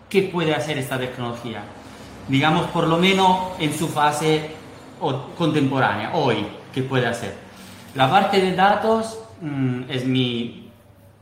qué 0.09 0.23
puede 0.23 0.55
hacer 0.55 0.79
esta 0.79 0.99
tecnología. 0.99 1.62
Digamos, 2.29 2.67
por 2.67 2.89
lo 2.89 2.99
menos 2.99 3.53
en 3.61 3.73
su 3.73 3.87
fase 3.89 4.51
contemporánea, 5.37 6.12
hoy, 6.15 6.47
qué 6.73 6.83
puede 6.83 7.07
hacer. 7.07 7.35
La 7.95 8.11
parte 8.11 8.41
de 8.41 8.55
datos 8.55 9.19
mm, 9.41 9.83
es 9.89 10.05
mi 10.05 10.71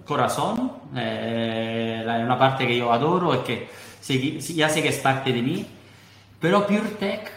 corazón, 0.07 0.73
eh, 0.97 2.03
una 2.25 2.39
parte 2.39 2.67
que 2.67 2.79
yo 2.79 2.93
adoro 2.93 3.35
y 3.35 3.39
que 3.39 3.69
ya 4.55 4.69
sé 4.69 4.83
que 4.83 4.89
es 4.89 4.99
parte 4.99 5.33
de 5.33 5.43
mí, 5.43 5.67
pero 6.41 6.67
PureTech 6.67 7.31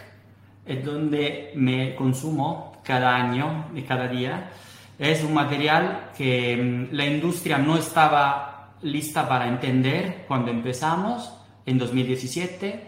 es 0.66 0.84
donde 0.84 1.52
me 1.54 1.94
consumo 1.94 2.67
cada 2.88 3.14
año 3.14 3.66
y 3.74 3.82
cada 3.82 4.08
día. 4.08 4.50
Es 4.98 5.22
un 5.22 5.34
material 5.34 6.10
que 6.16 6.56
mm, 6.56 6.96
la 6.96 7.04
industria 7.04 7.58
no 7.58 7.76
estaba 7.76 8.76
lista 8.82 9.28
para 9.28 9.46
entender 9.46 10.24
cuando 10.26 10.50
empezamos 10.50 11.30
en 11.66 11.76
2017. 11.78 12.84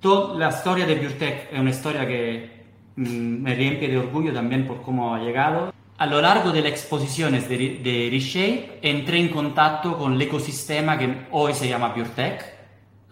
Toda 0.00 0.36
la 0.36 0.48
historia 0.48 0.84
de 0.84 0.96
PureTech 0.96 1.52
es 1.52 1.60
una 1.60 1.70
historia 1.70 2.04
que 2.06 2.64
mm, 2.96 3.42
me 3.44 3.54
riempie 3.54 3.88
de 3.88 3.98
orgullo 3.98 4.34
también 4.34 4.66
por 4.66 4.82
cómo 4.82 5.14
ha 5.14 5.20
llegado. 5.20 5.72
A 5.98 6.06
lo 6.06 6.20
largo 6.20 6.50
de 6.50 6.62
las 6.62 6.72
exposiciones 6.72 7.48
de, 7.48 7.56
de 7.56 8.08
Reshape 8.10 8.80
entré 8.82 9.20
en 9.20 9.28
contacto 9.28 9.96
con 9.96 10.14
el 10.14 10.22
ecosistema 10.22 10.98
que 10.98 11.28
hoy 11.30 11.54
se 11.54 11.68
llama 11.68 11.94
PureTech. 11.94 12.56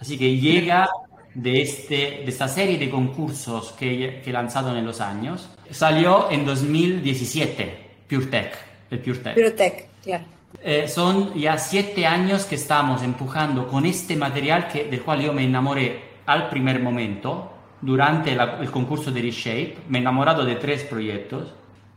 Así 0.01 0.19
que 0.19 0.37
llega 0.37 0.91
de, 1.35 1.63
este, 1.63 1.95
de 1.95 2.25
esta 2.29 2.49
serie 2.49 2.79
de 2.79 2.89
concursos 2.91 3.73
que, 3.73 4.21
que 4.23 4.31
he 4.31 4.33
lanzado 4.33 4.77
en 4.77 4.87
los 4.87 5.01
años. 5.01 5.49
Salió 5.71 6.31
en 6.31 6.45
2017, 6.45 7.79
PureTech, 8.09 8.55
el 8.91 8.99
PureTech. 9.01 9.35
Biotech, 9.37 9.87
claro. 10.03 10.25
Eh, 10.63 10.87
son 10.89 11.35
ya 11.35 11.59
siete 11.59 12.07
años 12.07 12.45
que 12.45 12.55
estamos 12.55 13.03
empujando 13.03 13.67
con 13.67 13.85
este 13.85 14.17
material 14.17 14.69
que, 14.69 14.85
del 14.85 15.03
cual 15.03 15.21
yo 15.21 15.33
me 15.33 15.45
enamoré 15.45 16.01
al 16.27 16.49
primer 16.49 16.81
momento, 16.81 17.51
durante 17.81 18.35
la- 18.35 18.59
el 18.61 18.71
concurso 18.71 19.11
de 19.11 19.21
Reshape. 19.21 19.77
Me 19.89 19.99
he 19.99 20.01
enamorado 20.01 20.45
de 20.45 20.55
tres 20.57 20.85
proyectos. 20.85 21.53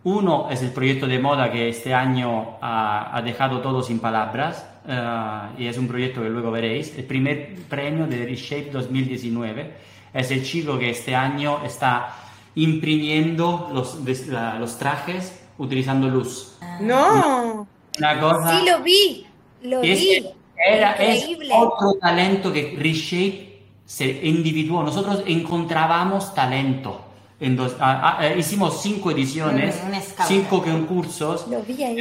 Uno 0.08 0.48
es 0.50 0.62
el 0.64 0.72
proyecto 0.72 1.06
de 1.06 1.20
moda 1.20 1.52
que 1.52 1.68
este 1.68 1.94
año 1.94 2.58
ha, 2.62 3.16
ha 3.18 3.22
dejado 3.22 3.60
todo 3.60 3.84
sin 3.84 4.00
palabras 4.00 4.66
eh, 4.88 5.42
y 5.58 5.66
es 5.68 5.78
un 5.78 5.88
proyecto 5.88 6.22
que 6.22 6.30
luego 6.30 6.50
veréis. 6.50 6.98
El 6.98 7.04
primer 7.04 7.56
premio 7.68 8.08
de 8.08 8.26
Reshape 8.26 8.70
2019 8.72 9.74
es 10.14 10.32
el 10.32 10.44
chico 10.46 10.80
que 10.80 10.92
este 10.92 11.14
año 11.14 11.60
está 11.66 12.16
imprimiendo 12.56 13.70
los, 13.74 14.06
des- 14.06 14.28
la- 14.28 14.58
los 14.58 14.78
trajes 14.78 15.44
utilizando 15.58 16.08
luz. 16.08 16.58
No. 16.80 17.68
Una 17.98 18.20
cosa... 18.20 18.60
Sí, 18.60 18.66
lo 18.70 18.80
vi. 18.84 19.26
Lo 19.64 19.82
Es 19.82 20.00
vi. 20.00 20.26
era, 20.56 20.94
es 20.94 21.28
otro 21.52 21.96
talento 22.00 22.54
que 22.54 22.76
Reshape 22.80 23.64
se 23.86 24.26
individuó. 24.26 24.84
Nosotros 24.84 25.24
encontrábamos 25.26 26.34
talento. 26.34 27.02
En 27.40 27.56
dos- 27.56 27.76
ah, 27.80 28.18
ah, 28.20 28.26
eh, 28.28 28.36
hicimos 28.40 28.82
cinco 28.82 29.12
ediciones, 29.12 29.80
Mm, 29.84 30.24
cinco 30.26 30.64
concursos, 30.64 31.48
Lo 31.48 31.62
vi 31.62 31.84
en 31.84 31.98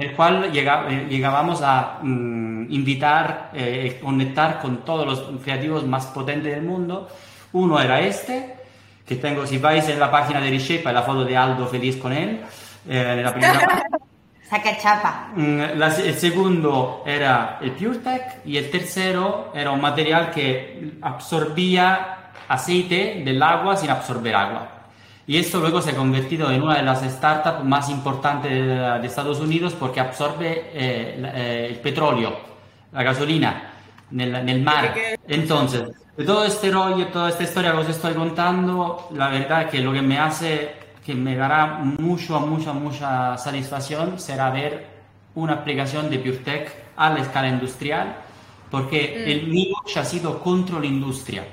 el 0.00 0.14
cual 0.16 0.44
eh, 0.54 1.06
llegábamos 1.08 1.62
a 1.62 1.98
mm, 2.02 2.66
invitar, 2.70 3.50
eh, 3.54 3.98
conectar 4.02 4.60
con 4.60 4.84
todos 4.84 5.06
los 5.06 5.40
creativos 5.42 5.86
más 5.86 6.06
potentes 6.06 6.52
del 6.52 6.62
mundo. 6.64 7.08
Uno 7.52 7.80
era 7.80 8.00
este, 8.00 8.54
que 9.06 9.16
tengo, 9.16 9.46
si 9.46 9.56
vais 9.58 9.88
en 9.88 9.98
la 10.00 10.10
página 10.10 10.40
de 10.40 10.50
Reshape, 10.50 10.82
hay 10.88 10.94
la 10.94 11.02
foto 11.02 11.24
de 11.24 11.36
Aldo 11.36 11.66
feliz 11.66 11.96
con 11.96 12.12
él. 12.12 12.40
eh, 12.86 13.20
la 13.24 13.32
primera. 13.32 13.82
Saca 14.50 14.76
chapa. 14.76 15.28
Mm, 15.34 15.78
la- 15.78 15.86
el 15.96 16.14
segundo 16.16 17.02
era 17.06 17.58
el 17.62 17.70
PureTech 17.72 18.44
y 18.44 18.58
el 18.58 18.70
tercero 18.70 19.50
era 19.54 19.70
un 19.70 19.80
material 19.80 20.30
que 20.30 20.92
absorbía 21.00 22.23
aceite 22.48 23.22
del 23.24 23.42
agua 23.42 23.76
sin 23.76 23.90
absorber 23.90 24.34
agua. 24.34 24.68
Y 25.26 25.38
esto 25.38 25.58
luego 25.60 25.80
se 25.80 25.90
ha 25.90 25.96
convertido 25.96 26.50
en 26.50 26.62
una 26.62 26.76
de 26.76 26.82
las 26.82 27.02
startups 27.02 27.64
más 27.64 27.88
importantes 27.88 28.50
de, 28.52 29.06
Estados 29.06 29.40
Unidos 29.40 29.74
porque 29.78 30.00
absorbe 30.00 30.70
eh, 30.72 31.32
eh, 31.34 31.66
el 31.70 31.76
petróleo, 31.80 32.36
la 32.92 33.02
gasolina 33.02 33.72
nel, 34.10 34.44
nel 34.44 34.62
mar. 34.62 34.94
Entonces, 35.26 35.84
de 36.16 36.24
todo 36.24 36.44
este 36.44 36.70
rollo, 36.70 37.06
toda 37.08 37.30
esta 37.30 37.42
historia 37.42 37.72
que 37.72 37.78
os 37.78 37.88
estoy 37.88 38.12
contando, 38.14 39.08
la 39.12 39.28
verdad 39.28 39.62
es 39.62 39.70
que 39.70 39.80
lo 39.80 39.92
que 39.92 40.02
me 40.02 40.18
hace, 40.18 40.74
que 41.04 41.14
me 41.14 41.34
dará 41.36 41.78
mucho, 41.78 42.38
mucha, 42.40 42.72
mucha 42.72 43.38
satisfacción 43.38 44.18
será 44.18 44.50
ver 44.50 44.86
una 45.34 45.54
aplicación 45.54 46.10
de 46.10 46.18
PureTech 46.18 46.70
a 46.96 47.10
la 47.10 47.20
escala 47.20 47.48
industrial, 47.48 48.14
porque 48.70 49.24
el 49.32 49.48
mío 49.48 49.74
ha 49.96 50.04
sido 50.04 50.38
contra 50.40 50.78
la 50.78 50.86
industria. 50.86 51.44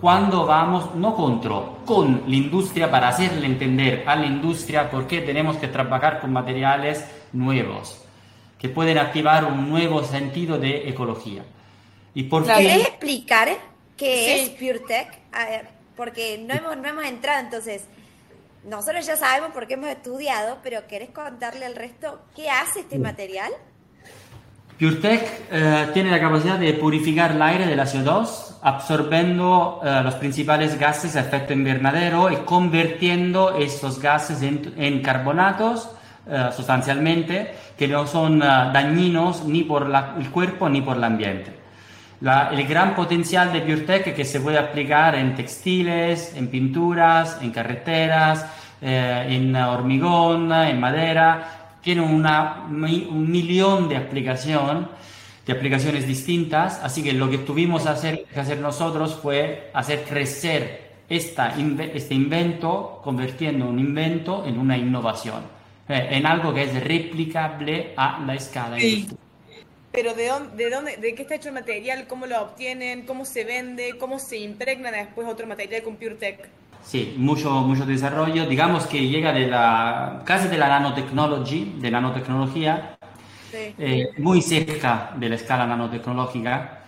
Cuando 0.00 0.46
vamos, 0.46 0.94
no 0.94 1.14
contra, 1.16 1.56
con 1.84 2.22
la 2.28 2.36
industria 2.36 2.88
para 2.90 3.08
hacerle 3.08 3.46
entender 3.46 4.04
a 4.06 4.14
la 4.14 4.26
industria 4.26 4.88
por 4.90 5.08
qué 5.08 5.22
tenemos 5.22 5.56
que 5.56 5.66
trabajar 5.66 6.20
con 6.20 6.32
materiales 6.32 7.04
nuevos, 7.32 8.00
que 8.58 8.68
pueden 8.68 8.98
activar 8.98 9.44
un 9.44 9.68
nuevo 9.68 10.04
sentido 10.04 10.56
de 10.58 10.88
ecología. 10.88 11.44
¿Y 12.14 12.24
por 12.24 12.46
¿Querés 12.46 12.86
explicar 12.86 13.48
qué 13.96 14.42
es 14.42 14.50
PureTech? 14.50 15.18
Porque 15.96 16.38
no 16.38 16.54
hemos, 16.54 16.76
no 16.76 16.86
hemos 16.86 17.04
entrado, 17.04 17.40
entonces, 17.40 17.84
nosotros 18.64 19.04
ya 19.04 19.16
sabemos 19.16 19.50
por 19.50 19.66
qué 19.66 19.74
hemos 19.74 19.90
estudiado, 19.90 20.58
pero 20.62 20.86
¿querés 20.86 21.10
contarle 21.10 21.66
al 21.66 21.74
resto 21.74 22.20
qué 22.36 22.48
hace 22.48 22.80
este 22.80 23.00
material? 23.00 23.52
PureTech 24.78 25.48
eh, 25.50 25.88
tiene 25.92 26.10
la 26.10 26.20
capacidad 26.20 26.56
de 26.56 26.72
purificar 26.74 27.32
el 27.32 27.42
aire 27.42 27.66
de 27.66 27.74
la 27.74 27.84
CO2 27.84 28.58
absorbiendo 28.62 29.80
eh, 29.84 30.00
los 30.04 30.14
principales 30.14 30.78
gases 30.78 31.14
de 31.14 31.20
efecto 31.20 31.52
invernadero 31.52 32.30
y 32.30 32.36
convirtiendo 32.36 33.56
estos 33.56 34.00
gases 34.00 34.40
en, 34.42 35.02
carbonatos 35.02 35.90
eh, 36.28 36.50
sustancialmente 36.54 37.54
que 37.76 37.88
no 37.88 38.06
son 38.06 38.38
dañinos 38.38 39.44
ni 39.44 39.64
por 39.64 39.90
el 40.18 40.30
cuerpo 40.30 40.68
ni 40.68 40.80
por 40.80 40.96
el 40.96 41.04
ambiente. 41.04 41.52
el 42.20 42.66
gran 42.66 42.94
potencial 42.94 43.52
de 43.52 43.60
PureTech 43.62 44.14
que 44.14 44.24
se 44.24 44.40
puede 44.40 44.58
aplicar 44.58 45.16
en 45.16 45.34
textiles, 45.34 46.34
en 46.36 46.48
pinturas, 46.48 47.38
en 47.42 47.50
carreteras, 47.50 48.46
en 48.80 49.54
hormigón, 49.56 50.52
en 50.52 50.80
madera, 50.80 51.57
tiene 51.88 52.02
una, 52.02 52.66
un 52.68 53.30
millón 53.30 53.88
de, 53.88 53.96
aplicación, 53.96 54.90
de 55.46 55.52
aplicaciones 55.54 56.06
distintas, 56.06 56.80
así 56.82 57.02
que 57.02 57.14
lo 57.14 57.30
que 57.30 57.38
tuvimos 57.38 57.84
que 57.84 57.88
hacer, 57.88 58.24
que 58.26 58.38
hacer 58.38 58.58
nosotros 58.58 59.18
fue 59.22 59.70
hacer 59.72 60.04
crecer 60.04 60.82
esta, 61.08 61.54
este 61.94 62.14
invento, 62.14 63.00
convirtiendo 63.02 63.66
un 63.66 63.78
invento 63.78 64.44
en 64.44 64.58
una 64.58 64.76
innovación, 64.76 65.44
eh, 65.88 66.08
en 66.10 66.26
algo 66.26 66.52
que 66.52 66.64
es 66.64 66.84
replicable 66.84 67.94
a 67.96 68.22
la 68.26 68.34
escala. 68.34 68.76
Pero 69.90 70.12
¿de 70.12 70.26
dónde, 70.26 70.62
de 70.62 70.70
dónde, 70.70 70.96
de 70.98 71.14
qué 71.14 71.22
está 71.22 71.36
hecho 71.36 71.48
el 71.48 71.54
material? 71.54 72.06
¿Cómo 72.06 72.26
lo 72.26 72.38
obtienen? 72.42 73.06
¿Cómo 73.06 73.24
se 73.24 73.44
vende? 73.44 73.96
¿Cómo 73.98 74.18
se 74.18 74.36
impregna 74.36 74.90
después 74.90 75.26
otro 75.26 75.46
material 75.46 75.82
con 75.82 75.96
PureTech? 75.96 76.50
Sí, 76.82 77.14
mucho, 77.18 77.50
mucho 77.60 77.84
desarrollo. 77.84 78.46
Digamos 78.46 78.86
que 78.86 79.06
llega 79.06 79.32
de 79.32 79.46
la, 79.46 80.22
casi 80.24 80.48
de 80.48 80.56
la 80.56 80.68
nanotecnología, 80.68 81.66
de 81.78 81.90
nanotecnología, 81.90 82.98
eh, 83.52 84.08
muy 84.18 84.40
cerca 84.40 85.10
de 85.16 85.28
la 85.28 85.34
escala 85.34 85.66
nanotecnológica. 85.66 86.80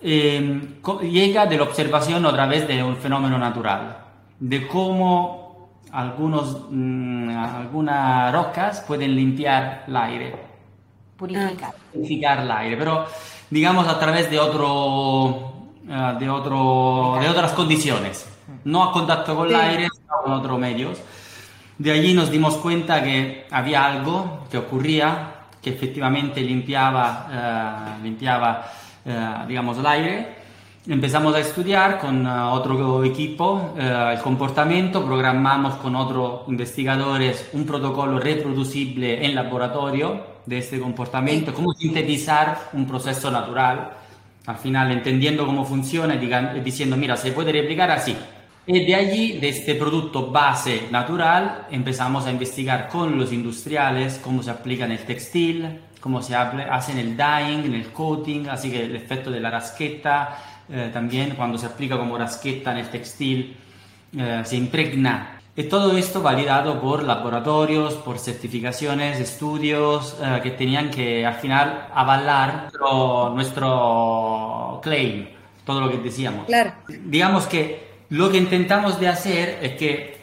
Eh, 0.00 0.76
llega 1.02 1.46
de 1.46 1.56
la 1.56 1.62
observación 1.62 2.24
otra 2.26 2.46
vez 2.46 2.68
de 2.68 2.82
un 2.82 2.96
fenómeno 2.96 3.38
natural, 3.38 3.98
de 4.38 4.66
cómo 4.68 5.70
algunos, 5.92 6.66
mm, 6.70 7.30
algunas 7.36 8.32
rocas 8.32 8.84
pueden 8.86 9.16
limpiar 9.16 9.84
el 9.88 9.96
aire. 9.96 10.36
Purificar. 11.16 11.74
Purificar 11.92 12.40
el 12.40 12.50
aire, 12.50 12.76
pero 12.76 13.06
digamos 13.50 13.88
a 13.88 13.98
través 13.98 14.30
de, 14.30 14.38
otro, 14.38 15.70
eh, 15.88 16.16
de, 16.20 16.30
otro, 16.30 17.18
de 17.20 17.28
otras 17.28 17.52
condiciones 17.52 18.37
no 18.68 18.84
a 18.84 18.92
contacto 18.92 19.34
con 19.34 19.48
el 19.48 19.54
aire, 19.54 19.88
sino 19.92 20.22
con 20.22 20.32
otros 20.32 20.58
medios. 20.58 20.98
De 21.78 21.90
allí 21.92 22.12
nos 22.12 22.30
dimos 22.30 22.56
cuenta 22.56 23.02
que 23.02 23.46
había 23.50 23.84
algo 23.86 24.46
que 24.50 24.58
ocurría, 24.58 25.34
que 25.62 25.70
efectivamente 25.70 26.40
limpiaba, 26.40 27.28
eh, 27.30 28.02
limpiaba 28.02 28.70
eh, 29.04 29.44
digamos, 29.46 29.78
el 29.78 29.86
aire. 29.86 30.38
Empezamos 30.86 31.34
a 31.34 31.40
estudiar 31.40 31.98
con 31.98 32.26
eh, 32.26 32.30
otro 32.30 33.04
equipo 33.04 33.74
el 33.78 34.18
comportamiento, 34.20 35.04
programamos 35.04 35.76
con 35.76 35.96
otros 35.96 36.42
investigadores 36.48 37.50
un 37.52 37.64
protocolo 37.64 38.18
reproducible 38.18 39.24
en 39.24 39.34
laboratorio 39.34 40.38
de 40.44 40.58
este 40.58 40.80
comportamiento, 40.80 41.54
cómo 41.54 41.72
sintetizar 41.72 42.70
un 42.72 42.86
proceso 42.86 43.30
natural, 43.30 43.90
al 44.46 44.56
final 44.56 44.90
entendiendo 44.90 45.46
cómo 45.46 45.64
funciona 45.64 46.14
y 46.14 46.60
diciendo, 46.60 46.96
mira, 46.96 47.16
se 47.16 47.32
puede 47.32 47.52
replicar 47.52 47.90
así, 47.90 48.16
y 48.70 48.84
de 48.84 48.94
allí, 48.94 49.38
de 49.38 49.48
este 49.48 49.74
producto 49.74 50.30
base 50.30 50.88
natural, 50.90 51.66
empezamos 51.70 52.26
a 52.26 52.30
investigar 52.30 52.88
con 52.88 53.18
los 53.18 53.32
industriales 53.32 54.20
cómo 54.22 54.42
se 54.42 54.50
aplica 54.50 54.84
en 54.84 54.92
el 54.92 54.98
textil, 54.98 55.80
cómo 56.00 56.20
se 56.20 56.36
hace 56.36 56.92
en 56.92 56.98
el 56.98 57.16
dyeing, 57.16 57.64
en 57.64 57.74
el 57.74 57.86
coating, 57.92 58.46
así 58.50 58.70
que 58.70 58.84
el 58.84 58.94
efecto 58.94 59.30
de 59.30 59.40
la 59.40 59.50
rasqueta, 59.50 60.36
eh, 60.68 60.90
también 60.92 61.30
cuando 61.30 61.56
se 61.56 61.64
aplica 61.64 61.96
como 61.96 62.18
rasqueta 62.18 62.72
en 62.72 62.78
el 62.78 62.90
textil, 62.90 63.56
eh, 64.14 64.42
se 64.44 64.56
impregna. 64.56 65.40
Y 65.56 65.62
todo 65.62 65.96
esto 65.96 66.20
validado 66.20 66.78
por 66.78 67.04
laboratorios, 67.04 67.94
por 67.94 68.18
certificaciones, 68.18 69.18
estudios 69.18 70.14
eh, 70.22 70.40
que 70.42 70.50
tenían 70.50 70.90
que 70.90 71.24
al 71.24 71.36
final 71.36 71.88
avalar 71.94 72.64
nuestro, 72.64 73.30
nuestro 73.34 74.80
claim, 74.82 75.26
todo 75.64 75.80
lo 75.80 75.90
que 75.90 75.96
decíamos. 75.96 76.44
Claro. 76.44 76.74
Digamos 77.06 77.46
que 77.46 77.87
lo 78.10 78.30
que 78.30 78.38
intentamos 78.38 78.98
de 78.98 79.08
hacer 79.08 79.58
es 79.62 79.72
que, 79.72 80.18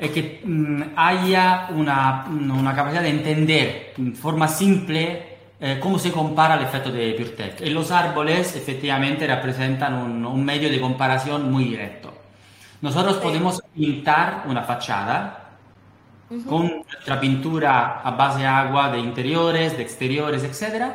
es 0.00 0.10
que 0.10 0.40
mm, 0.44 0.82
haya 0.96 1.68
una, 1.70 2.26
una, 2.28 2.74
capacidad 2.74 3.02
de 3.02 3.10
entender 3.10 3.94
en 3.96 4.14
forma 4.16 4.48
simple 4.48 5.38
eh, 5.60 5.78
cómo 5.80 5.98
se 5.98 6.10
compara 6.10 6.54
el 6.54 6.64
efecto 6.64 6.90
de 6.90 7.12
PureTech. 7.12 7.60
Y 7.60 7.70
los 7.70 7.90
árboles 7.90 8.56
efectivamente 8.56 9.26
representan 9.26 9.94
un, 9.94 10.26
un 10.26 10.44
medio 10.44 10.70
de 10.70 10.80
comparación 10.80 11.50
muy 11.50 11.64
directo. 11.64 12.14
Nosotros 12.80 13.16
podemos 13.16 13.60
pintar 13.74 14.44
una 14.46 14.62
fachada 14.62 15.44
con 16.46 16.82
nuestra 16.84 17.18
pintura 17.18 18.00
a 18.02 18.10
base 18.10 18.40
de 18.40 18.46
agua 18.46 18.90
de 18.90 18.98
interiores, 18.98 19.76
de 19.76 19.82
exteriores, 19.82 20.44
etc. 20.44 20.92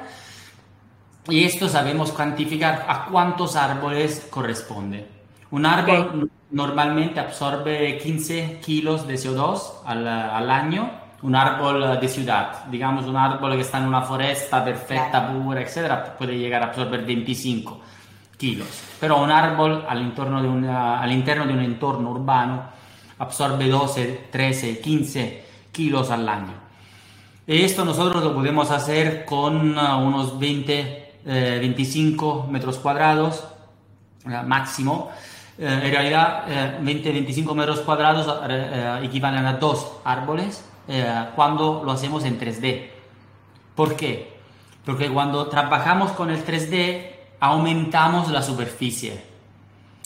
Y 1.27 1.43
esto 1.43 1.67
sabemos 1.67 2.11
cuantificar 2.11 2.85
a 2.87 3.05
cuántos 3.05 3.55
árboles 3.55 4.27
corresponde. 4.29 5.07
Un 5.53 5.67
árbol 5.67 6.31
normalmente 6.49 7.19
absorbe 7.19 7.99
15 7.99 8.59
kilos 8.59 9.05
de 9.05 9.13
CO2 9.13 9.83
al, 9.85 10.07
al, 10.07 10.49
año. 10.49 10.89
Un 11.21 11.35
árbol 11.35 11.99
de 12.01 12.07
ciudad, 12.07 12.65
digamos 12.71 13.05
un 13.05 13.15
árbol 13.15 13.53
que 13.53 13.61
está 13.61 13.77
en 13.77 13.85
una 13.85 14.01
foresta 14.01 14.65
perfecta, 14.65 15.31
pura, 15.31 15.61
etc., 15.61 16.17
puede 16.17 16.39
llegar 16.39 16.63
a 16.63 16.65
absorber 16.65 17.05
25 17.05 17.79
kilos. 18.35 18.67
Pero 18.99 19.21
un 19.21 19.29
árbol 19.29 19.85
al, 19.87 20.01
interno 20.01 20.41
de, 20.41 20.47
una, 20.47 21.05
de 21.05 21.53
un 21.53 21.59
entorno 21.59 22.09
urbano 22.09 22.63
absorbe 23.19 23.69
12, 23.69 24.29
13, 24.31 24.81
15 24.81 25.45
kilos 25.71 26.09
al 26.09 26.27
año. 26.27 26.53
Esto 27.45 27.85
nosotros 27.85 28.23
lo 28.23 28.33
podemos 28.33 28.71
hacer 28.71 29.23
con 29.23 29.77
uh, 29.77 29.99
unos 29.99 30.39
20, 30.39 31.19
25 31.25 32.45
eh, 32.47 32.51
metros 32.51 32.79
cuadrados 32.79 33.45
máximo 34.25 35.11
eh, 35.11 35.32
en 35.57 35.81
realidad 35.81 36.79
20-25 36.81 37.51
eh, 37.51 37.55
metros 37.55 37.79
cuadrados 37.81 38.27
eh, 38.49 38.99
equivalen 39.03 39.45
a 39.45 39.53
dos 39.53 39.93
árboles 40.03 40.65
cuando 41.35 41.81
lo 41.85 41.91
hacemos 41.91 42.25
en 42.25 42.37
3D. 42.39 42.89
¿Por 43.73 43.95
qué? 43.95 44.33
Porque 44.85 45.09
cuando 45.09 45.47
trabajamos 45.47 46.11
con 46.11 46.29
el 46.29 46.45
3D 46.45 47.11
aumentamos 47.39 48.29
la 48.29 48.41
superficie. 48.41 49.23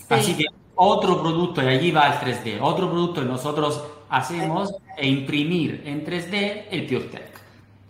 Así 0.10 0.36
que 0.36 0.46
otro 0.76 1.22
producto, 1.22 1.64
y 1.64 1.68
allí 1.68 1.92
va 1.92 2.08
el 2.08 2.20
3D, 2.20 2.60
otro 2.62 2.90
producto 2.90 3.22
que 3.22 3.28
nosotros 3.28 3.84
hacemos 4.10 4.74
es 4.96 5.08
imprimir 5.08 5.82
en 5.86 6.06
3D 6.06 6.66
el 6.70 6.86
PureTech 6.86 7.42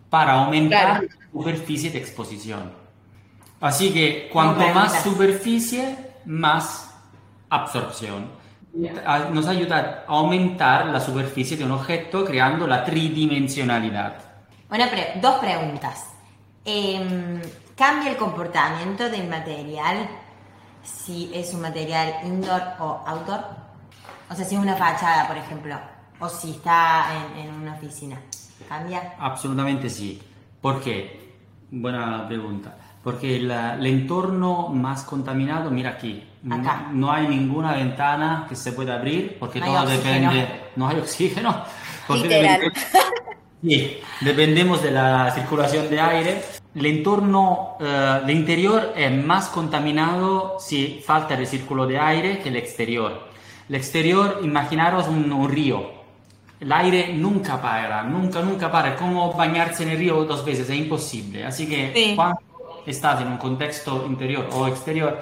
para 0.09 0.33
aumentar 0.33 1.03
la 1.03 1.09
superficie 1.31 1.91
de 1.91 1.97
exposición. 1.97 2.71
Así 3.59 3.91
que 3.91 4.29
cuanto 4.31 4.65
más 4.73 5.03
superficie, 5.03 5.97
más 6.25 6.86
absorción. 7.49 8.29
Nos 8.73 9.47
ayuda 9.47 10.05
a 10.07 10.11
aumentar 10.11 10.87
la 10.87 10.99
superficie 10.99 11.57
de 11.57 11.63
un 11.63 11.71
objeto 11.71 12.23
creando 12.23 12.67
la 12.67 12.83
tridimensionalidad. 12.83 14.15
Bueno, 14.69 14.85
dos 15.21 15.35
preguntas. 15.39 16.05
Em, 16.63 17.41
¿Cambia 17.75 18.11
el 18.11 18.17
comportamiento 18.17 19.09
del 19.09 19.27
material 19.27 20.09
si 20.83 21.31
es 21.33 21.53
un 21.53 21.61
material 21.61 22.15
indoor 22.25 22.61
o 22.79 23.03
outdoor? 23.05 23.45
O 24.29 24.35
sea, 24.35 24.43
si 24.43 24.55
es 24.55 24.61
una 24.61 24.75
fachada, 24.75 25.27
por 25.27 25.37
ejemplo, 25.37 25.75
o 26.19 26.27
si 26.27 26.51
está 26.51 27.05
en, 27.37 27.53
una 27.53 27.75
oficina. 27.75 28.19
¿Cambia? 28.67 29.15
Absolutamente 29.19 29.89
sí. 29.89 30.21
¿Por 30.59 30.81
qué? 30.81 31.35
Buena 31.71 32.27
pregunta. 32.27 32.75
Porque 33.03 33.37
el 33.37 33.85
entorno 33.85 34.69
más 34.69 35.03
contaminado, 35.03 35.71
mira 35.71 35.91
aquí, 35.91 36.27
no 36.93 37.11
hay 37.11 37.27
ninguna 37.27 37.73
ventana 37.73 38.45
que 38.47 38.55
se 38.55 38.71
pueda 38.71 38.95
abrir 38.95 39.37
porque 39.39 39.59
todo 39.59 39.85
depende, 39.85 40.47
no 40.75 40.87
hay 40.87 40.97
oxígeno. 40.99 41.63
Sí, 43.63 43.99
dependemos 44.21 44.83
de 44.83 44.91
la 44.91 45.31
circulación 45.31 45.89
de 45.89 45.99
aire. 45.99 46.41
el 46.75 46.85
entorno, 46.85 47.75
eh, 47.79 48.19
el 48.23 48.29
interior 48.29 48.93
es 48.95 49.11
más 49.11 49.47
contaminado 49.47 50.57
si 50.59 51.01
falta 51.03 51.33
el 51.33 51.47
círculo 51.47 51.87
de 51.87 51.97
aire 51.97 52.37
que 52.39 52.49
el 52.49 52.55
exterior. 52.55 53.27
El 53.67 53.75
exterior, 53.75 54.41
imaginaros 54.43 55.07
un, 55.07 55.31
un 55.31 55.49
río. 55.49 55.91
El 56.59 56.71
aire 56.71 57.13
nunca 57.15 57.59
para, 57.61 58.03
nunca, 58.03 58.41
nunca 58.41 58.71
para. 58.71 58.89
Es 58.89 58.95
como 58.95 59.33
bañarse 59.33 59.83
en 59.83 59.89
el 59.89 59.97
río 59.97 60.23
dos 60.23 60.45
veces, 60.45 60.69
es 60.69 60.77
imposible. 60.77 61.43
Así 61.43 61.67
que 61.67 61.91
Sí. 61.95 62.13
cuando 62.15 62.39
estás 62.85 63.21
en 63.21 63.27
un 63.27 63.37
contexto 63.37 64.05
interior 64.07 64.47
o 64.53 64.67
exterior, 64.67 65.19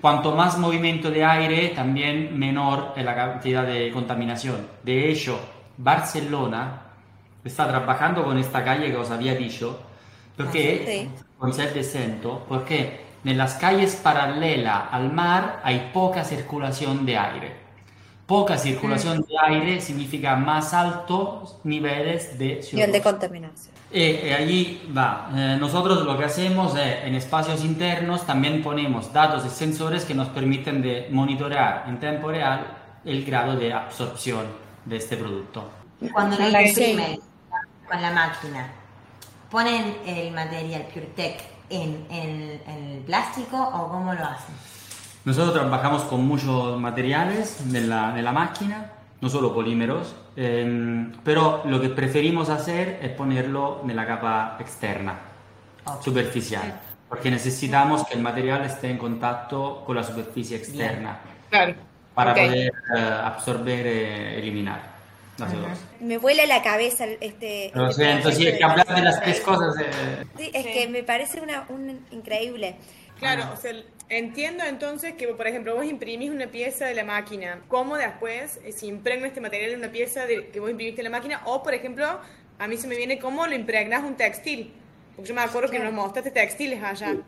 cuanto 0.00 0.34
más 0.34 0.58
movimiento 0.58 1.10
de 1.10 1.24
aire, 1.24 1.68
también 1.70 2.38
menor 2.38 2.92
es 2.96 3.04
la 3.04 3.14
cantidad 3.14 3.64
de 3.66 3.90
contaminación. 3.92 4.66
De 4.82 5.10
hecho, 5.10 5.38
Barcelona 5.76 6.82
está 7.44 7.66
trabajando 7.68 8.24
con 8.24 8.38
esta 8.38 8.64
calle 8.64 8.90
que 8.90 8.96
os 8.96 9.10
había 9.10 9.34
dicho, 9.34 9.80
porque 10.36 11.08
Sí. 11.10 11.22
con 11.38 11.50
el 11.50 11.74
descenso, 11.74 12.44
porque 12.48 13.06
en 13.24 13.36
las 13.38 13.54
calles 13.54 13.96
paralelas 13.96 14.84
al 14.90 15.12
mar 15.12 15.60
hay 15.64 15.90
poca 15.92 16.24
circulación 16.24 17.04
de 17.06 17.18
aire. 17.18 17.52
Poca 18.26 18.58
circulación 18.58 19.22
de 19.22 19.34
aire 19.46 19.80
significa 19.80 20.36
más 20.36 20.74
altos 20.74 21.56
niveles 21.64 22.38
de 22.38 22.60
Nivel 22.72 22.92
de 22.92 22.98
CO2. 22.98 23.02
contaminación. 23.02 23.74
Eh, 23.90 24.20
eh, 24.24 24.34
allí 24.34 24.90
va. 24.96 25.30
Eh, 25.34 25.56
nosotros 25.58 26.04
lo 26.04 26.18
que 26.18 26.24
hacemos 26.24 26.76
es, 26.76 27.04
en 27.04 27.14
espacios 27.14 27.64
internos, 27.64 28.26
también 28.26 28.62
ponemos 28.62 29.12
datos 29.12 29.46
y 29.46 29.48
sensores 29.48 30.04
que 30.04 30.14
nos 30.14 30.28
permiten 30.28 30.82
de 30.82 31.08
monitorear 31.10 31.84
en 31.88 31.98
tiempo 31.98 32.28
real 32.28 32.66
el 33.04 33.24
grado 33.24 33.56
de 33.56 33.72
absorción 33.72 34.44
de 34.84 34.96
este 34.96 35.16
producto. 35.16 35.70
Cuando 36.12 36.36
lo 36.38 36.44
imprimen 36.60 37.18
con 37.88 38.02
la 38.02 38.10
máquina, 38.12 38.68
¿ponen 39.50 39.96
el 40.06 40.32
material 40.32 40.82
PureTech 40.92 41.40
en, 41.70 42.06
en- 42.10 42.60
en 42.66 42.84
el 42.92 42.98
plástico 43.06 43.56
o 43.56 43.88
cómo 43.88 44.12
lo 44.12 44.22
hacen? 44.24 44.54
Nosotros 45.24 45.54
trabajamos 45.54 46.02
con 46.04 46.26
muchos 46.26 46.78
materiales 46.78 47.72
de 47.72 47.80
la, 47.82 48.12
de 48.12 48.20
la 48.22 48.32
máquina, 48.32 48.92
no 49.20 49.28
solo 49.30 49.54
polímeros, 49.54 50.14
ehm, 50.40 51.12
pero 51.24 51.62
lo 51.64 51.80
que 51.80 51.88
preferimos 51.88 52.48
hacer 52.48 53.00
es 53.02 53.10
ponerlo 53.10 53.82
en 53.88 53.96
la 53.96 54.06
capa 54.06 54.56
externa, 54.60 55.18
Ok. 55.84 56.02
superficial, 56.02 56.80
porque 57.08 57.30
necesitamos 57.30 58.06
que 58.06 58.14
el 58.14 58.20
material 58.22 58.64
esté 58.64 58.88
en 58.90 58.98
contacto 58.98 59.82
con 59.84 59.96
la 59.96 60.04
superficie 60.04 60.56
externa 60.56 61.18
Claro. 61.50 61.74
para 62.14 62.32
Ok. 62.32 62.38
poder 62.38 62.72
eh, 62.96 63.00
absorber 63.24 63.86
e 63.86 64.38
eliminar 64.38 64.80
la 65.38 65.46
CO2. 65.46 65.68
Me 66.00 66.18
vuela 66.18 66.46
la 66.46 66.62
cabeza 66.62 67.04
este. 67.20 67.70
Lo 67.74 67.88
este 67.88 68.04
siento, 68.04 68.30
sí, 68.30 68.36
proyecto 68.36 68.52
es 68.54 68.58
que 68.58 68.64
hablar 68.64 68.86
de 68.96 69.02
las 69.02 69.20
tres 69.22 69.40
cosas... 69.40 69.74
eh, 69.80 70.24
Sí, 70.36 70.50
es 70.52 70.64
Sí. 70.64 70.72
que 70.72 70.88
me 70.88 71.02
parece 71.02 71.40
una, 71.40 71.64
un 71.68 72.00
increíble. 72.10 72.76
Claro, 73.18 73.50
o 73.52 73.56
sea, 73.56 73.72
entiendo 74.08 74.62
entonces 74.64 75.14
que, 75.14 75.26
por 75.28 75.46
ejemplo, 75.48 75.74
vos 75.74 75.84
imprimís 75.84 76.30
una 76.30 76.46
pieza 76.46 76.86
de 76.86 76.94
la 76.94 77.04
máquina, 77.04 77.62
¿cómo 77.68 77.96
después 77.96 78.60
eh, 78.64 78.72
se 78.72 78.86
impregna 78.86 79.26
este 79.26 79.40
material 79.40 79.72
en 79.72 79.80
una 79.80 79.90
pieza 79.90 80.24
de, 80.26 80.50
que 80.50 80.60
vos 80.60 80.70
imprimiste 80.70 81.00
en 81.00 81.04
la 81.06 81.10
máquina? 81.10 81.42
O, 81.44 81.62
por 81.62 81.74
ejemplo, 81.74 82.06
a 82.58 82.68
mí 82.68 82.76
se 82.76 82.86
me 82.86 82.96
viene 82.96 83.18
cómo 83.18 83.46
lo 83.46 83.54
impregnas 83.56 84.04
un 84.04 84.16
textil, 84.16 84.72
porque 85.16 85.28
yo 85.28 85.34
me 85.34 85.40
acuerdo 85.40 85.68
que 85.70 85.80
nos 85.80 85.92
mostraste 85.92 86.30
textiles 86.30 86.82
allá. 86.82 87.24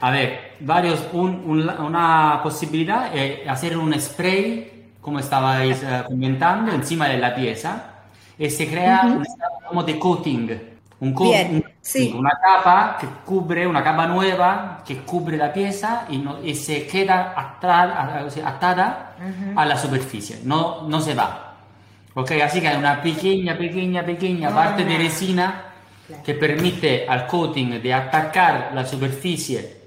A 0.00 0.10
ver, 0.10 0.56
varios, 0.60 1.06
un- 1.12 1.42
un- 1.46 1.68
una 1.68 2.40
posibilidad 2.42 3.14
es 3.16 3.46
hacer 3.48 3.76
un 3.76 3.98
spray, 4.00 4.94
como 5.00 5.18
estabais 5.18 5.82
eh, 5.82 6.04
comentando, 6.06 6.72
encima 6.72 7.08
de 7.08 7.18
la 7.18 7.34
pieza. 7.34 7.90
Y 8.38 8.50
se 8.50 8.68
crea 8.68 9.06
un 9.14 9.22
estado 9.22 9.52
como 9.68 9.84
de 9.84 9.98
coating, 9.98 10.73
un 11.04 11.14
Bien, 11.14 11.56
un- 11.56 11.64
sí. 11.80 12.14
una 12.16 12.30
capa 12.40 12.96
que 13.00 13.06
cubre, 13.24 13.66
una 13.66 13.82
capa 13.84 14.06
nueva 14.06 14.82
que 14.86 14.98
cubre 14.98 15.36
la 15.36 15.52
pieza 15.52 16.06
y, 16.08 16.18
no- 16.18 16.42
y 16.42 16.54
se 16.54 16.86
queda 16.86 17.34
atada, 17.36 18.22
o 18.26 18.30
sea, 18.30 18.48
atada 18.48 19.16
a 19.56 19.64
la 19.64 19.76
superficie, 19.76 20.40
no, 20.44 20.82
no 20.88 21.00
se 21.00 21.14
va. 21.14 21.54
Ok, 22.14 22.30
así 22.44 22.60
que 22.60 22.68
hay 22.68 22.76
una 22.76 23.02
pequeña, 23.02 23.56
pequeña, 23.58 24.04
pequeña 24.04 24.50
parte 24.54 24.84
de 24.84 24.96
resina 24.98 25.64
que 26.24 26.34
permite 26.34 27.06
al 27.08 27.26
coating 27.26 27.82
de 27.82 27.92
atacar 27.94 28.70
la 28.74 28.84
superficie 28.86 29.82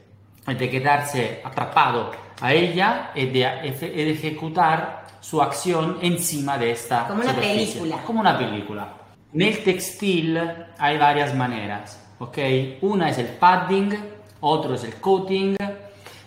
y 0.47 0.53
de 0.53 0.69
quedarse 0.69 1.41
atrapado 1.43 2.11
a 2.41 2.53
ella 2.53 3.11
y 3.15 3.25
de, 3.27 3.39
de 3.79 4.11
ejecutar 4.11 5.05
su 5.21 5.41
acción 5.41 5.97
encima 6.01 6.57
de 6.57 6.71
esta 6.71 7.07
Como 7.07 7.21
una 7.21 7.29
superficie. 7.29 7.79
película. 7.81 8.03
Como 8.05 8.19
una 8.21 8.37
película. 8.37 8.87
Nel 9.33 9.63
textil 9.63 10.39
hay 10.77 10.97
varias 10.97 11.35
maneras, 11.35 11.99
¿ok? 12.19 12.37
Una 12.81 13.09
es 13.09 13.17
el 13.17 13.27
padding, 13.27 13.93
otro 14.39 14.75
es 14.75 14.83
el 14.83 14.95
coating 14.95 15.55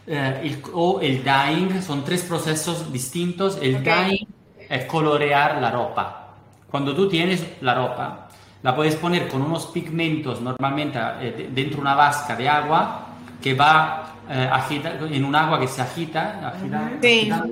eh, 0.07 0.41
el- 0.43 0.63
o 0.75 1.01
el 1.01 1.23
dyeing, 1.23 1.83
son 1.83 2.05
tres 2.05 2.23
procesos 2.23 2.93
distintos. 2.93 3.59
El 3.63 3.77
Ok. 3.77 3.83
dyeing 3.83 4.27
es 4.69 4.85
colorear 4.87 5.61
la 5.61 5.71
ropa. 5.71 6.35
Cuando 6.71 6.95
tú 6.95 7.09
tienes 7.09 7.45
la 7.63 7.75
ropa, 7.75 8.29
la 8.63 8.75
puedes 8.77 8.97
poner 8.97 9.29
con 9.29 9.43
unos 9.43 9.67
pigmentos 9.67 10.41
normalmente 10.41 10.99
eh, 11.21 11.33
de- 11.37 11.49
dentro 11.49 11.77
de 11.77 11.81
una 11.83 11.95
vasca 11.95 12.37
de 12.37 12.49
agua 12.49 13.07
que 13.43 13.55
va 13.55 14.07
eh, 14.29 14.49
agita- 14.53 14.95
en 15.11 15.25
un 15.25 15.35
agua 15.35 15.59
que 15.59 15.67
se 15.67 15.83
agita, 15.83 16.53
agita- 16.55 16.87
agita, 16.99 17.47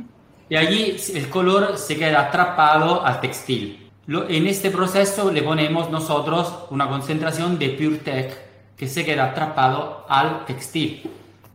y 0.49 0.55
allí 0.57 0.96
el 1.14 1.28
color 1.28 1.76
se 1.76 1.96
queda 1.96 2.20
atrapado 2.28 3.05
al 3.05 3.20
textil. 3.20 3.88
Lo- 4.09 4.26
en 4.28 4.46
este 4.46 4.70
proceso 4.70 5.30
le 5.30 5.42
ponemos 5.42 5.90
nosotros 5.90 6.64
una 6.70 6.88
concentración 6.88 7.59
de 7.59 7.68
PureTech 7.68 8.74
que 8.74 8.88
se 8.88 9.04
queda 9.04 9.26
atrapado 9.26 10.06
al 10.09 10.46
textil. 10.46 11.11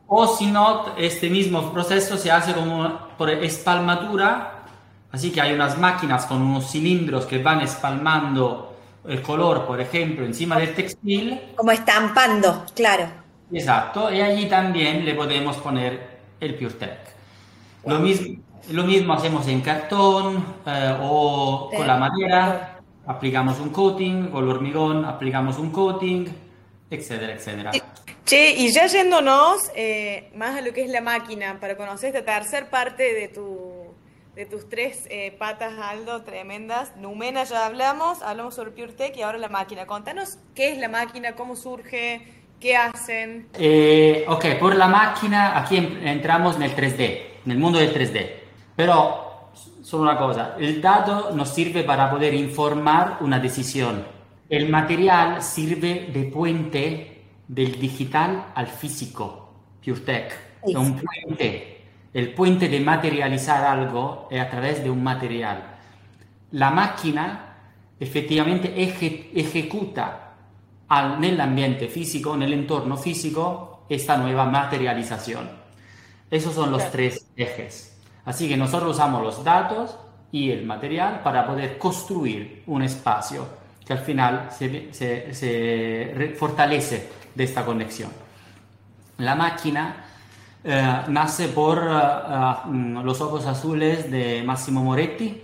O 0.08 0.28
si 0.28 0.45
no, 0.45 0.95
este 0.95 1.30
mismo 1.32 1.74
proceso 1.74 2.16
se 2.16 2.30
hace 2.32 2.54
como 2.54 3.08
por 3.18 3.32
espalmatura, 3.32 4.66
así 5.12 5.32
que 5.32 5.41
hay 5.41 5.54
unas 5.54 5.80
máquinas 5.80 6.28
con 6.28 6.43
unos 6.43 6.70
cilindros 6.70 7.26
que 7.26 7.39
van 7.41 7.62
espalmando 7.62 8.76
el 9.08 9.22
color, 9.24 9.66
por 9.66 9.82
ejemplo, 9.82 10.24
encima 10.24 10.58
del 10.60 10.76
textil. 10.76 11.41
Como 11.56 11.72
estampando, 11.72 12.66
claro. 12.76 13.08
Exacto, 13.51 14.14
y 14.14 14.22
allí 14.22 14.45
también 14.47 15.04
le 15.06 15.16
podemos 15.16 15.58
poner 15.58 16.20
el 16.39 16.54
PureTech. 16.54 16.99
Lo, 17.88 17.99
mismo, 17.99 18.38
lo 18.72 18.84
mismo 18.84 19.14
hacemos 19.14 19.47
en 19.47 19.61
cartón 19.61 20.45
eh, 20.66 20.97
o 21.01 21.70
con 21.76 21.86
la 21.88 21.97
madera, 21.97 22.80
aplicamos 23.05 23.59
un 23.59 23.70
coating, 23.70 24.28
con 24.28 24.43
el 24.45 24.49
hormigón 24.49 25.05
aplicamos 25.05 25.57
un 25.57 25.72
coating, 25.72 26.28
etcétera, 26.89 27.34
etcétera. 27.34 27.72
Che, 28.26 28.51
y 28.55 28.72
ya 28.72 28.88
yéndonos 28.88 29.70
eh, 29.76 30.32
más 30.36 30.55
a 30.57 30.61
lo 30.61 30.72
que 30.72 30.84
es 30.84 30.89
la 30.89 31.01
máquina, 31.01 31.57
para 31.59 31.76
conocer 31.76 32.16
esta 32.16 32.24
tercer 32.24 32.70
parte 32.70 33.14
de 33.14 33.28
tu 33.28 33.84
de 34.36 34.47
tus 34.47 34.68
tres 34.68 35.05
eh, 35.11 35.30
patas, 35.38 35.74
Aldo, 35.80 36.24
tremendas. 36.24 36.95
Numena 36.97 37.43
ya 37.43 37.68
hablamos, 37.68 38.24
hablamos 38.24 38.55
sobre 38.55 38.72
PureTech 38.72 39.16
y 39.18 39.22
ahora 39.22 39.38
la 39.38 39.49
máquina. 39.49 39.86
Contanos 39.86 40.39
qué 40.55 40.72
es 40.72 40.80
la 40.80 40.88
máquina, 40.89 41.34
cómo 41.36 41.55
surge, 41.55 42.26
qué 42.59 42.76
hacen. 42.76 43.47
Eh, 43.53 44.26
ok, 44.28 44.45
por 44.59 44.76
la 44.76 44.88
máquina 44.88 45.55
aquí 45.59 45.78
en- 45.78 46.07
entramos 46.07 46.55
en 46.55 46.64
el 46.64 46.76
3D, 46.76 47.41
en 47.45 47.51
el 47.51 47.59
mundo 47.59 47.78
del 47.78 47.93
3D. 47.93 48.43
Pero, 48.76 49.49
solo 49.84 50.03
una 50.03 50.17
cosa, 50.17 50.55
el 50.59 50.82
dato 50.82 51.32
nos 51.34 51.49
sirve 51.49 51.84
para 51.84 52.09
poder 52.09 52.34
informar 52.34 53.17
una 53.21 53.39
decisión. 53.39 54.03
El 54.49 54.69
material 54.69 55.41
sirve 55.41 56.09
de 56.13 56.24
puente 56.26 57.24
del 57.47 57.80
digital 57.80 58.47
al 58.55 58.67
físico, 58.67 59.53
PureTech. 59.84 60.34
Es 60.65 60.76
un 60.76 60.99
puente. 60.99 61.69
El 62.13 62.34
puente 62.34 62.69
de 62.69 62.80
materializar 62.80 63.63
algo 63.65 64.28
es 64.30 64.39
a 64.39 64.49
través 64.49 64.84
de 64.84 64.89
un 64.89 65.03
material. 65.03 65.78
La 66.51 66.69
máquina 66.69 67.49
effettivamente 67.99 68.74
eje- 68.76 69.32
ejecuta 69.34 70.34
al- 70.88 71.19
nell'ambiente 71.19 71.88
físico, 71.88 72.38
nell'entorno 72.38 72.97
físico, 72.97 73.86
esta 73.89 74.17
nueva 74.17 74.45
materialización. 74.45 75.49
Esos 76.30 76.53
son 76.53 76.71
los 76.71 76.89
tres 76.91 77.28
ejes. 77.36 77.93
Así 78.26 78.47
que 78.47 78.57
nosotros 78.57 78.91
usamos 78.91 79.21
los 79.21 79.43
datos 79.43 79.97
y 80.32 80.51
el 80.51 80.65
material 80.65 81.21
para 81.24 81.45
poder 81.45 81.78
construir 81.78 82.63
un 82.67 82.82
espacio 82.82 83.45
que 83.86 83.93
al 83.93 83.99
final 83.99 84.49
se, 84.51 86.36
fortalece 86.38 87.09
de 87.36 87.43
esta 87.43 87.65
conexión. 87.65 88.11
La 89.17 89.36
máquina 89.36 90.05
eh, 90.63 91.01
nace 91.07 91.49
por 91.49 91.78
eh, 91.78 91.91
eh, 91.91 93.01
los 93.03 93.19
ojos 93.21 93.45
azules 93.45 94.09
de 94.09 94.41
Massimo 94.43 94.84
Moretti, 94.84 95.41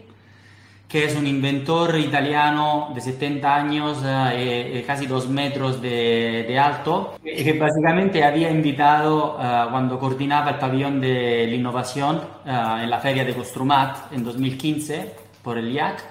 que 0.89 1.05
es 1.05 1.15
un 1.15 1.27
inventor 1.27 1.99
italiano 1.99 2.91
de 2.95 2.99
70 2.99 3.55
años 3.55 3.99
eh, 4.03 4.81
y 4.81 4.87
casi 4.87 5.05
2 5.05 5.29
metros 5.29 5.79
de, 5.81 6.45
de 6.47 6.59
alto, 6.59 7.13
y 7.23 7.43
que 7.43 7.53
básicamente 7.53 8.23
había 8.23 8.49
invitado 8.49 9.37
eh, 9.39 9.65
cuando 9.69 9.99
coordinaba 9.99 10.49
el 10.49 10.57
pabellón 10.57 10.99
de 10.99 11.45
la 11.47 11.55
innovación 11.55 12.19
eh, 12.43 12.79
en 12.83 12.89
la 12.89 12.99
feria 12.99 13.23
de 13.23 13.35
Costrumat 13.35 14.11
en 14.11 14.23
2015 14.23 15.13
por 15.43 15.59
el 15.59 15.71
IAC, 15.71 16.03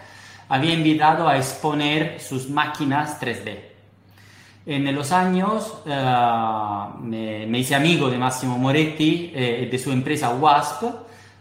había 0.49 0.72
invitado 0.72 1.29
a 1.29 1.37
exponer 1.37 2.20
sus 2.20 2.49
máquinas 2.49 3.20
3D. 3.20 3.68
En 4.68 4.95
los 4.95 5.12
años 5.12 5.81
eh, 5.87 6.85
me, 7.01 7.47
me, 7.47 7.59
hice 7.59 7.74
amigo 7.74 8.11
de 8.11 8.18
Massimo 8.18 8.59
Moretti 8.59 9.33
eh, 9.35 9.62
y 9.62 9.70
de 9.70 9.79
su 9.79 9.91
empresa 9.91 10.29
WASP. 10.29 10.85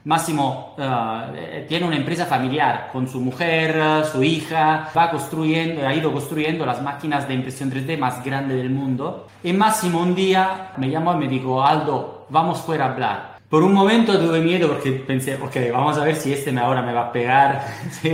Massimo 0.08 0.74
uh, 0.78 1.68
tiene 1.68 1.86
una 1.86 1.98
empresa 1.98 2.26
familiar 2.26 2.88
con 2.94 3.10
su 3.10 3.20
mujer, 3.20 4.06
su 4.10 4.24
hija, 4.24 4.90
va 4.96 5.12
construyendo, 5.12 5.86
ha 5.86 5.94
ido 5.94 6.14
construyendo 6.14 6.66
las 6.66 6.82
máquinas 6.82 7.28
de 7.28 7.34
impresión 7.34 7.70
3D 7.70 7.98
más 7.98 8.24
grandes 8.24 8.56
del 8.56 8.70
mundo. 8.70 9.28
Y 9.44 9.52
Massimo 9.52 10.00
un 10.00 10.16
día 10.16 10.72
me 10.78 10.90
llamó 10.90 11.14
y 11.16 11.18
me 11.18 11.28
dijo, 11.28 11.62
Aldo, 11.62 12.26
vamos 12.30 12.62
fuera 12.62 12.86
a 12.86 12.94
hablar. 12.94 13.40
Por 13.50 13.64
un 13.64 13.74
momento 13.74 14.18
tuve 14.18 14.40
miedo 14.40 14.70
porque 14.70 14.94
pensé, 14.94 15.36
ok, 15.36 15.58
vamos 15.74 15.98
a 15.98 16.06
ver 16.06 16.16
si 16.16 16.32
este 16.32 16.58
ahora 16.58 16.82
me 16.82 16.94
va 16.94 17.08
a 17.08 17.12
pegar. 17.12 17.68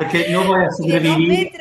porque 0.00 0.26
no 0.30 0.42
voy 0.48 0.64
a 0.64 0.70
sobrevivir. 0.72 1.52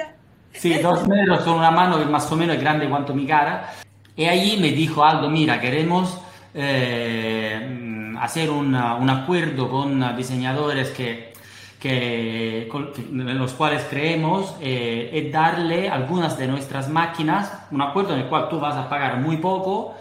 Sí, 0.52 0.74
dos 0.80 1.08
metros 1.08 1.42
con 1.42 1.60
una 1.60 1.70
mano 1.70 2.00
que 2.00 2.06
más 2.06 2.32
o 2.32 2.36
menos 2.36 2.56
es 2.56 2.62
grande 2.64 2.90
cuanto 2.90 3.14
mi 3.14 3.28
cara. 3.28 3.72
Y 4.16 4.26
allí 4.26 4.58
me 4.60 4.72
dijo 4.72 5.06
Aldo, 5.06 5.30
mira, 5.30 5.62
queremos 5.62 6.20
eh, 6.56 7.85
hacer 8.20 8.50
una, 8.50 8.96
un 8.96 9.10
acuerdo 9.10 9.70
con 9.70 10.16
diseñadores 10.16 10.90
que, 10.90 11.34
que, 11.80 12.68
en 12.68 13.38
los 13.38 13.54
cuales 13.54 13.86
creemos 13.90 14.56
eh, 14.60 15.12
y 15.14 15.30
darle 15.30 15.90
algunas 15.90 16.38
de 16.38 16.48
nuestras 16.48 16.90
máquinas, 16.90 17.52
un 17.72 17.82
acuerdo 17.82 18.14
en 18.14 18.22
el 18.22 18.26
cual 18.26 18.50
tú 18.50 18.60
vas 18.60 18.76
a 18.76 18.90
pagar 18.90 19.20
muy 19.20 19.38
poco 19.38 19.96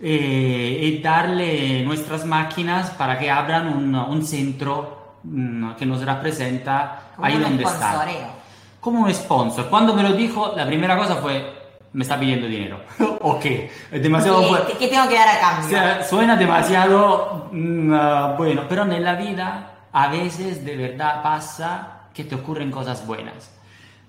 eh, 0.00 0.78
y 0.82 1.02
darle 1.02 1.84
nuestras 1.84 2.24
máquinas 2.24 2.90
para 2.90 3.18
que 3.18 3.30
abran 3.30 3.68
un, 3.68 3.94
un 3.94 4.24
centro 4.24 5.16
mmm, 5.22 5.72
que 5.72 5.86
nos 5.86 6.04
representa 6.04 7.10
Como 7.16 7.26
ahí 7.26 7.38
donde 7.38 7.62
está. 7.62 8.34
Como 8.80 9.00
un 9.00 9.14
sponsor. 9.14 9.68
Cuando 9.68 9.94
me 9.94 10.02
lo 10.02 10.12
dijo, 10.12 10.54
la 10.56 10.66
primera 10.66 10.96
cosa 10.96 11.16
fue, 11.16 11.57
me 11.92 12.02
está 12.02 12.18
pidiendo 12.18 12.46
dinero. 12.46 12.80
ok, 13.20 13.44
es 13.90 14.02
demasiado 14.02 14.40
¿Qué, 14.40 14.46
fuerte. 14.48 14.72
qué 14.78 14.88
tengo 14.88 15.08
que 15.08 15.14
dar 15.14 15.28
a 15.28 15.36
O 15.36 15.40
cambio? 15.40 15.68
sea, 15.68 16.04
suena 16.04 16.36
demasiado 16.36 17.50
ah, 17.92 18.34
bueno, 18.36 18.62
pero 18.68 18.82
en 18.82 19.02
la 19.02 19.14
vida 19.14 19.72
a 19.92 20.08
veces 20.08 20.64
de 20.64 20.76
verdad 20.76 21.22
pasa 21.22 22.02
que 22.14 22.24
te 22.24 22.34
ocurren 22.34 22.70
cosas 22.70 23.06
buenas. 23.06 23.50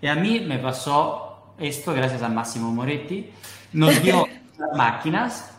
Y 0.01 0.07
a 0.07 0.15
mí 0.15 0.41
me 0.41 0.57
pasó 0.59 1.53
esto 1.57 1.93
gracias 1.93 2.21
a 2.21 2.30
Massimo 2.30 2.71
Moretti. 2.71 3.30
Nos 3.73 4.01
dio 4.01 4.27
las 4.57 4.77
máquinas, 4.77 5.51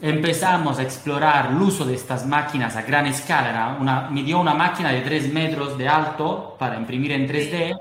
empezamos 0.00 0.78
a 0.78 0.82
explorar 0.82 1.50
el 1.50 1.56
uso 1.60 1.84
de 1.84 1.94
estas 1.94 2.26
máquinas 2.26 2.76
a 2.76 2.82
gran 2.82 3.06
escala. 3.06 3.76
Una, 3.80 4.08
me 4.10 4.22
dio 4.22 4.40
una 4.40 4.54
máquina 4.54 4.90
de 4.90 5.00
3 5.02 5.32
metros 5.32 5.78
de 5.78 5.88
alto 5.88 6.56
para 6.58 6.76
imprimir 6.76 7.12
en 7.12 7.28
3D. 7.28 7.78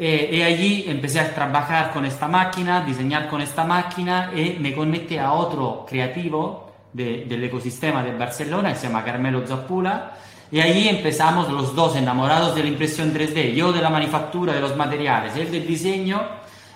Eh, 0.00 0.30
y 0.32 0.42
allí 0.42 0.84
empecé 0.86 1.18
a 1.18 1.34
trabajar 1.34 1.90
con 1.92 2.04
esta 2.04 2.28
máquina, 2.28 2.82
diseñar 2.82 3.28
con 3.28 3.40
esta 3.40 3.64
máquina 3.64 4.30
y 4.34 4.56
me 4.60 4.72
conecté 4.72 5.18
a 5.18 5.32
otro 5.32 5.84
creativo 5.88 6.70
de- 6.92 7.24
del 7.24 7.42
ecosistema 7.44 8.02
de 8.04 8.12
Barcelona 8.16 8.70
que 8.72 8.78
se 8.78 8.86
llama 8.86 9.02
Carmelo 9.04 9.44
Zappula 9.46 10.12
y 10.52 10.60
allí 10.60 10.88
empezamos 10.88 11.50
los 11.50 11.74
dos 11.74 11.96
enamorados 11.96 12.54
de 12.54 12.62
la 12.62 12.68
impresión 12.68 13.12
3D, 13.12 13.54
yo 13.54 13.72
de 13.72 13.82
la 13.82 13.90
manufactura 13.90 14.52
de 14.52 14.60
los 14.60 14.76
materiales, 14.76 15.34
él 15.36 15.50
del 15.50 15.66
diseño, 15.66 16.22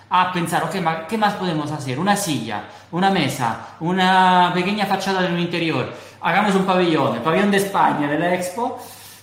a 0.09 0.31
pensar, 0.31 0.65
ok, 0.65 0.75
ma 0.81 1.07
¿qué 1.07 1.17
más 1.17 1.33
podemos 1.35 1.71
hacer? 1.71 1.97
Una 1.97 2.15
silla, 2.17 2.65
una 2.91 3.09
mesa, 3.09 3.69
una 3.79 4.51
pequeña 4.53 4.85
fachada 4.85 5.21
de 5.23 5.33
un 5.33 5.39
interior, 5.39 5.91
hagamos 6.21 6.53
un 6.55 6.65
pabellón, 6.65 7.15
el 7.15 7.21
pabellón 7.21 7.49
de 7.51 7.57
España, 7.57 8.07
de 8.07 8.19
la 8.19 8.35
Expo, 8.35 8.77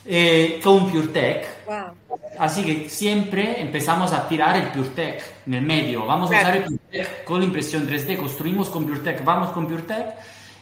eh, 0.06 0.58
con 0.64 0.90
PureTech. 0.90 1.59
Wow. 1.70 2.18
Así 2.40 2.64
que 2.64 2.88
siempre 2.88 3.60
empezamos 3.60 4.12
a 4.12 4.26
tirar 4.26 4.56
el 4.56 4.68
PureTech 4.72 5.22
en 5.46 5.54
el 5.54 5.62
medio. 5.62 6.04
Vamos 6.04 6.28
a 6.32 6.40
Claro. 6.40 6.48
usar 6.48 6.56
el 6.56 6.64
PureTech 6.64 7.24
con 7.24 7.38
la 7.38 7.44
impresión 7.46 7.86
3D, 7.86 8.16
construimos 8.16 8.68
con 8.70 8.84
PureTech, 8.86 9.24
vamos 9.24 9.50
con 9.50 9.68
PureTech 9.68 10.06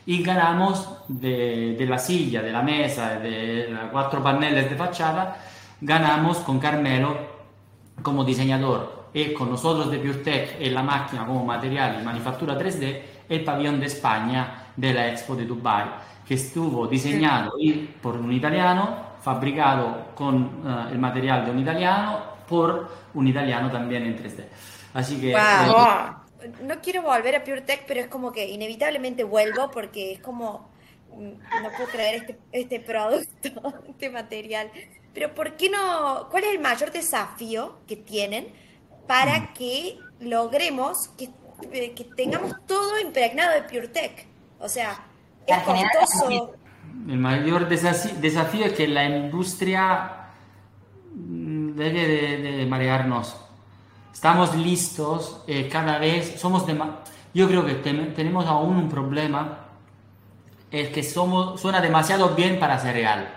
y 0.04 0.22
ganamos 0.22 0.98
de, 1.08 1.76
de 1.78 1.86
la 1.86 1.96
silla, 1.98 2.42
de 2.42 2.52
la 2.52 2.60
mesa, 2.62 3.18
de 3.18 3.68
los 3.70 3.90
cuatro 3.90 4.22
paneles 4.22 4.68
de 4.68 4.76
fachada, 4.76 5.38
ganamos 5.80 6.38
con 6.38 6.58
Carmelo 6.58 7.16
como 8.02 8.22
diseñador 8.22 9.08
y 9.14 9.32
con 9.32 9.48
nosotros 9.50 9.90
de 9.90 9.98
PureTech 10.00 10.60
y 10.60 10.68
la 10.68 10.82
máquina 10.82 11.24
como 11.26 11.42
material 11.42 11.98
y 12.00 12.04
manufactura 12.04 12.58
3D 12.58 13.00
el 13.30 13.44
pabellón 13.44 13.80
de 13.80 13.86
España 13.86 14.66
de 14.76 14.92
la 14.92 15.08
Expo 15.08 15.34
de 15.34 15.46
Dubai 15.46 15.86
que 16.26 16.34
estuvo 16.34 16.86
diseñado 16.86 17.52
por 18.02 18.16
un 18.16 18.30
italiano, 18.30 19.07
fabricado 19.20 20.14
con 20.14 20.62
eh, 20.64 20.92
el 20.92 20.98
material 20.98 21.44
de 21.44 21.50
un 21.50 21.58
italiano, 21.58 22.22
por 22.48 22.88
un 23.14 23.26
italiano 23.28 23.70
también 23.70 24.04
en 24.06 24.16
3D. 24.16 24.44
Así 24.94 25.20
que... 25.20 25.32
Wow. 25.32 26.16
eh, 26.40 26.52
No 26.62 26.80
quiero 26.80 27.02
volver 27.02 27.36
a 27.36 27.44
PureTech, 27.44 27.84
pero 27.86 28.00
es 28.00 28.06
como 28.08 28.32
que 28.32 28.48
inevitablemente 28.48 29.24
vuelvo 29.24 29.70
porque 29.70 30.12
es 30.12 30.20
como, 30.20 30.68
mm, 31.12 31.62
no 31.62 31.70
puedo 31.76 31.88
creer 31.90 32.14
este, 32.16 32.38
este 32.52 32.80
producto, 32.80 33.50
este 33.88 34.10
material. 34.10 34.70
Pero 35.12 35.34
¿por 35.34 35.56
qué 35.56 35.68
no? 35.70 36.28
¿Cuál 36.30 36.44
es 36.44 36.50
el 36.50 36.60
mayor 36.60 36.92
desafío 36.92 37.80
que 37.86 37.96
tienen 37.96 38.48
para 39.06 39.52
que 39.52 39.98
logremos 40.20 41.08
que, 41.16 41.30
eh, 41.72 41.92
que 41.94 42.04
tengamos 42.04 42.54
todo 42.66 43.00
impregnado 43.00 43.54
de 43.54 43.62
PureTech? 43.62 44.26
O 44.60 44.68
sea, 44.68 45.06
es 45.46 45.58
costoso. 45.62 46.54
El 47.08 47.18
mayor 47.18 47.68
desafío 47.68 48.64
es 48.66 48.72
que 48.74 48.86
la 48.88 49.04
industria 49.04 50.10
mm, 51.14 51.70
debe 51.74 52.06
de, 52.06 52.52
de 52.58 52.66
marearnos. 52.66 53.36
Estamos 54.12 54.54
listos, 54.56 55.42
eh, 55.46 55.68
cada 55.70 55.98
vez 55.98 56.40
somos 56.40 56.66
dema- 56.66 56.98
Yo 57.34 57.46
creo 57.48 57.64
que 57.64 57.74
ten- 57.74 58.14
tenemos 58.14 58.46
aún 58.46 58.76
un 58.76 58.88
problema, 58.88 59.58
es 60.70 60.88
que 60.90 61.02
somos, 61.02 61.60
suena 61.60 61.80
demasiado 61.80 62.34
bien 62.34 62.58
para 62.58 62.78
ser 62.78 62.94
real. 62.94 63.28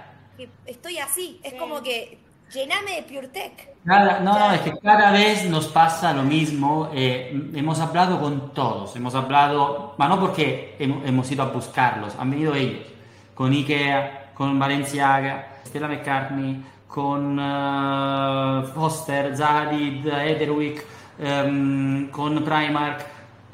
Estoy 0.66 0.97
así, 0.97 1.39
es 1.43 1.54
como 1.54 1.82
que 1.84 2.18
llename 2.52 2.95
de 2.95 3.04
PureTech. 3.04 3.70
Cada- 3.86 4.20
no, 4.22 4.38
no, 4.39 4.52
es 4.54 4.62
que 4.62 4.74
cada 4.80 5.12
vez 5.12 5.47
nos 5.49 5.68
pasa 5.68 6.14
lo 6.14 6.24
mismo. 6.24 6.89
eh, 6.93 7.49
hemos 7.54 7.80
hablado 7.80 8.20
con 8.20 8.54
todos, 8.54 8.95
hemos 8.95 9.14
hablado, 9.16 9.93
ma 9.97 10.08
no 10.08 10.20
porque 10.20 10.76
hem- 10.80 11.06
hemos 11.06 11.32
ido 11.32 11.43
a 11.43 11.47
buscarlos, 11.47 12.16
han 12.20 12.32
venido 12.32 12.56
ellos, 12.56 12.86
con 13.34 13.51
Ikea, 13.51 14.32
con 14.34 14.57
Balenciaga, 14.59 15.47
Stella 15.65 15.88
McCartney, 15.88 16.63
con 16.88 17.38
eh, 17.39 18.63
Foster, 18.73 19.36
Zalid, 19.36 20.05
Ederwick, 20.07 20.86
ehm, 21.19 22.09
con 22.09 22.43
Primark, 22.43 23.05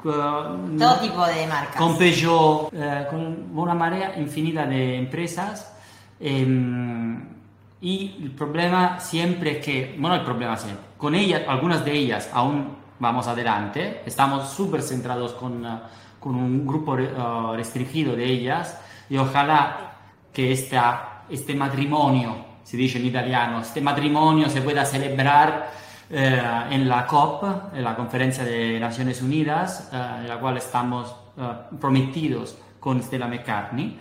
con, 0.02 0.76
Todo 0.78 0.94
tipo 1.00 1.24
de 1.26 1.46
marcas. 1.46 1.76
con 1.76 1.96
Peugeot, 1.98 2.72
eh, 2.72 3.06
con 3.10 3.48
una 3.54 3.74
marea 3.74 4.14
infinita 4.18 4.66
de 4.66 4.96
empresas. 4.98 5.74
ehm, 6.20 7.36
y 7.80 8.16
el 8.24 8.32
problema 8.32 8.98
siempre 8.98 9.58
es 9.58 9.64
que, 9.64 9.94
bueno, 10.00 10.16
el 10.16 10.22
problema 10.22 10.56
siempre, 10.56 10.84
con 10.96 11.14
ellas, 11.14 11.42
algunas 11.46 11.84
de 11.84 11.92
ellas 11.92 12.28
aún 12.32 12.76
vamos 12.98 13.28
adelante, 13.28 14.02
estamos 14.04 14.48
súper 14.50 14.82
centrados 14.82 15.32
con, 15.34 15.64
eh, 15.64 15.78
con 16.18 16.34
un 16.34 16.66
grupo 16.66 16.96
re- 16.96 17.04
eh, 17.16 17.52
restringido 17.56 18.16
de 18.16 18.24
ellas 18.24 18.80
y 19.10 19.16
ojalá 19.16 19.92
que 20.32 20.52
esta, 20.52 21.24
este 21.28 21.54
matrimonio, 21.54 22.46
se 22.62 22.76
dice 22.76 22.98
en 22.98 23.06
italiano, 23.06 23.60
este 23.60 23.80
matrimonio 23.80 24.48
se 24.48 24.60
pueda 24.60 24.84
celebrar 24.84 25.70
eh, 26.10 26.40
en 26.70 26.88
la 26.88 27.06
COP, 27.06 27.74
en 27.74 27.84
la 27.84 27.96
Conferencia 27.96 28.44
de 28.44 28.78
Naciones 28.78 29.22
Unidas, 29.22 29.88
eh, 29.92 29.96
en 30.20 30.28
la 30.28 30.38
cual 30.38 30.56
estamos 30.56 31.14
eh, 31.36 31.42
prometidos 31.80 32.56
con 32.78 33.02
Stella 33.02 33.26
McCartney. 33.26 33.98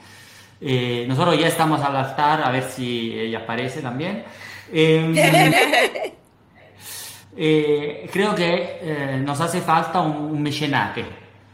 Eh, 0.59 1.05
nosotros 1.07 1.39
ya 1.39 1.47
estamos 1.47 1.81
al 1.81 1.95
altar 1.95 2.41
a 2.41 2.49
ver 2.49 2.63
si 2.63 3.17
ella 3.17 3.39
aparece 3.39 3.81
también. 3.81 4.23
Em, 4.71 5.15
eh, 7.37 8.09
creo 8.11 8.35
que 8.35 8.79
eh, 8.81 9.21
nos 9.23 9.39
hace 9.39 9.61
falta 9.61 10.01
un, 10.01 10.31
un 10.31 10.41
mecenate, 10.41 11.05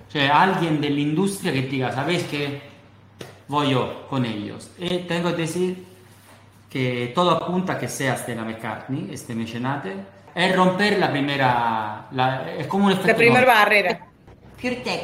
cioè 0.10 0.30
alguien 0.30 0.80
de 0.80 0.90
la 0.90 1.00
industria 1.00 1.52
que 1.52 1.64
diga, 1.64 1.92
¿sabéis 1.92 2.24
qué? 2.24 2.73
Voy 3.48 3.72
yo 3.72 4.08
con 4.10 4.26
ellos. 4.26 4.72
Y 4.78 5.00
tengo 5.00 5.32
que 5.32 5.42
decir 5.44 5.86
que 6.70 7.12
todo 7.14 7.32
apunta 7.32 7.74
a 7.74 7.80
que 7.80 7.88
sea 7.88 8.16
Stella 8.18 8.44
McCartney, 8.44 9.10
este 9.12 9.36
mecenate, 9.36 9.96
es 10.34 10.56
romper 10.56 10.98
la 10.98 11.12
primera, 11.12 12.08
la- 12.12 12.52
es 12.54 12.66
como 12.68 12.86
un 12.86 12.92
efecto 12.94 13.10
la 13.10 13.16
primera 13.16 13.46
barrera. 13.46 14.08
PureTech 14.60 15.04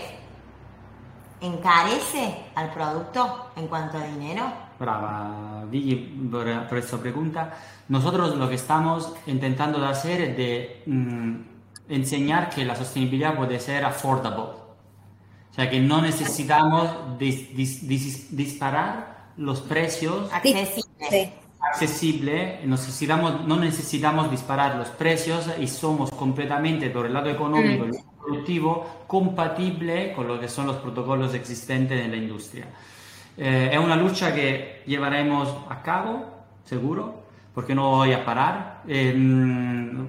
encarece 1.42 2.36
al 2.56 2.72
producto 2.72 3.52
en 3.56 3.68
cuanto 3.68 3.98
a 3.98 4.04
dinero. 4.04 4.44
Brava, 4.80 5.64
Vicky, 5.70 5.96
por, 6.32 6.68
por 6.68 6.78
esta 6.78 6.98
pregunta. 6.98 7.54
Nosotros 7.90 8.36
lo 8.36 8.48
que 8.50 8.56
estamos 8.56 9.14
intentando 9.28 9.86
hacer 9.86 10.22
es 10.22 10.38
de 10.38 10.84
mm, 10.86 11.36
enseñar 11.90 12.50
que 12.50 12.66
la 12.66 12.76
sostenibilidad 12.76 13.36
puede 13.36 13.60
ser 13.60 13.84
affordable. 13.86 14.59
O 15.52 15.54
sea, 15.54 15.70
que 15.70 15.80
no 15.80 16.02
necesitamos 16.02 16.90
dis- 17.18 17.50
dis- 17.56 17.82
dis- 17.88 18.28
disparar 18.30 19.30
los 19.38 19.62
precios 19.62 20.32
Accesible. 20.32 20.84
Sí. 21.10 21.30
accesible, 21.62 22.60
necesitamos, 22.66 23.46
no 23.46 23.58
necesitamos 23.58 24.30
disparar 24.32 24.76
los 24.76 24.90
precios 24.90 25.48
y 25.60 25.68
somos 25.68 26.12
completamente, 26.12 26.90
por 26.90 27.06
el 27.06 27.14
lado 27.14 27.30
económico 27.30 27.86
y 27.88 27.92
productivo, 28.20 29.04
compatible 29.08 30.14
con 30.14 30.28
lo 30.28 30.40
que 30.40 30.48
son 30.48 30.68
los 30.68 30.78
protocolos 30.78 31.34
existentes 31.34 32.04
en 32.04 32.12
la 32.12 32.18
industria. 32.18 32.66
Eh, 33.38 33.70
es 33.74 33.80
una 33.80 33.96
lucha 33.96 34.34
que 34.36 34.84
llevaremos 34.86 35.50
a 35.70 35.82
cabo, 35.82 36.26
seguro, 36.66 37.24
porque 37.54 37.74
no 37.74 37.90
voy 37.92 38.14
a 38.14 38.24
parar, 38.24 38.84
eh, 38.88 39.14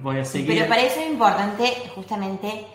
voy 0.01 0.19
a 0.19 0.25
seguir. 0.25 0.53
Pero 0.55 0.67
para 0.69 0.81
eso 0.81 0.99
es 0.99 1.09
importante 1.11 1.73
justamente 1.95 2.65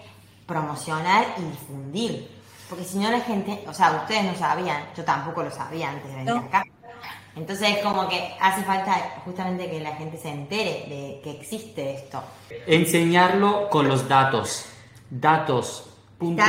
promocionar 0.46 1.24
y 1.38 1.42
difundir, 1.50 2.28
porque 2.68 2.84
si 2.84 2.98
no 2.98 3.10
la 3.10 3.20
gente, 3.20 3.64
o 3.68 3.72
sea, 3.72 3.92
ustedes 3.92 4.24
no 4.24 4.34
sabían, 4.34 4.84
yo 4.96 5.04
tampoco 5.04 5.42
lo 5.42 5.50
sabía 5.50 5.90
antes 5.90 6.10
de 6.10 6.16
venir 6.16 6.36
acá. 6.36 6.64
Entonces, 7.36 7.78
como 7.82 8.08
que 8.08 8.34
hace 8.40 8.62
falta 8.62 9.20
justamente 9.24 9.70
que 9.70 9.80
la 9.80 9.94
gente 9.94 10.16
se 10.16 10.30
entere 10.30 10.86
de 10.88 11.20
que 11.22 11.32
existe 11.32 11.94
esto. 11.94 12.22
Enseñarlo 12.66 13.68
con 13.68 13.86
los 13.86 14.08
datos. 14.08 14.66
Datos. 15.10 15.84
Punto. 16.18 16.42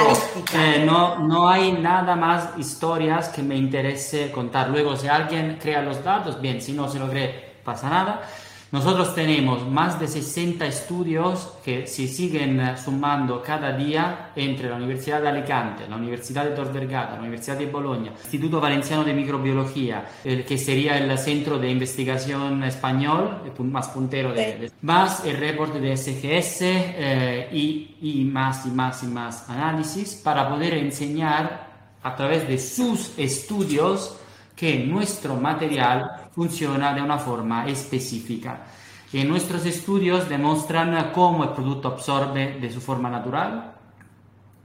Eh, 0.53 0.83
no, 0.85 1.19
no 1.19 1.49
hay 1.49 1.73
nada 1.73 2.15
más 2.15 2.57
historias 2.57 3.27
que 3.27 3.43
me 3.43 3.57
interese 3.57 4.31
contar. 4.31 4.69
Luego, 4.69 4.95
si 4.95 5.09
alguien 5.09 5.59
crea 5.61 5.81
los 5.81 6.01
datos, 6.01 6.39
bien, 6.39 6.61
si 6.61 6.71
no 6.71 6.87
se 6.87 6.99
lo 6.99 7.09
cree, 7.09 7.57
pasa 7.65 7.89
nada. 7.89 8.21
Nosotros 8.69 9.15
tenemos 9.15 9.65
más 9.65 9.97
de 9.97 10.09
60 10.09 10.65
estudios 10.65 11.53
que 11.63 11.87
se 11.87 12.05
siguen 12.07 12.59
eh, 12.59 12.77
sumando 12.77 13.41
cada 13.41 13.71
día 13.71 14.31
entre 14.35 14.69
la 14.69 14.75
Universidad 14.75 15.21
de 15.21 15.29
Alicante, 15.29 15.87
la 15.87 15.95
Universidad 15.95 16.43
de 16.43 16.51
Tor 16.51 16.73
Vergata, 16.73 17.13
la 17.15 17.21
Universidad 17.21 17.57
de 17.57 17.67
Bologna, 17.67 18.07
el 18.07 18.21
Instituto 18.23 18.59
Valenciano 18.59 19.05
de 19.05 19.13
Microbiología, 19.13 20.05
el 20.23 20.43
que 20.43 20.57
sería 20.57 20.97
el 20.97 21.17
centro 21.17 21.57
de 21.57 21.69
investigación 21.69 22.61
español, 22.63 23.41
más 23.59 23.87
puntero 23.87 24.33
de, 24.33 24.69
más 24.81 25.23
el 25.23 25.37
report 25.37 25.75
de 25.75 25.95
SGS 25.95 26.61
eh, 26.61 27.49
y, 27.53 27.95
y 28.01 28.25
más 28.25 28.65
y 28.65 28.69
más 28.69 29.01
y 29.03 29.07
más 29.07 29.49
análisis 29.49 30.15
para 30.15 30.49
poder 30.49 30.73
enseñar 30.73 31.67
a 32.03 32.15
través 32.15 32.47
de 32.47 32.57
sus 32.57 33.17
estudios 33.17 34.17
que 34.57 34.79
nuestro 34.79 35.35
material 35.35 36.16
funciona 36.37 36.93
de 36.93 37.01
una 37.01 37.17
forma 37.17 37.65
específica. 37.67 38.67
Y 39.11 39.23
nuestros 39.23 39.65
estudios 39.65 40.29
demuestran 40.29 41.11
cómo 41.11 41.43
el 41.43 41.49
producto 41.49 41.87
absorbe 41.87 42.59
de 42.61 42.69
su 42.71 42.79
forma 42.79 43.09
natural, 43.09 43.73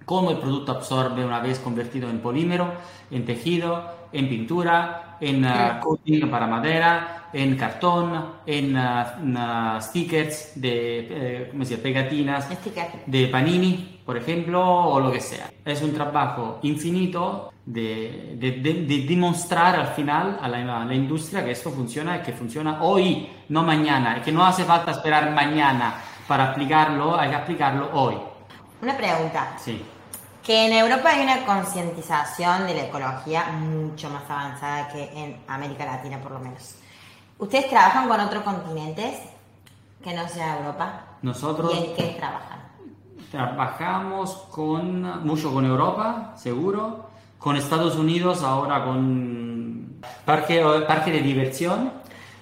cómo 0.04 0.32
el 0.32 0.36
producto 0.36 0.72
absorbe 0.72 1.24
una 1.24 1.40
vez 1.40 1.58
convertido 1.60 2.10
en 2.10 2.18
polímero, 2.18 2.74
en 3.10 3.24
tejido, 3.24 3.88
en 4.12 4.28
pintura, 4.28 5.16
en 5.18 5.46
uh, 5.46 5.80
coating 5.80 6.28
para 6.28 6.46
madera, 6.46 7.30
en 7.32 7.56
cartón, 7.56 8.22
en 8.44 8.76
uh, 8.76 9.80
stickers 9.80 10.52
de 10.56 11.06
eh, 11.08 11.48
¿cómo 11.50 11.64
se 11.64 11.78
pegatinas 11.78 12.48
de 13.06 13.28
panini, 13.28 13.91
por 14.04 14.16
ejemplo, 14.16 14.62
o 14.64 15.00
lo 15.00 15.12
que 15.12 15.20
sea. 15.20 15.50
Es 15.64 15.82
un 15.82 15.94
trabajo 15.94 16.58
infinito 16.62 17.52
de, 17.64 18.34
de, 18.36 18.50
de, 18.50 19.06
demostrar 19.06 19.76
al 19.76 19.88
final 19.88 20.38
a 20.42 20.48
la, 20.48 20.82
a 20.82 20.84
la, 20.84 20.94
industria 20.94 21.44
que 21.44 21.52
esto 21.52 21.70
funciona 21.70 22.18
y 22.18 22.22
que 22.22 22.32
funciona 22.32 22.82
hoy, 22.82 23.28
no 23.48 23.62
mañana, 23.62 24.18
y 24.18 24.20
que 24.22 24.32
no 24.32 24.44
hace 24.44 24.64
falta 24.64 24.90
esperar 24.90 25.30
mañana 25.30 25.94
para 26.26 26.50
aplicarlo, 26.50 27.18
hay 27.18 27.30
que 27.30 27.36
aplicarlo 27.36 27.90
hoy. 27.92 28.16
Una 28.80 28.96
pregunta. 28.96 29.56
Sí. 29.58 29.84
Que 30.42 30.66
en 30.66 30.72
Europa 30.72 31.10
hay 31.10 31.22
una 31.22 31.46
concientización 31.46 32.66
de 32.66 32.74
la 32.74 32.82
ecología 32.84 33.44
mucho 33.52 34.10
más 34.10 34.28
avanzada 34.28 34.88
que 34.88 35.04
en 35.14 35.40
América 35.46 35.84
Latina, 35.84 36.20
por 36.20 36.32
lo 36.32 36.40
menos. 36.40 36.76
¿Ustedes 37.38 37.68
trabajan 37.68 38.08
con 38.08 38.18
otros 38.18 38.42
continentes 38.42 39.20
que 40.02 40.12
no 40.14 40.28
sea 40.28 40.58
Europa? 40.58 41.04
Nosotros. 41.22 41.72
¿Y 41.72 41.78
en 41.78 41.94
qué 41.94 42.16
trabajan? 42.18 42.61
Trabajamos 43.32 44.46
con, 44.50 45.24
mucho 45.26 45.54
con 45.54 45.64
Europa, 45.64 46.34
seguro, 46.36 47.08
con 47.38 47.56
Estados 47.56 47.96
Unidos, 47.96 48.42
ahora 48.42 48.84
con 48.84 50.02
parque, 50.26 50.62
parque 50.86 51.12
de 51.12 51.22
diversión, 51.22 51.92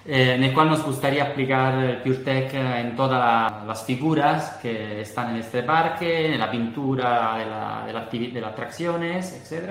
eh, 0.05 0.33
en 0.35 0.43
el 0.43 0.53
cual 0.53 0.69
nos 0.69 0.83
gustaría 0.83 1.23
aplicar 1.23 1.75
el 1.75 2.01
PureTech 2.01 2.53
en 2.55 2.97
todas 2.97 3.65
las 3.65 3.85
figuras 3.85 4.57
que 4.61 4.99
están 4.99 5.29
en 5.29 5.37
este 5.37 5.63
parque, 5.63 6.33
en 6.33 6.37
la 6.37 6.51
pintura 6.51 7.37
de, 7.37 7.45
la, 7.45 7.83
de, 7.87 7.93
la, 7.93 8.33
de 8.33 8.41
las 8.41 8.51
atracciones, 8.51 9.31
etc. 9.31 9.69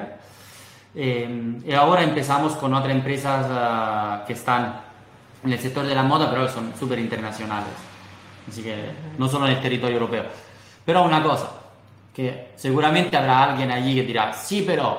Eh, 0.95 1.61
y 1.67 1.73
ahora 1.75 2.03
empezamos 2.03 2.55
con 2.55 2.73
otras 2.73 2.95
empresas 2.95 3.45
uh, 3.45 4.27
que 4.27 4.33
están 4.33 4.81
en 5.45 5.53
el 5.53 5.59
sector 5.59 5.85
de 5.85 5.95
la 5.95 6.03
moda, 6.03 6.31
pero 6.31 6.49
son 6.49 6.73
súper 6.79 6.99
internacionales. 6.99 7.75
Así 8.49 8.63
que 8.63 8.91
no 9.19 9.29
solo 9.29 9.47
en 9.49 9.53
el 9.53 9.61
territorio 9.61 9.99
europeo. 9.99 10.50
Pero 10.91 11.05
una 11.05 11.23
cosa, 11.23 11.49
que 12.13 12.49
seguramente 12.57 13.17
habrá 13.17 13.45
alguien 13.45 13.71
allí 13.71 13.95
que 13.95 14.03
dirá, 14.03 14.33
sí, 14.33 14.65
pero, 14.67 14.99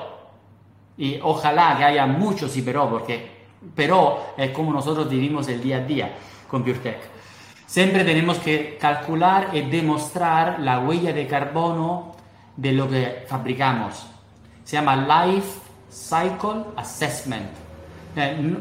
y 0.96 1.20
ojalá 1.22 1.76
que 1.76 1.84
haya 1.84 2.06
muchos 2.06 2.50
sí, 2.50 2.62
pero, 2.62 2.88
porque 2.88 3.28
pero 3.76 4.32
es 4.38 4.52
como 4.52 4.72
nosotros 4.72 5.10
vivimos 5.10 5.48
el 5.48 5.62
día 5.62 5.76
a 5.76 5.80
día 5.80 6.14
con 6.48 6.64
PureTech. 6.64 6.96
Siempre 7.66 8.04
tenemos 8.04 8.38
que 8.38 8.78
calcular 8.80 9.50
y 9.52 9.60
demostrar 9.60 10.60
la 10.60 10.78
huella 10.78 11.12
de 11.12 11.26
carbono 11.26 12.16
de 12.56 12.72
lo 12.72 12.88
que 12.88 13.26
fabricamos. 13.28 14.06
Se 14.64 14.76
llama 14.76 14.96
Life 14.96 15.60
Cycle 15.90 16.72
Assessment. 16.74 17.50
Eh, 18.16 18.56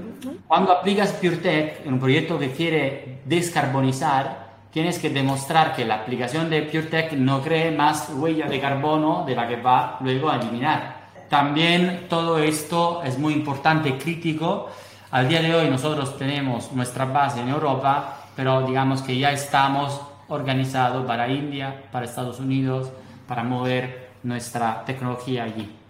cuando 0.50 0.74
aplicas 0.74 1.14
PureTech 1.14 1.86
en 1.86 1.94
un 1.94 2.00
proyecto 2.02 2.38
que 2.38 2.52
quiere 2.52 3.22
descarbonizar, 3.24 4.51
tienes 4.72 5.00
que 5.00 5.10
demostrar 5.10 5.76
que 5.76 5.86
la 5.86 5.96
aplicación 5.96 6.50
de 6.50 6.64
PureTech 6.64 7.14
no 7.14 7.42
cree 7.42 7.72
más 7.72 8.10
huella 8.16 8.48
de 8.48 8.60
carbono 8.60 9.26
de 9.26 9.36
la 9.36 9.48
que 9.48 9.58
va 9.58 9.98
luego 10.02 10.30
a 10.30 10.38
eliminar. 10.38 11.02
También 11.30 12.08
todo 12.10 12.40
esto 12.40 13.04
es 13.04 13.18
muy 13.18 13.34
importante, 13.34 13.90
y 13.90 13.94
crítico. 13.94 14.70
Al 15.12 15.28
día 15.28 15.42
de 15.42 15.54
hoy 15.54 15.70
nosotros 15.70 16.18
tenemos 16.18 16.72
nuestra 16.72 17.06
base 17.06 17.42
en 17.42 17.50
Europa, 17.50 18.28
pero 18.36 18.66
digamos 18.66 19.02
que 19.02 19.18
ya 19.18 19.32
estamos 19.32 20.02
organizados 20.30 21.06
para 21.06 21.28
India, 21.30 21.84
para 21.92 22.06
Estados 22.06 22.40
Unidos, 22.40 22.92
para 23.28 23.44
mover 23.44 24.12
nuestra 24.24 24.84
tecnología 24.86 25.44
allí. 25.44 25.81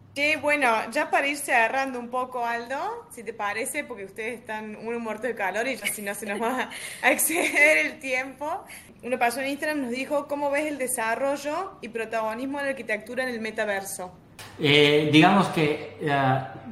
Bueno, 0.41 0.67
ya 0.91 1.09
para 1.09 1.28
ir 1.28 1.38
cerrando 1.38 1.99
un 1.99 2.09
poco, 2.09 2.45
Aldo, 2.45 3.07
si 3.11 3.24
te 3.24 3.34
parece, 3.34 3.84
porque 3.84 4.05
ustedes 4.05 4.39
están 4.39 4.76
uno 4.84 4.99
muerto 4.99 5.28
de 5.28 5.36
calor 5.36 5.67
y 5.67 5.76
ya 5.76 5.88
si 5.88 6.01
no 6.01 6.13
se 6.13 6.26
nos 6.26 6.41
va 6.41 6.69
a 7.01 7.11
exceder 7.11 7.86
el 7.86 7.99
tiempo. 7.99 8.63
Una 9.03 9.17
persona 9.17 9.45
en 9.45 9.51
Instagram 9.51 9.82
nos 9.82 9.91
dijo, 9.91 10.28
¿cómo 10.28 10.51
ves 10.51 10.67
el 10.67 10.78
desarrollo 10.78 11.74
y 11.82 11.89
protagonismo 11.89 12.59
de 12.59 12.65
la 12.65 12.69
arquitectura 12.72 13.24
en 13.24 13.30
el 13.30 13.41
metaverso? 13.41 14.11
Eh, 14.59 15.09
digamos 15.11 15.47
que 15.47 15.97
uh, 16.01 16.69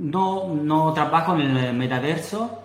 no, 0.00 0.48
no 0.54 0.92
trabajo 0.92 1.34
en 1.34 1.56
el 1.56 1.74
metaverso. 1.74 2.64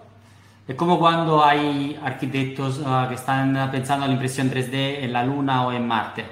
Es 0.68 0.76
como 0.76 0.98
cuando 0.98 1.44
hay 1.44 2.00
arquitectos 2.04 2.80
uh, 2.80 3.08
que 3.08 3.16
están 3.16 3.70
pensando 3.72 4.06
en 4.06 4.12
la 4.12 4.16
impresión 4.16 4.50
3D 4.50 5.04
en 5.04 5.14
la 5.14 5.24
Luna 5.24 5.68
o 5.68 5.72
en 5.72 5.88
Marte. 5.88 6.26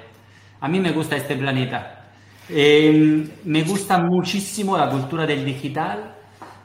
A 0.60 0.68
mí 0.68 0.80
me 0.80 0.90
gusta 0.90 1.16
este 1.16 1.36
planeta 1.36 1.93
eh, 2.48 3.26
me 3.44 3.62
gusta 3.62 3.98
muchísimo 3.98 4.76
la 4.76 4.88
cultura 4.88 5.26
del 5.26 5.44
digital, 5.44 6.14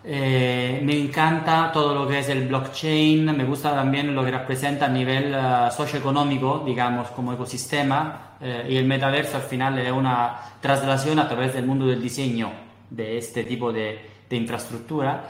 eh, 0.03 0.79
me 0.83 0.97
encanta 0.97 1.71
todo 1.71 1.93
lo 1.93 2.07
que 2.07 2.19
es 2.19 2.29
el 2.29 2.47
blockchain, 2.47 3.25
me 3.35 3.43
gusta 3.43 3.75
también 3.75 4.15
lo 4.15 4.23
que 4.23 4.31
representa 4.31 4.85
a 4.85 4.89
nivel 4.89 5.35
uh, 5.35 5.71
socioeconómico, 5.71 6.63
digamos, 6.65 7.09
como 7.09 7.33
ecosistema, 7.33 8.35
eh, 8.39 8.67
y 8.69 8.77
el 8.77 8.85
metaverso 8.85 9.37
al 9.37 9.43
final 9.43 9.77
es 9.77 9.91
una 9.91 10.39
traslación 10.61 11.19
a 11.19 11.27
través 11.27 11.53
del 11.53 11.65
mundo 11.65 11.85
del 11.85 12.01
diseño 12.01 12.51
de 12.89 13.17
este 13.17 13.43
tipo 13.43 13.73
de, 13.73 13.99
de 14.29 14.35
infraestructura. 14.35 15.29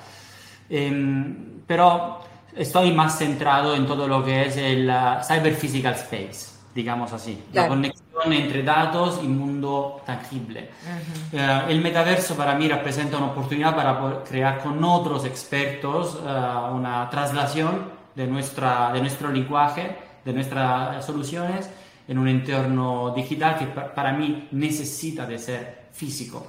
Eh, 0.69 1.35
pero 1.65 2.19
estoy 2.55 2.91
más 2.91 3.17
centrado 3.17 3.75
en 3.75 3.85
todo 3.85 4.07
lo 4.07 4.23
que 4.23 4.45
es 4.45 4.57
el 4.57 4.87
uh, 4.89 5.23
cyber 5.23 5.55
physical 5.55 5.93
space, 5.95 6.58
digamos 6.73 7.13
así, 7.13 7.43
claro. 7.51 7.69
la 7.69 7.75
conexión 7.75 8.33
entre 8.33 8.63
datos 8.63 9.19
y 9.23 9.27
mundo 9.27 10.01
tangible. 10.05 10.69
Uh 10.83 11.35
-huh. 11.35 11.65
uh, 11.65 11.69
el 11.69 11.81
metaverso 11.81 12.35
para 12.35 12.55
mí 12.55 12.67
representa 12.67 13.17
una 13.17 13.27
oportunidad 13.27 13.75
para 13.75 14.23
crear 14.23 14.61
con 14.61 14.83
otros 14.83 15.25
expertos 15.25 16.15
uh, 16.15 16.75
una 16.75 17.09
traslación 17.09 17.99
de, 18.15 18.27
nuestra, 18.27 18.91
de 18.93 19.01
nuestro 19.01 19.31
lenguaje, 19.31 19.95
de 20.25 20.33
nuestras 20.33 21.05
soluciones 21.05 21.69
en 22.09 22.17
un 22.17 22.27
entorno 22.27 23.13
digital 23.15 23.57
que 23.57 23.67
pa 23.67 23.93
para 23.93 24.11
mí 24.11 24.47
necesita 24.51 25.25
de 25.27 25.37
ser 25.37 25.89
físico. 25.93 26.45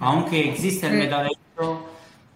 Aunque 0.00 0.50
existe 0.50 0.88
el 0.88 0.98
metaverso, 0.98 1.86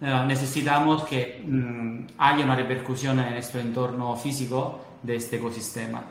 eh, 0.01 0.23
necesitamos 0.25 1.03
que 1.03 1.43
mmm, 1.45 2.07
haya 2.17 2.43
una 2.45 2.55
repercusión 2.55 3.19
en 3.19 3.33
nuestro 3.33 3.59
entorno 3.59 4.15
físico 4.15 4.79
de 5.03 5.17
este 5.17 5.35
ecosistema. 5.35 6.01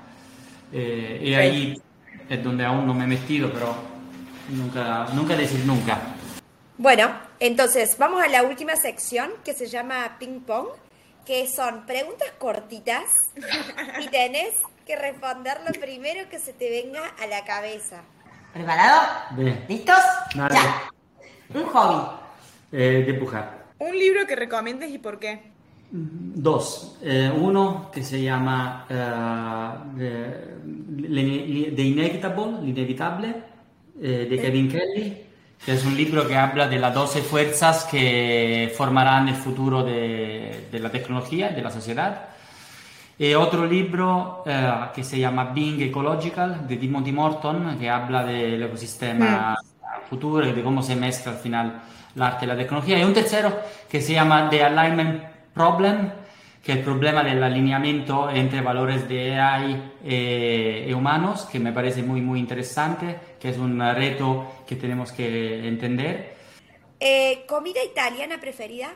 Eh, 0.73 1.21
y 1.23 1.35
ahí 1.35 1.83
es 2.29 2.45
donde 2.45 2.64
aún 2.64 2.87
no 2.87 2.95
me 2.95 3.05
he 3.05 3.07
metido, 3.07 3.53
pero 3.53 3.75
nunca, 4.51 5.07
nunca 5.14 5.37
decir 5.37 5.64
nunca. 5.64 5.99
Bueno, 6.77 7.11
entonces 7.41 7.97
vamos 7.99 8.23
a 8.23 8.29
la 8.29 8.43
última 8.43 8.77
sección 8.77 9.31
que 9.45 9.55
se 9.55 9.66
llama 9.66 10.16
ping 10.19 10.41
pong, 10.41 10.69
que 11.27 11.49
son 11.49 11.87
preguntas 11.87 12.31
cortitas 12.39 13.05
y 14.01 14.09
tenés 14.09 14.55
que 14.87 14.97
responder 14.97 15.59
lo 15.66 15.79
primero 15.79 16.29
que 16.29 16.39
se 16.39 16.53
te 16.53 16.71
venga 16.71 17.03
a 17.21 17.27
la 17.27 17.45
cabeza. 17.45 18.03
¿Preparado? 18.53 19.09
Bien. 19.37 19.64
¿Listos? 19.69 20.01
Dale. 20.35 20.55
Ya. 20.55 20.91
Un 21.55 21.66
hobby. 21.66 22.11
Eh, 22.73 23.05
dibujar. 23.07 23.66
Un 23.79 23.99
libro 23.99 24.27
que 24.27 24.37
recomiendes 24.37 24.91
y 24.91 24.99
por 24.99 25.19
qué. 25.19 25.53
Dos. 25.91 26.97
Eh, 27.03 27.32
uno 27.34 27.91
que 27.93 28.03
se 28.03 28.20
llama 28.22 28.84
eh, 28.91 29.74
eh, 30.01 30.55
Le- 31.09 31.72
The 31.72 31.82
Inevitable, 31.82 32.61
L'inevitable, 32.62 33.34
eh, 34.01 34.26
de 34.30 34.39
Kevin 34.39 34.68
Kelly, 34.68 35.16
que 35.64 35.72
es 35.72 35.84
un 35.84 35.97
libro 35.97 36.26
que 36.28 36.36
habla 36.36 36.68
de 36.68 36.78
las 36.78 36.95
12 36.95 37.22
fuerzas 37.22 37.84
que 37.91 38.72
formarán 38.76 39.28
el 39.28 39.34
futuro 39.34 39.82
de, 39.82 40.68
de 40.70 40.78
la 40.78 40.91
tecnología, 40.91 41.49
de 41.51 41.62
la 41.62 41.70
sociedad. 41.70 42.26
Y 43.18 43.32
otro 43.34 43.64
libro 43.66 44.43
eh, 44.47 44.70
que 44.95 45.03
se 45.03 45.18
llama 45.18 45.45
Being 45.55 45.80
Ecological, 45.82 46.68
de 46.68 46.76
Timothy 46.76 47.12
Morton, 47.12 47.76
que 47.78 47.89
habla 47.91 48.24
del 48.24 48.62
ecosistema 48.62 49.57
futuro 50.09 50.47
y 50.47 50.53
de 50.53 50.62
cómo 50.62 50.82
se 50.82 50.95
mezcla 50.97 51.32
al 51.32 51.39
final 51.39 51.80
l'arte 52.14 52.45
y 52.45 52.49
la 52.49 52.57
tecnología. 52.57 52.99
Y 52.99 53.05
un 53.05 53.14
tercero 53.14 53.59
que 53.89 54.01
se 54.01 54.12
llama 54.12 54.49
The 54.51 54.62
Alignment 54.64 55.22
Problem, 55.59 56.12
que 56.62 56.70
es 56.70 56.78
el 56.78 56.84
problema 56.84 57.24
del 57.24 57.42
alineamiento 57.42 58.30
entre 58.30 58.61
valores 58.61 59.09
de 59.09 59.40
AI 59.40 59.92
e, 60.04 60.86
e 60.88 60.94
humanos, 60.94 61.46
que 61.50 61.59
me 61.59 61.72
parece 61.72 62.00
muy, 62.04 62.20
muy 62.20 62.38
interesante, 62.38 63.18
que 63.40 63.48
es 63.48 63.59
un 63.59 63.80
reto 63.80 64.62
que 64.64 64.76
tenemos 64.76 65.11
que 65.11 65.66
entender. 65.66 66.36
Eh, 67.00 67.44
¿Comida 67.48 67.82
italiana 67.82 68.38
preferida? 68.38 68.90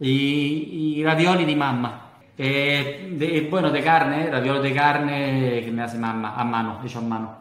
Y, 0.00 0.98
y 0.98 1.04
ravioli 1.04 1.44
di 1.44 1.54
mamma. 1.54 1.92
Eh, 2.36 3.10
de- 3.12 3.46
bueno, 3.48 3.70
de 3.70 3.82
carne, 3.84 4.28
ravioli 4.28 4.68
de 4.68 4.74
carne 4.74 5.62
que 5.64 5.70
me 5.70 5.82
hace 5.84 5.96
mamma, 5.96 6.34
a 6.34 6.42
mano, 6.42 6.80
hecho 6.84 6.98
a 6.98 7.02
mano. 7.02 7.38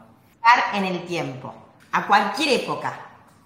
En 0.75 0.85
el 0.85 0.99
tiempo. 1.07 1.51
A 1.91 2.05
cualquier 2.05 2.61
época 2.61 2.93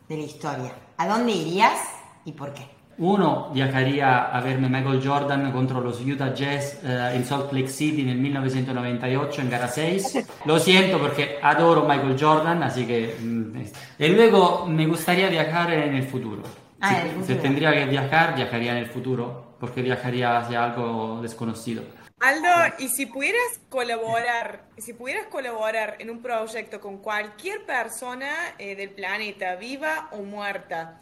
de 0.10 0.18
la 0.18 0.24
historia. 0.24 0.72
¿A 0.98 1.08
dónde 1.08 1.32
irías 1.32 1.80
y 2.26 2.34
por 2.34 2.54
qué? 2.54 2.73
Uno, 2.98 3.50
viajaría 3.52 4.24
a 4.36 4.40
verme 4.42 4.70
Michael 4.70 5.02
Jordan 5.04 5.52
contro 5.52 5.82
los 5.82 6.00
Utah 6.02 6.34
Jazz 6.34 6.80
eh, 6.84 7.14
in 7.16 7.26
Salt 7.26 7.52
Lake 7.52 7.68
City 7.68 8.04
nel 8.04 8.18
1998 8.18 9.42
en 9.42 9.50
gara 9.50 9.68
6. 9.68 10.20
Lo 10.46 10.60
siento 10.60 11.00
porque 11.00 11.40
adoro 11.42 11.86
Michael 11.88 12.16
Jordan, 12.20 12.62
así 12.64 12.86
que... 12.86 13.16
mm, 13.20 13.62
Y 14.00 14.08
luego 14.10 14.66
me 14.68 14.86
gustaría 14.86 15.28
viajar 15.30 15.74
en 15.74 15.96
el 15.96 16.04
futuro. 16.04 16.44
Ah, 16.80 16.90
si, 16.90 16.96
en 16.96 17.02
el 17.08 17.12
si 17.14 17.20
futuro. 17.20 17.42
tendría 17.42 17.74
que 17.74 17.86
viajar, 17.86 18.36
viajaría 18.36 18.72
en 18.74 18.78
el 18.78 18.88
futuro, 18.88 19.56
porque 19.60 19.82
viajaría 19.82 20.38
hacia 20.38 20.64
algo 20.64 21.20
desconocido. 21.22 21.84
Aldo, 22.20 22.76
y 22.80 22.88
si 22.90 23.06
pudieras 23.08 23.60
colaborar, 23.70 24.66
si 24.78 24.94
pudieras 24.94 25.28
colaborar 25.28 25.98
en 26.00 26.10
un 26.10 26.22
proyecto 26.22 26.80
con 26.80 27.00
cualquier 27.00 27.66
persona 27.66 28.32
eh, 28.58 28.76
del 28.76 28.92
planeta, 28.92 29.56
viva 29.56 30.08
o 30.12 30.22
muerta, 30.22 31.00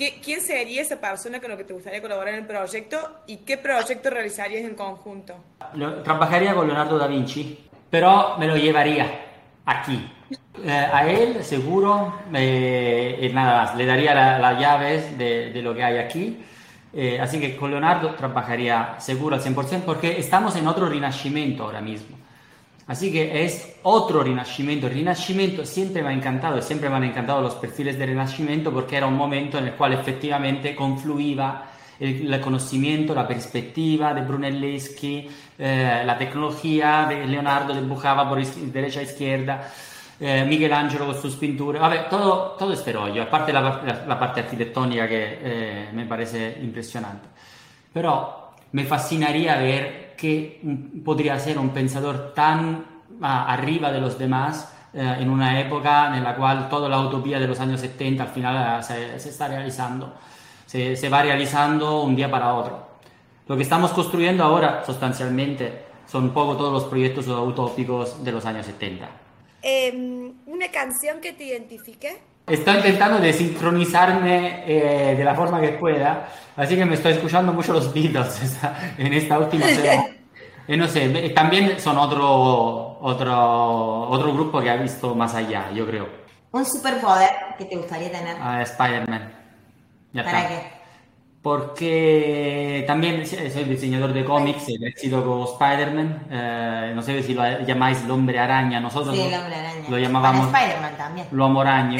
¿qué- 0.00 0.18
¿quién 0.24 0.40
sería 0.40 0.80
esa 0.80 0.96
persona 0.98 1.40
con 1.40 1.50
la 1.50 1.58
que 1.58 1.64
te 1.64 1.74
gustaría 1.74 2.00
colaborar 2.00 2.32
en 2.32 2.40
el 2.40 2.46
proyecto 2.46 2.96
y 3.26 3.36
qué 3.38 3.58
proyecto 3.58 4.08
realizarías 4.08 4.64
en 4.64 4.74
conjunto? 4.74 5.34
Lo- 5.74 5.96
trabajaría 6.02 6.54
con 6.54 6.66
Leonardo 6.66 6.96
da 6.96 7.06
Vinci, 7.06 7.68
pero 7.90 8.36
me 8.38 8.46
lo 8.46 8.56
llevaría 8.56 9.06
aquí. 9.66 10.10
Eh, 10.64 10.70
a 10.70 11.06
él 11.06 11.44
seguro, 11.44 12.14
eh, 12.34 13.30
nada 13.34 13.64
más, 13.64 13.76
le 13.76 13.84
daría 13.84 14.14
la- 14.14 14.38
las 14.38 14.58
llaves 14.58 15.18
de, 15.18 15.50
de 15.52 15.62
lo 15.62 15.74
que 15.74 15.84
hay 15.84 15.98
aquí. 15.98 16.44
Eh, 16.94 17.20
así 17.20 17.38
que 17.38 17.54
con 17.56 17.70
Leonardo 17.70 18.14
trabajaría 18.14 18.94
seguro 18.98 19.36
al 19.36 19.42
100% 19.42 19.84
porque 19.84 20.18
estamos 20.18 20.56
en 20.56 20.66
otro 20.66 20.88
renacimiento 20.88 21.64
ahora 21.64 21.82
mismo. 21.82 22.16
Así 22.90 23.12
que 23.12 23.44
es 23.44 23.76
otro 23.84 24.24
renacimiento. 24.24 24.88
El 24.88 24.94
renacimiento 24.94 25.64
siempre 25.64 26.02
me 26.02 26.08
ha 26.08 26.12
encantado 26.12 26.58
y 26.58 26.62
siempre 26.62 26.90
me 26.90 26.96
han 26.96 27.04
encantado 27.04 27.40
los 27.40 27.54
perfiles 27.54 27.96
del 27.96 28.08
renacimiento 28.08 28.72
porque 28.72 28.96
era 28.96 29.06
un 29.06 29.14
momento 29.16 29.58
en 29.58 29.66
el 29.66 29.74
cual 29.74 29.92
efectivamente 29.92 30.74
confluía 30.74 31.62
el, 32.00 32.34
el 32.34 32.40
conocimiento, 32.40 33.14
la 33.14 33.28
perspectiva 33.28 34.12
de 34.12 34.22
Brunelleschi, 34.22 35.28
eh, 35.56 36.02
la 36.04 36.18
tecnología 36.18 37.06
de 37.08 37.26
Leonardo 37.28 37.74
dibujaba 37.74 38.28
por 38.28 38.40
iz- 38.40 38.56
derecha 38.72 38.98
a 38.98 39.02
izquierda, 39.04 39.70
eh, 40.18 40.44
Michelangelo 40.48 41.06
con 41.06 41.14
sus 41.22 41.36
pinturas, 41.36 41.80
vabbè, 41.80 42.08
todo, 42.10 42.56
todo 42.58 42.72
este 42.72 42.92
rollo, 42.92 43.22
aparte 43.22 43.52
la, 43.52 43.60
la- 43.60 44.04
la 44.04 44.18
parte 44.18 44.40
arquitectónica 44.40 45.06
que 45.06 45.38
eh, 45.42 45.88
me 45.92 46.06
parece 46.06 46.58
impresionante. 46.60 47.28
Pero 47.92 48.50
me 48.72 48.82
fascinaría 48.84 49.56
ver 49.58 50.09
que 50.20 50.60
podría 51.04 51.38
ser 51.38 51.58
un 51.58 51.70
pensador 51.70 52.34
tan 52.34 52.84
ah, 53.22 53.50
arriba 53.52 53.90
de 53.90 54.00
los 54.00 54.18
demás 54.18 54.72
eh, 54.92 55.16
en 55.20 55.30
una 55.30 55.60
época 55.60 56.16
en 56.16 56.22
la 56.22 56.36
cual 56.36 56.68
toda 56.68 56.88
la 56.88 57.00
utopía 57.00 57.38
de 57.38 57.46
los 57.46 57.58
años 57.60 57.80
70 57.80 58.22
al 58.22 58.28
final 58.28 58.80
eh, 58.80 58.82
se, 58.82 59.18
se 59.18 59.28
está 59.30 59.48
realizando, 59.48 60.14
se, 60.66 60.96
se 60.96 61.08
va 61.08 61.22
realizando 61.22 62.02
un 62.02 62.14
día 62.14 62.30
para 62.30 62.54
otro. 62.54 62.90
Lo 63.46 63.56
que 63.56 63.62
estamos 63.62 63.92
construyendo 63.92 64.44
ahora, 64.44 64.84
sustancialmente, 64.84 65.86
son 66.06 66.30
poco 66.30 66.56
todos 66.56 66.72
los 66.72 66.84
proyectos 66.84 67.26
utópicos 67.26 68.22
de 68.22 68.32
los 68.32 68.44
años 68.44 68.66
70. 68.66 69.08
Em, 69.62 70.32
¿Una 70.46 70.68
canción 70.70 71.20
que 71.20 71.32
te 71.32 71.44
identifique? 71.44 72.18
Estoy 72.50 72.76
intentando 72.76 73.18
de 73.18 73.32
sincronizarme 73.32 74.64
eh, 74.66 75.14
de 75.16 75.24
la 75.24 75.34
forma 75.34 75.60
que 75.60 75.68
pueda, 75.70 76.26
así 76.56 76.76
que 76.76 76.84
me 76.84 76.94
estoy 76.94 77.12
escuchando 77.12 77.52
mucho 77.52 77.72
los 77.72 77.92
Beatles 77.94 78.42
esta- 78.42 78.76
en 78.98 79.12
esta 79.12 79.38
última 79.38 79.66
semana. 79.66 80.06
Y 80.68 80.76
no 80.76 80.86
sé, 80.88 81.08
también 81.30 81.80
son 81.80 81.96
otro, 81.98 82.98
otro, 83.00 84.08
otro 84.08 84.32
grupo 84.34 84.60
que 84.60 84.70
ha 84.70 84.76
visto 84.76 85.14
más 85.14 85.34
allá, 85.34 85.70
yo 85.72 85.86
creo. 85.86 86.08
Un 86.52 86.64
superpoder 86.66 87.30
que 87.58 87.64
te 87.64 87.76
gustaría 87.76 88.10
tener. 88.10 88.36
Ah, 88.40 88.62
Spider-Man. 88.62 89.32
Ya 90.12 90.24
¿Para 90.24 90.38
está. 90.42 90.48
qué? 90.50 90.79
Porque 91.42 92.84
también 92.86 93.26
soy 93.26 93.64
diseñador 93.64 94.12
de 94.12 94.24
cómics, 94.24 94.64
he 94.68 94.92
sido 94.92 95.24
con 95.24 95.42
Spider-Man, 95.52 96.26
eh, 96.30 96.92
no 96.94 97.02
sé 97.02 97.22
si 97.22 97.34
lo 97.34 97.42
llamáis 97.62 98.02
el 98.04 98.10
hombre 98.10 98.38
araña, 98.38 98.78
nosotros 98.80 99.14
Sí, 99.16 99.22
lo- 99.22 99.28
el 99.28 99.34
hombre 99.34 99.54
araña. 99.56 99.88
lo 99.88 99.98
llamábamos 99.98 100.46
Spider-Man 100.54 100.96
también. 100.96 101.26
lo 101.30 101.44
amoraño. 101.46 101.98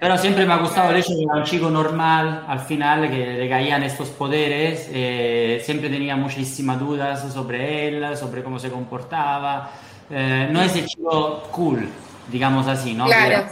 Pero 0.00 0.18
siempre 0.18 0.44
me 0.44 0.52
ha 0.54 0.56
gustado 0.56 0.90
el 0.90 0.96
hecho 0.96 1.12
de 1.12 1.18
que 1.18 1.22
era 1.24 1.34
un 1.36 1.44
chico 1.44 1.70
normal 1.70 2.44
al 2.48 2.58
final 2.60 3.08
que 3.08 3.24
le 3.38 3.48
caían 3.48 3.84
estos 3.84 4.08
poderes. 4.08 4.88
eh, 4.92 5.62
siempre 5.64 5.88
tenía 5.88 6.16
muchísimas 6.16 6.80
dudas 6.80 7.32
sobre 7.32 7.86
él, 7.88 8.16
sobre 8.16 8.42
cómo 8.42 8.58
se 8.58 8.68
comportaba. 8.70 9.70
Eh, 10.10 10.48
no 10.50 10.60
es 10.60 10.74
el 10.74 10.86
chico 10.86 11.44
cool, 11.52 11.88
digamos 12.28 12.66
así, 12.66 12.94
¿no? 12.94 13.06
Claro. 13.06 13.44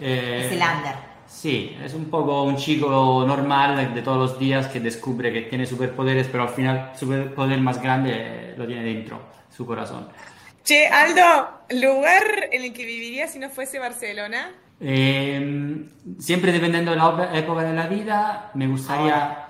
Eh, 0.00 0.42
Es 0.46 0.52
el 0.52 0.58
under. 0.58 1.13
Sí, 1.44 1.76
es 1.84 1.92
un 1.92 2.06
poco 2.06 2.42
un 2.44 2.56
chico 2.56 3.22
normal 3.28 3.92
de 3.94 4.00
todos 4.00 4.16
los 4.16 4.38
días 4.38 4.66
que 4.68 4.80
descubre 4.80 5.30
que 5.30 5.42
tiene 5.42 5.66
superpoderes, 5.66 6.26
pero 6.28 6.44
al 6.44 6.48
final 6.48 6.92
su 6.94 7.00
superpoder 7.00 7.60
más 7.60 7.82
grande 7.82 8.12
eh, 8.14 8.54
lo 8.56 8.66
tiene 8.66 8.82
dentro, 8.82 9.20
su 9.54 9.66
corazón. 9.66 10.08
Che, 10.64 10.86
Aldo, 10.86 11.50
¿lugar 11.68 12.48
en 12.50 12.64
el 12.64 12.72
que 12.72 12.86
vivirías 12.86 13.30
si 13.30 13.38
no 13.38 13.50
fuese 13.50 13.78
Barcelona? 13.78 14.52
Eh, 14.80 15.84
siempre 16.18 16.50
dependiendo 16.50 16.92
de 16.92 16.96
la 16.96 17.30
época 17.34 17.62
de 17.62 17.74
la 17.74 17.88
vida, 17.88 18.50
me 18.54 18.66
gustaría... 18.66 19.40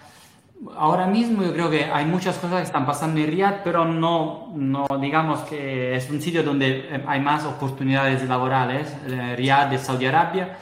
Ahora 0.77 1.07
mismo 1.07 1.45
yo 1.45 1.53
creo 1.53 1.71
que 1.71 1.85
hay 1.85 2.07
muchas 2.07 2.39
cosas 2.39 2.57
que 2.59 2.65
están 2.65 2.87
pasando 2.87 3.21
en 3.21 3.29
Riyadh, 3.29 3.63
pero 3.63 3.85
no, 3.85 4.53
no 4.57 4.89
digamos 5.01 5.43
que 5.43 5.95
es 5.95 6.11
un 6.11 6.21
sitio 6.21 6.43
donde 6.43 6.89
eh, 6.91 7.05
hay 7.07 7.21
más 7.21 7.45
oportunidades 7.45 8.21
laborales, 8.29 8.93
eh, 9.07 9.37
Riyadh 9.37 9.71
de 9.71 9.79
Saudi 9.79 10.07
Arabia, 10.07 10.59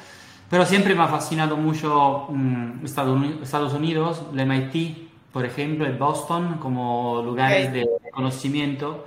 pero 0.53 0.67
siempre 0.67 0.95
me 0.95 1.03
ha 1.05 1.09
fascinado 1.09 1.57
mucho 1.57 2.27
mm, 2.31 2.85
Estados 2.85 3.17
Uni- 3.17 3.41
Estados 3.43 3.75
Unidos, 3.75 4.23
el 4.35 4.41
MIT, 4.41 5.09
por 5.33 5.47
ejemplo, 5.47 5.87
el 5.87 5.99
Boston, 5.99 6.59
como 6.61 7.23
lugares 7.25 7.69
Ok. 7.69 7.75
de 7.75 7.87
conocimiento, 8.13 9.07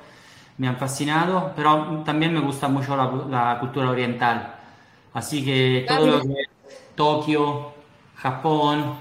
me 0.58 0.68
han 0.68 0.78
fascinado, 0.78 1.54
pero 1.56 2.04
también 2.06 2.34
me 2.34 2.42
gusta 2.42 2.68
mucho 2.70 2.98
la, 2.98 3.08
la 3.30 3.60
cultura 3.60 3.92
oriental. 3.92 4.56
Así 5.14 5.46
que 5.46 5.86
todo 5.88 6.08
lo 6.08 6.22
que 6.22 6.28
Tokio, 6.96 7.74
Japón, 8.18 8.96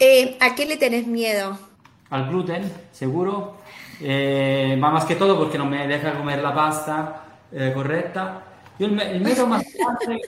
Eh, 0.00 0.36
¿A 0.40 0.54
qué 0.56 0.66
le 0.66 0.76
tenés 0.76 1.06
miedo? 1.06 1.58
al 2.10 2.28
gluten, 2.28 2.72
seguro. 2.92 3.56
Eh, 4.00 4.76
más 4.78 5.04
que 5.04 5.16
todo 5.16 5.38
porque 5.38 5.58
no 5.58 5.66
me 5.66 5.86
deja 5.88 6.16
comer 6.16 6.42
la 6.42 6.54
pasta 6.54 7.24
eh, 7.52 7.72
correcta. 7.74 8.42
Yo 8.78 8.86
el, 8.86 9.00
el 9.00 9.20
miedo 9.20 9.46
más 9.46 9.62
grande, 9.78 10.22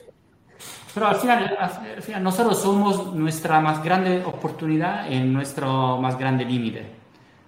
pero 0.93 1.07
al 1.07 1.15
final, 1.15 1.57
al 1.59 2.01
final 2.01 2.23
nosotros 2.23 2.61
somos 2.61 3.13
nuestra 3.13 3.59
más 3.59 3.81
grande 3.83 4.23
oportunidad 4.25 5.09
y 5.09 5.19
nuestro 5.19 5.97
más 5.97 6.17
grande 6.17 6.43
límite. 6.45 6.85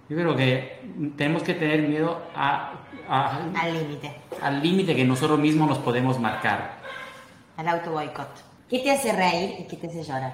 Yo 0.08 0.16
creo 0.16 0.36
que 0.36 0.82
tenemos 1.16 1.42
que 1.42 1.54
tener 1.54 1.82
miedo 1.88 2.22
a- 2.36 2.72
a- 3.08 3.38
Al 3.60 3.72
límite. 3.74 4.12
al 4.42 4.62
límite 4.62 4.94
que 4.96 5.04
nosotros 5.04 5.38
mismos 5.38 5.68
nos 5.68 5.78
podemos 5.78 6.18
marcar. 6.18 6.78
Al 7.56 7.68
auto 7.68 7.92
boicot. 7.92 8.28
¿Qué 8.68 8.78
te 8.80 8.90
hace 8.90 9.12
reír 9.12 9.56
y 9.60 9.64
qué 9.64 9.76
te 9.76 9.86
hace 9.88 10.02
llorar? 10.02 10.32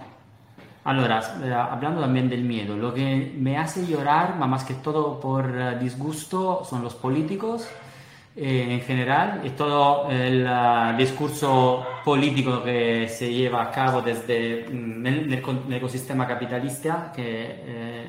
Allora, 0.85 1.21
eh, 1.45 1.53
hablando 1.53 2.01
también 2.01 2.31
del 2.31 2.43
miedo, 2.43 2.75
lo 2.77 2.95
que 2.95 3.35
me 3.37 3.59
hace 3.59 3.87
llorar, 3.87 4.37
más 4.37 4.65
que 4.65 4.75
todo 4.75 5.21
por 5.21 5.45
eh, 5.55 5.79
disgusto, 5.79 6.65
son 6.65 6.83
los 6.83 6.95
políticos 6.95 7.69
eh, 8.43 8.69
en 8.71 8.81
general 8.81 9.43
y 9.45 9.51
todo 9.51 10.11
el 10.11 10.47
uh, 10.47 10.97
discurso 10.97 11.85
político 12.03 12.63
que 12.63 13.07
se 13.07 13.31
lleva 13.31 13.65
a 13.65 13.71
cabo 13.71 14.01
desde 14.01 14.65
mm, 14.67 15.07
el, 15.07 15.33
el 15.35 15.75
ecosistema 15.75 16.27
capitalista, 16.27 17.13
que 17.15 17.23
eh, 17.23 18.07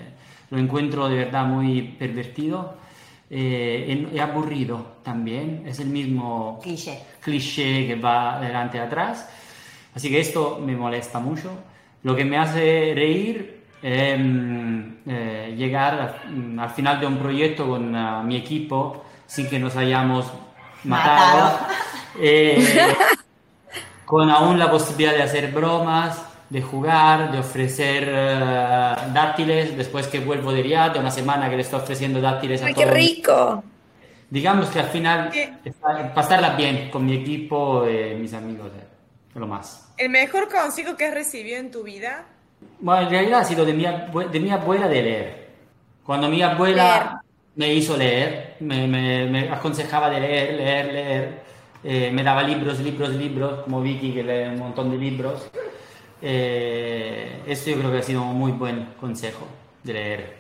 lo 0.49 0.57
encuentro 0.57 1.09
de 1.09 1.17
verdad 1.17 1.45
muy 1.45 1.82
pervertido 1.82 2.75
eh, 3.29 4.07
y 4.13 4.19
aburrido 4.19 4.97
también. 5.03 5.63
Es 5.65 5.79
el 5.82 5.88
mismo 5.88 6.61
Cliché. 6.63 6.99
cliché 7.19 7.88
que 7.88 7.95
va 7.95 8.39
delante 8.39 8.77
y 8.77 8.79
atrás. 8.79 9.29
Así 9.93 10.09
que 10.09 10.21
esto 10.21 10.61
me 10.65 10.77
molesta 10.77 11.19
mucho. 11.19 11.51
Lo 12.03 12.15
que 12.15 12.23
me 12.23 12.38
hace 12.38 12.93
reír 12.95 13.63
es 13.82 14.19
eh, 15.07 15.55
llegar 15.57 16.23
al, 16.25 16.57
al 16.57 16.69
final 16.69 17.01
de 17.01 17.07
un 17.07 17.17
proyecto 17.17 17.67
con 17.67 17.93
uh, 17.93 18.23
mi 18.23 18.38
equipo 18.38 19.03
sin 19.32 19.47
que 19.49 19.59
nos 19.59 19.77
hayamos 19.77 20.25
matado, 20.84 21.43
Matado. 21.43 21.67
eh, 22.19 22.93
con 24.05 24.29
aún 24.29 24.59
la 24.59 24.69
posibilidad 24.69 25.13
de 25.13 25.23
hacer 25.23 25.51
bromas, 25.53 26.21
de 26.49 26.61
jugar, 26.61 27.32
de 27.32 27.39
ofrecer 27.39 28.03
eh, 28.11 28.95
dátiles, 29.13 29.77
después 29.77 30.07
que 30.07 30.19
vuelvo 30.19 30.51
de 30.51 30.63
Riyadh, 30.63 30.93
de 30.93 30.99
una 30.99 31.11
semana 31.11 31.49
que 31.49 31.55
le 31.55 31.61
estoy 31.61 31.79
ofreciendo 31.79 32.19
dátiles 32.19 32.61
a 32.61 32.65
¡Ay, 32.65 32.73
qué 32.73 32.82
todos. 32.84 32.93
rico! 32.95 33.63
Digamos 34.29 34.67
que 34.67 34.79
al 34.79 34.88
final 34.88 35.29
¿Qué? 35.29 35.53
está- 35.63 36.13
pasarla 36.13 36.55
bien 36.55 36.89
con 36.89 37.05
mi 37.05 37.13
equipo 37.15 37.88
y 37.88 38.15
mis 38.15 38.34
amigos, 38.34 38.67
eh, 38.77 38.84
lo 39.39 39.47
más. 39.47 39.93
¿El 39.97 40.09
mejor 40.09 40.49
consejo 40.49 40.97
que 40.97 41.05
has 41.05 41.13
recibido 41.13 41.57
en 41.57 41.71
tu 41.71 41.84
vida? 41.84 42.25
Bueno, 42.82 43.03
en 43.03 43.09
realidad 43.09 43.39
ha 43.41 43.45
sido 43.45 43.63
de 43.65 43.73
mi, 43.73 43.86
abue- 43.86 44.29
de 44.29 44.39
mi 44.41 44.51
abuela 44.51 44.89
de 44.89 45.01
leer. 45.01 45.49
Cuando 46.05 46.27
mi 46.27 46.41
abuela 46.41 47.20
me 47.56 47.74
hizo 47.74 47.97
leer, 47.97 48.56
me, 48.62 48.88
me- 48.88 49.28
me 49.30 49.49
aconsejaba 49.49 50.10
de 50.10 50.20
leer, 50.20 50.54
leer, 50.56 50.86
leer, 50.93 51.41
eh, 51.84 52.12
me 52.14 52.24
daba 52.24 52.43
libros, 52.43 52.80
libros, 52.80 53.10
libros, 53.12 53.62
como 53.64 53.82
Vicky 53.82 54.14
que 54.14 54.24
lee 54.24 54.47
un 54.54 54.60
montón 54.60 54.91
de 54.91 54.97
libros. 54.97 55.49
Eh, 56.22 57.43
esto 57.47 57.72
yo 57.72 57.78
creo 57.80 57.91
que 57.91 57.97
ha 57.99 58.04
sido 58.04 58.22
un 58.24 58.38
muy 58.38 58.52
buen 58.52 58.86
consejo 58.99 59.47
de 59.84 59.93
leer, 59.93 60.38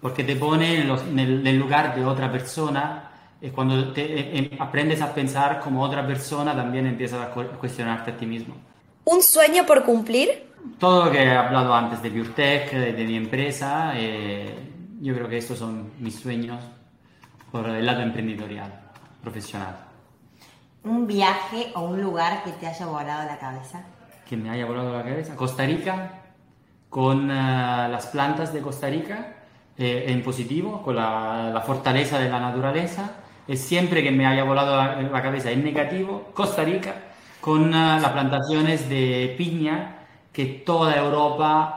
porque 0.00 0.24
te 0.24 0.36
pone 0.36 0.80
en, 0.82 0.88
los- 0.88 1.02
en 1.02 1.18
el, 1.18 1.40
en 1.40 1.46
el 1.46 1.58
lugar 1.58 1.94
de 1.94 2.04
otra 2.04 2.30
persona 2.32 3.10
y 3.40 3.50
cuando 3.50 3.92
te, 3.92 4.38
eh, 4.38 4.50
aprendes 4.58 5.02
a 5.02 5.14
pensar 5.14 5.60
como 5.60 5.82
otra 5.82 6.06
persona 6.06 6.54
también 6.56 6.86
empiezas 6.86 7.22
a 7.22 7.30
cu- 7.32 7.40
a 7.42 7.58
cuestionarte 7.58 8.10
a 8.12 8.16
ti 8.16 8.26
mismo. 8.26 8.56
¿Un 9.04 9.22
sueño 9.22 9.64
por 9.64 9.84
cumplir? 9.84 10.28
Todo 10.78 11.06
lo 11.06 11.10
que 11.12 11.22
he 11.22 11.30
hablado 11.30 11.74
antes 11.74 12.02
de 12.02 12.10
PureTech, 12.10 12.72
de, 12.72 12.92
de 12.92 13.04
mi 13.04 13.16
empresa, 13.16 13.92
eh, 13.96 14.54
yo 15.00 15.14
creo 15.14 15.28
que 15.28 15.38
estos 15.38 15.58
son 15.58 15.92
mis 15.98 16.16
sueños 16.16 16.62
por 17.50 17.68
el 17.68 17.84
lado 17.84 18.02
emprendedorial, 18.02 18.72
profesional. 19.22 19.76
Un 20.84 21.06
viaje 21.06 21.72
o 21.74 21.82
un 21.82 22.00
lugar 22.00 22.44
que 22.44 22.52
te 22.52 22.66
haya 22.66 22.86
volado 22.86 23.26
la 23.26 23.38
cabeza. 23.38 23.84
Que 24.28 24.36
me 24.36 24.50
haya 24.50 24.66
volado 24.66 24.92
la 24.92 25.02
cabeza. 25.02 25.34
Costa 25.36 25.64
Rica, 25.64 26.22
con 26.88 27.30
eh, 27.30 27.34
las 27.34 28.06
plantas 28.06 28.52
de 28.52 28.60
Costa 28.60 28.88
Rica, 28.88 29.34
eh, 29.76 30.06
en 30.08 30.22
positivo, 30.22 30.82
con 30.82 30.96
la, 30.96 31.50
la 31.52 31.60
fortaleza 31.60 32.18
de 32.18 32.28
la 32.28 32.40
naturaleza. 32.40 33.12
Y 33.48 33.56
siempre 33.56 34.02
que 34.02 34.10
me 34.10 34.26
haya 34.26 34.44
volado 34.44 34.76
la, 34.76 35.02
la 35.02 35.22
cabeza 35.22 35.50
en 35.50 35.64
negativo, 35.64 36.30
Costa 36.34 36.64
Rica, 36.64 36.94
con 37.40 37.68
eh, 37.74 38.00
las 38.00 38.10
plantaciones 38.10 38.88
de 38.88 39.34
piña 39.36 39.98
que 40.32 40.44
toda 40.46 40.96
Europa 40.96 41.75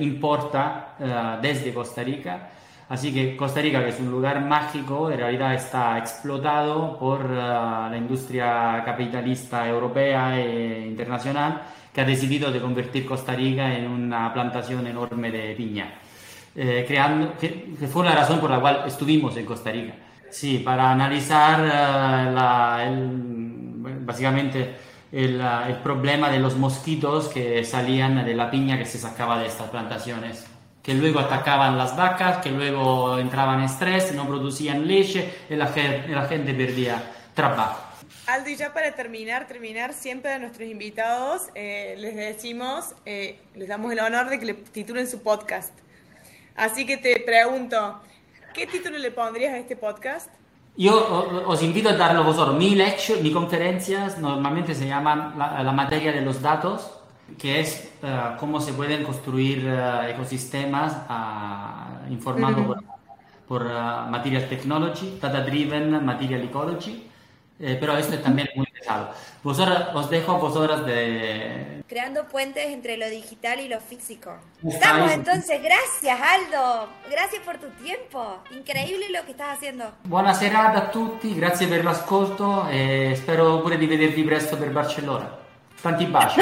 importa 0.00 0.94
eh, 0.98 1.38
desde 1.40 1.72
Costa 1.72 2.02
Rica. 2.02 2.50
Así 2.88 3.12
que 3.14 3.36
Costa 3.36 3.60
Rica, 3.60 3.82
que 3.82 3.90
es 3.90 4.00
un 4.00 4.10
lugar 4.10 4.44
mágico, 4.44 5.10
en 5.10 5.18
realidad 5.18 5.54
está 5.54 5.96
explotado 5.98 6.98
por 6.98 7.22
eh, 7.22 7.34
la 7.34 7.96
industria 7.96 8.82
capitalista 8.84 9.66
europea 9.66 10.38
e 10.38 10.86
internacional 10.86 11.62
que 11.92 12.00
ha 12.00 12.04
decidido 12.04 12.50
de 12.52 12.60
convertir 12.60 13.06
Costa 13.06 13.34
Rica 13.34 13.72
en 13.74 13.90
una 13.90 14.32
plantación 14.32 14.86
enorme 14.86 15.30
de 15.30 15.54
piña. 15.54 15.94
Eh, 16.54 16.84
creando, 16.86 17.36
que, 17.38 17.74
fue 17.90 18.04
la 18.04 18.12
razón 18.12 18.38
por 18.38 18.50
la 18.50 18.60
cual 18.60 18.84
estuvimos 18.86 19.36
en 19.36 19.46
Costa 19.46 19.70
Rica. 19.72 19.94
Sí, 20.30 20.58
para 20.58 20.90
analizar 20.90 21.60
eh, 21.64 22.94
básicamente 24.00 24.74
el, 25.14 25.40
el 25.40 25.76
problema 25.76 26.28
de 26.28 26.40
los 26.40 26.56
mosquitos 26.56 27.28
que 27.28 27.64
salían 27.64 28.24
de 28.24 28.34
la 28.34 28.50
piña 28.50 28.76
que 28.76 28.84
se 28.84 28.98
sacaba 28.98 29.38
de 29.38 29.46
estas 29.46 29.70
plantaciones, 29.70 30.44
que 30.82 30.92
luego 30.94 31.20
atacaban 31.20 31.78
las 31.78 31.96
vacas, 31.96 32.38
que 32.38 32.50
luego 32.50 33.18
entraban 33.18 33.60
en 33.60 33.66
estrés, 33.66 34.12
no 34.14 34.26
producían 34.26 34.86
leche 34.88 35.32
y 35.48 35.54
la 35.54 35.70
la 36.08 36.26
gente 36.26 36.52
perdía 36.52 37.00
trabajo. 37.32 37.80
Aldo, 38.26 38.48
y 38.48 38.56
ya 38.56 38.72
para 38.72 38.92
terminar, 38.92 39.46
terminar, 39.46 39.92
siempre 39.92 40.32
a 40.32 40.38
nuestros 40.38 40.68
invitados 40.68 41.42
eh, 41.54 41.94
les 41.98 42.16
decimos, 42.16 42.94
eh, 43.04 43.38
les 43.54 43.68
damos 43.68 43.92
el 43.92 44.00
honor 44.00 44.30
de 44.30 44.38
que 44.38 44.46
le 44.46 44.54
titulen 44.54 45.06
su 45.06 45.22
podcast. 45.22 45.72
Así 46.56 46.86
que 46.86 46.96
te 46.96 47.20
pregunto, 47.20 48.00
¿qué 48.54 48.66
título 48.66 48.96
le 48.98 49.10
pondrías 49.10 49.52
a 49.52 49.58
este 49.58 49.76
podcast? 49.76 50.30
Yo 50.76 51.44
os 51.46 51.62
invito 51.62 51.88
a 51.88 51.92
darlo 51.92 52.24
vosotros. 52.24 52.56
Mi 52.58 52.74
lecture, 52.74 53.22
mis 53.22 53.32
conferencias 53.32 54.18
normalmente 54.18 54.74
se 54.74 54.88
llaman 54.88 55.34
la, 55.38 55.62
la 55.62 55.72
materia 55.72 56.10
de 56.12 56.20
los 56.20 56.42
datos, 56.42 56.90
que 57.38 57.60
es 57.60 57.92
eh, 58.02 58.36
cómo 58.38 58.60
se 58.60 58.72
pueden 58.72 59.04
construir 59.04 59.64
eh, 59.66 60.10
ecosistemas 60.10 60.96
ah, 61.08 62.00
informando 62.10 62.66
por, 62.66 62.84
por 63.46 63.68
ah, 63.70 64.08
Material 64.10 64.48
Technology, 64.48 65.18
Data 65.20 65.42
Driven 65.42 66.04
Material 66.04 66.42
Ecology, 66.42 67.06
eh, 67.60 67.76
pero 67.78 67.96
esto 67.96 68.14
es 68.14 68.22
también 68.22 68.48
pesado. 68.84 69.10
Vosotros, 69.42 69.88
os 69.94 70.10
dejo 70.10 70.38
vosotras 70.38 70.84
de... 70.86 71.82
Creando 71.88 72.24
puentes 72.28 72.66
entre 72.66 72.96
lo 72.96 73.08
digital 73.08 73.60
y 73.60 73.68
lo 73.68 73.80
físico. 73.80 74.36
Estamos 74.66 75.12
entonces, 75.12 75.60
gracias 75.62 76.18
Aldo, 76.20 76.88
gracias 77.10 77.42
por 77.42 77.58
tu 77.58 77.68
tiempo, 77.82 78.38
increíble 78.50 79.06
lo 79.10 79.24
que 79.24 79.32
estás 79.32 79.56
haciendo. 79.56 79.92
Buona 80.04 80.34
serata 80.34 80.78
a 80.78 80.90
tutti, 80.90 81.34
grazie 81.34 81.66
per 81.66 81.84
l'ascolto 81.84 82.66
e 82.70 83.14
spero 83.16 83.60
pure 83.60 83.76
di 83.76 83.86
vedervi 83.86 84.22
presto 84.22 84.56
per 84.56 84.70
Barcellona. 84.70 85.42
Tanti 85.80 86.06
baci. 86.06 86.40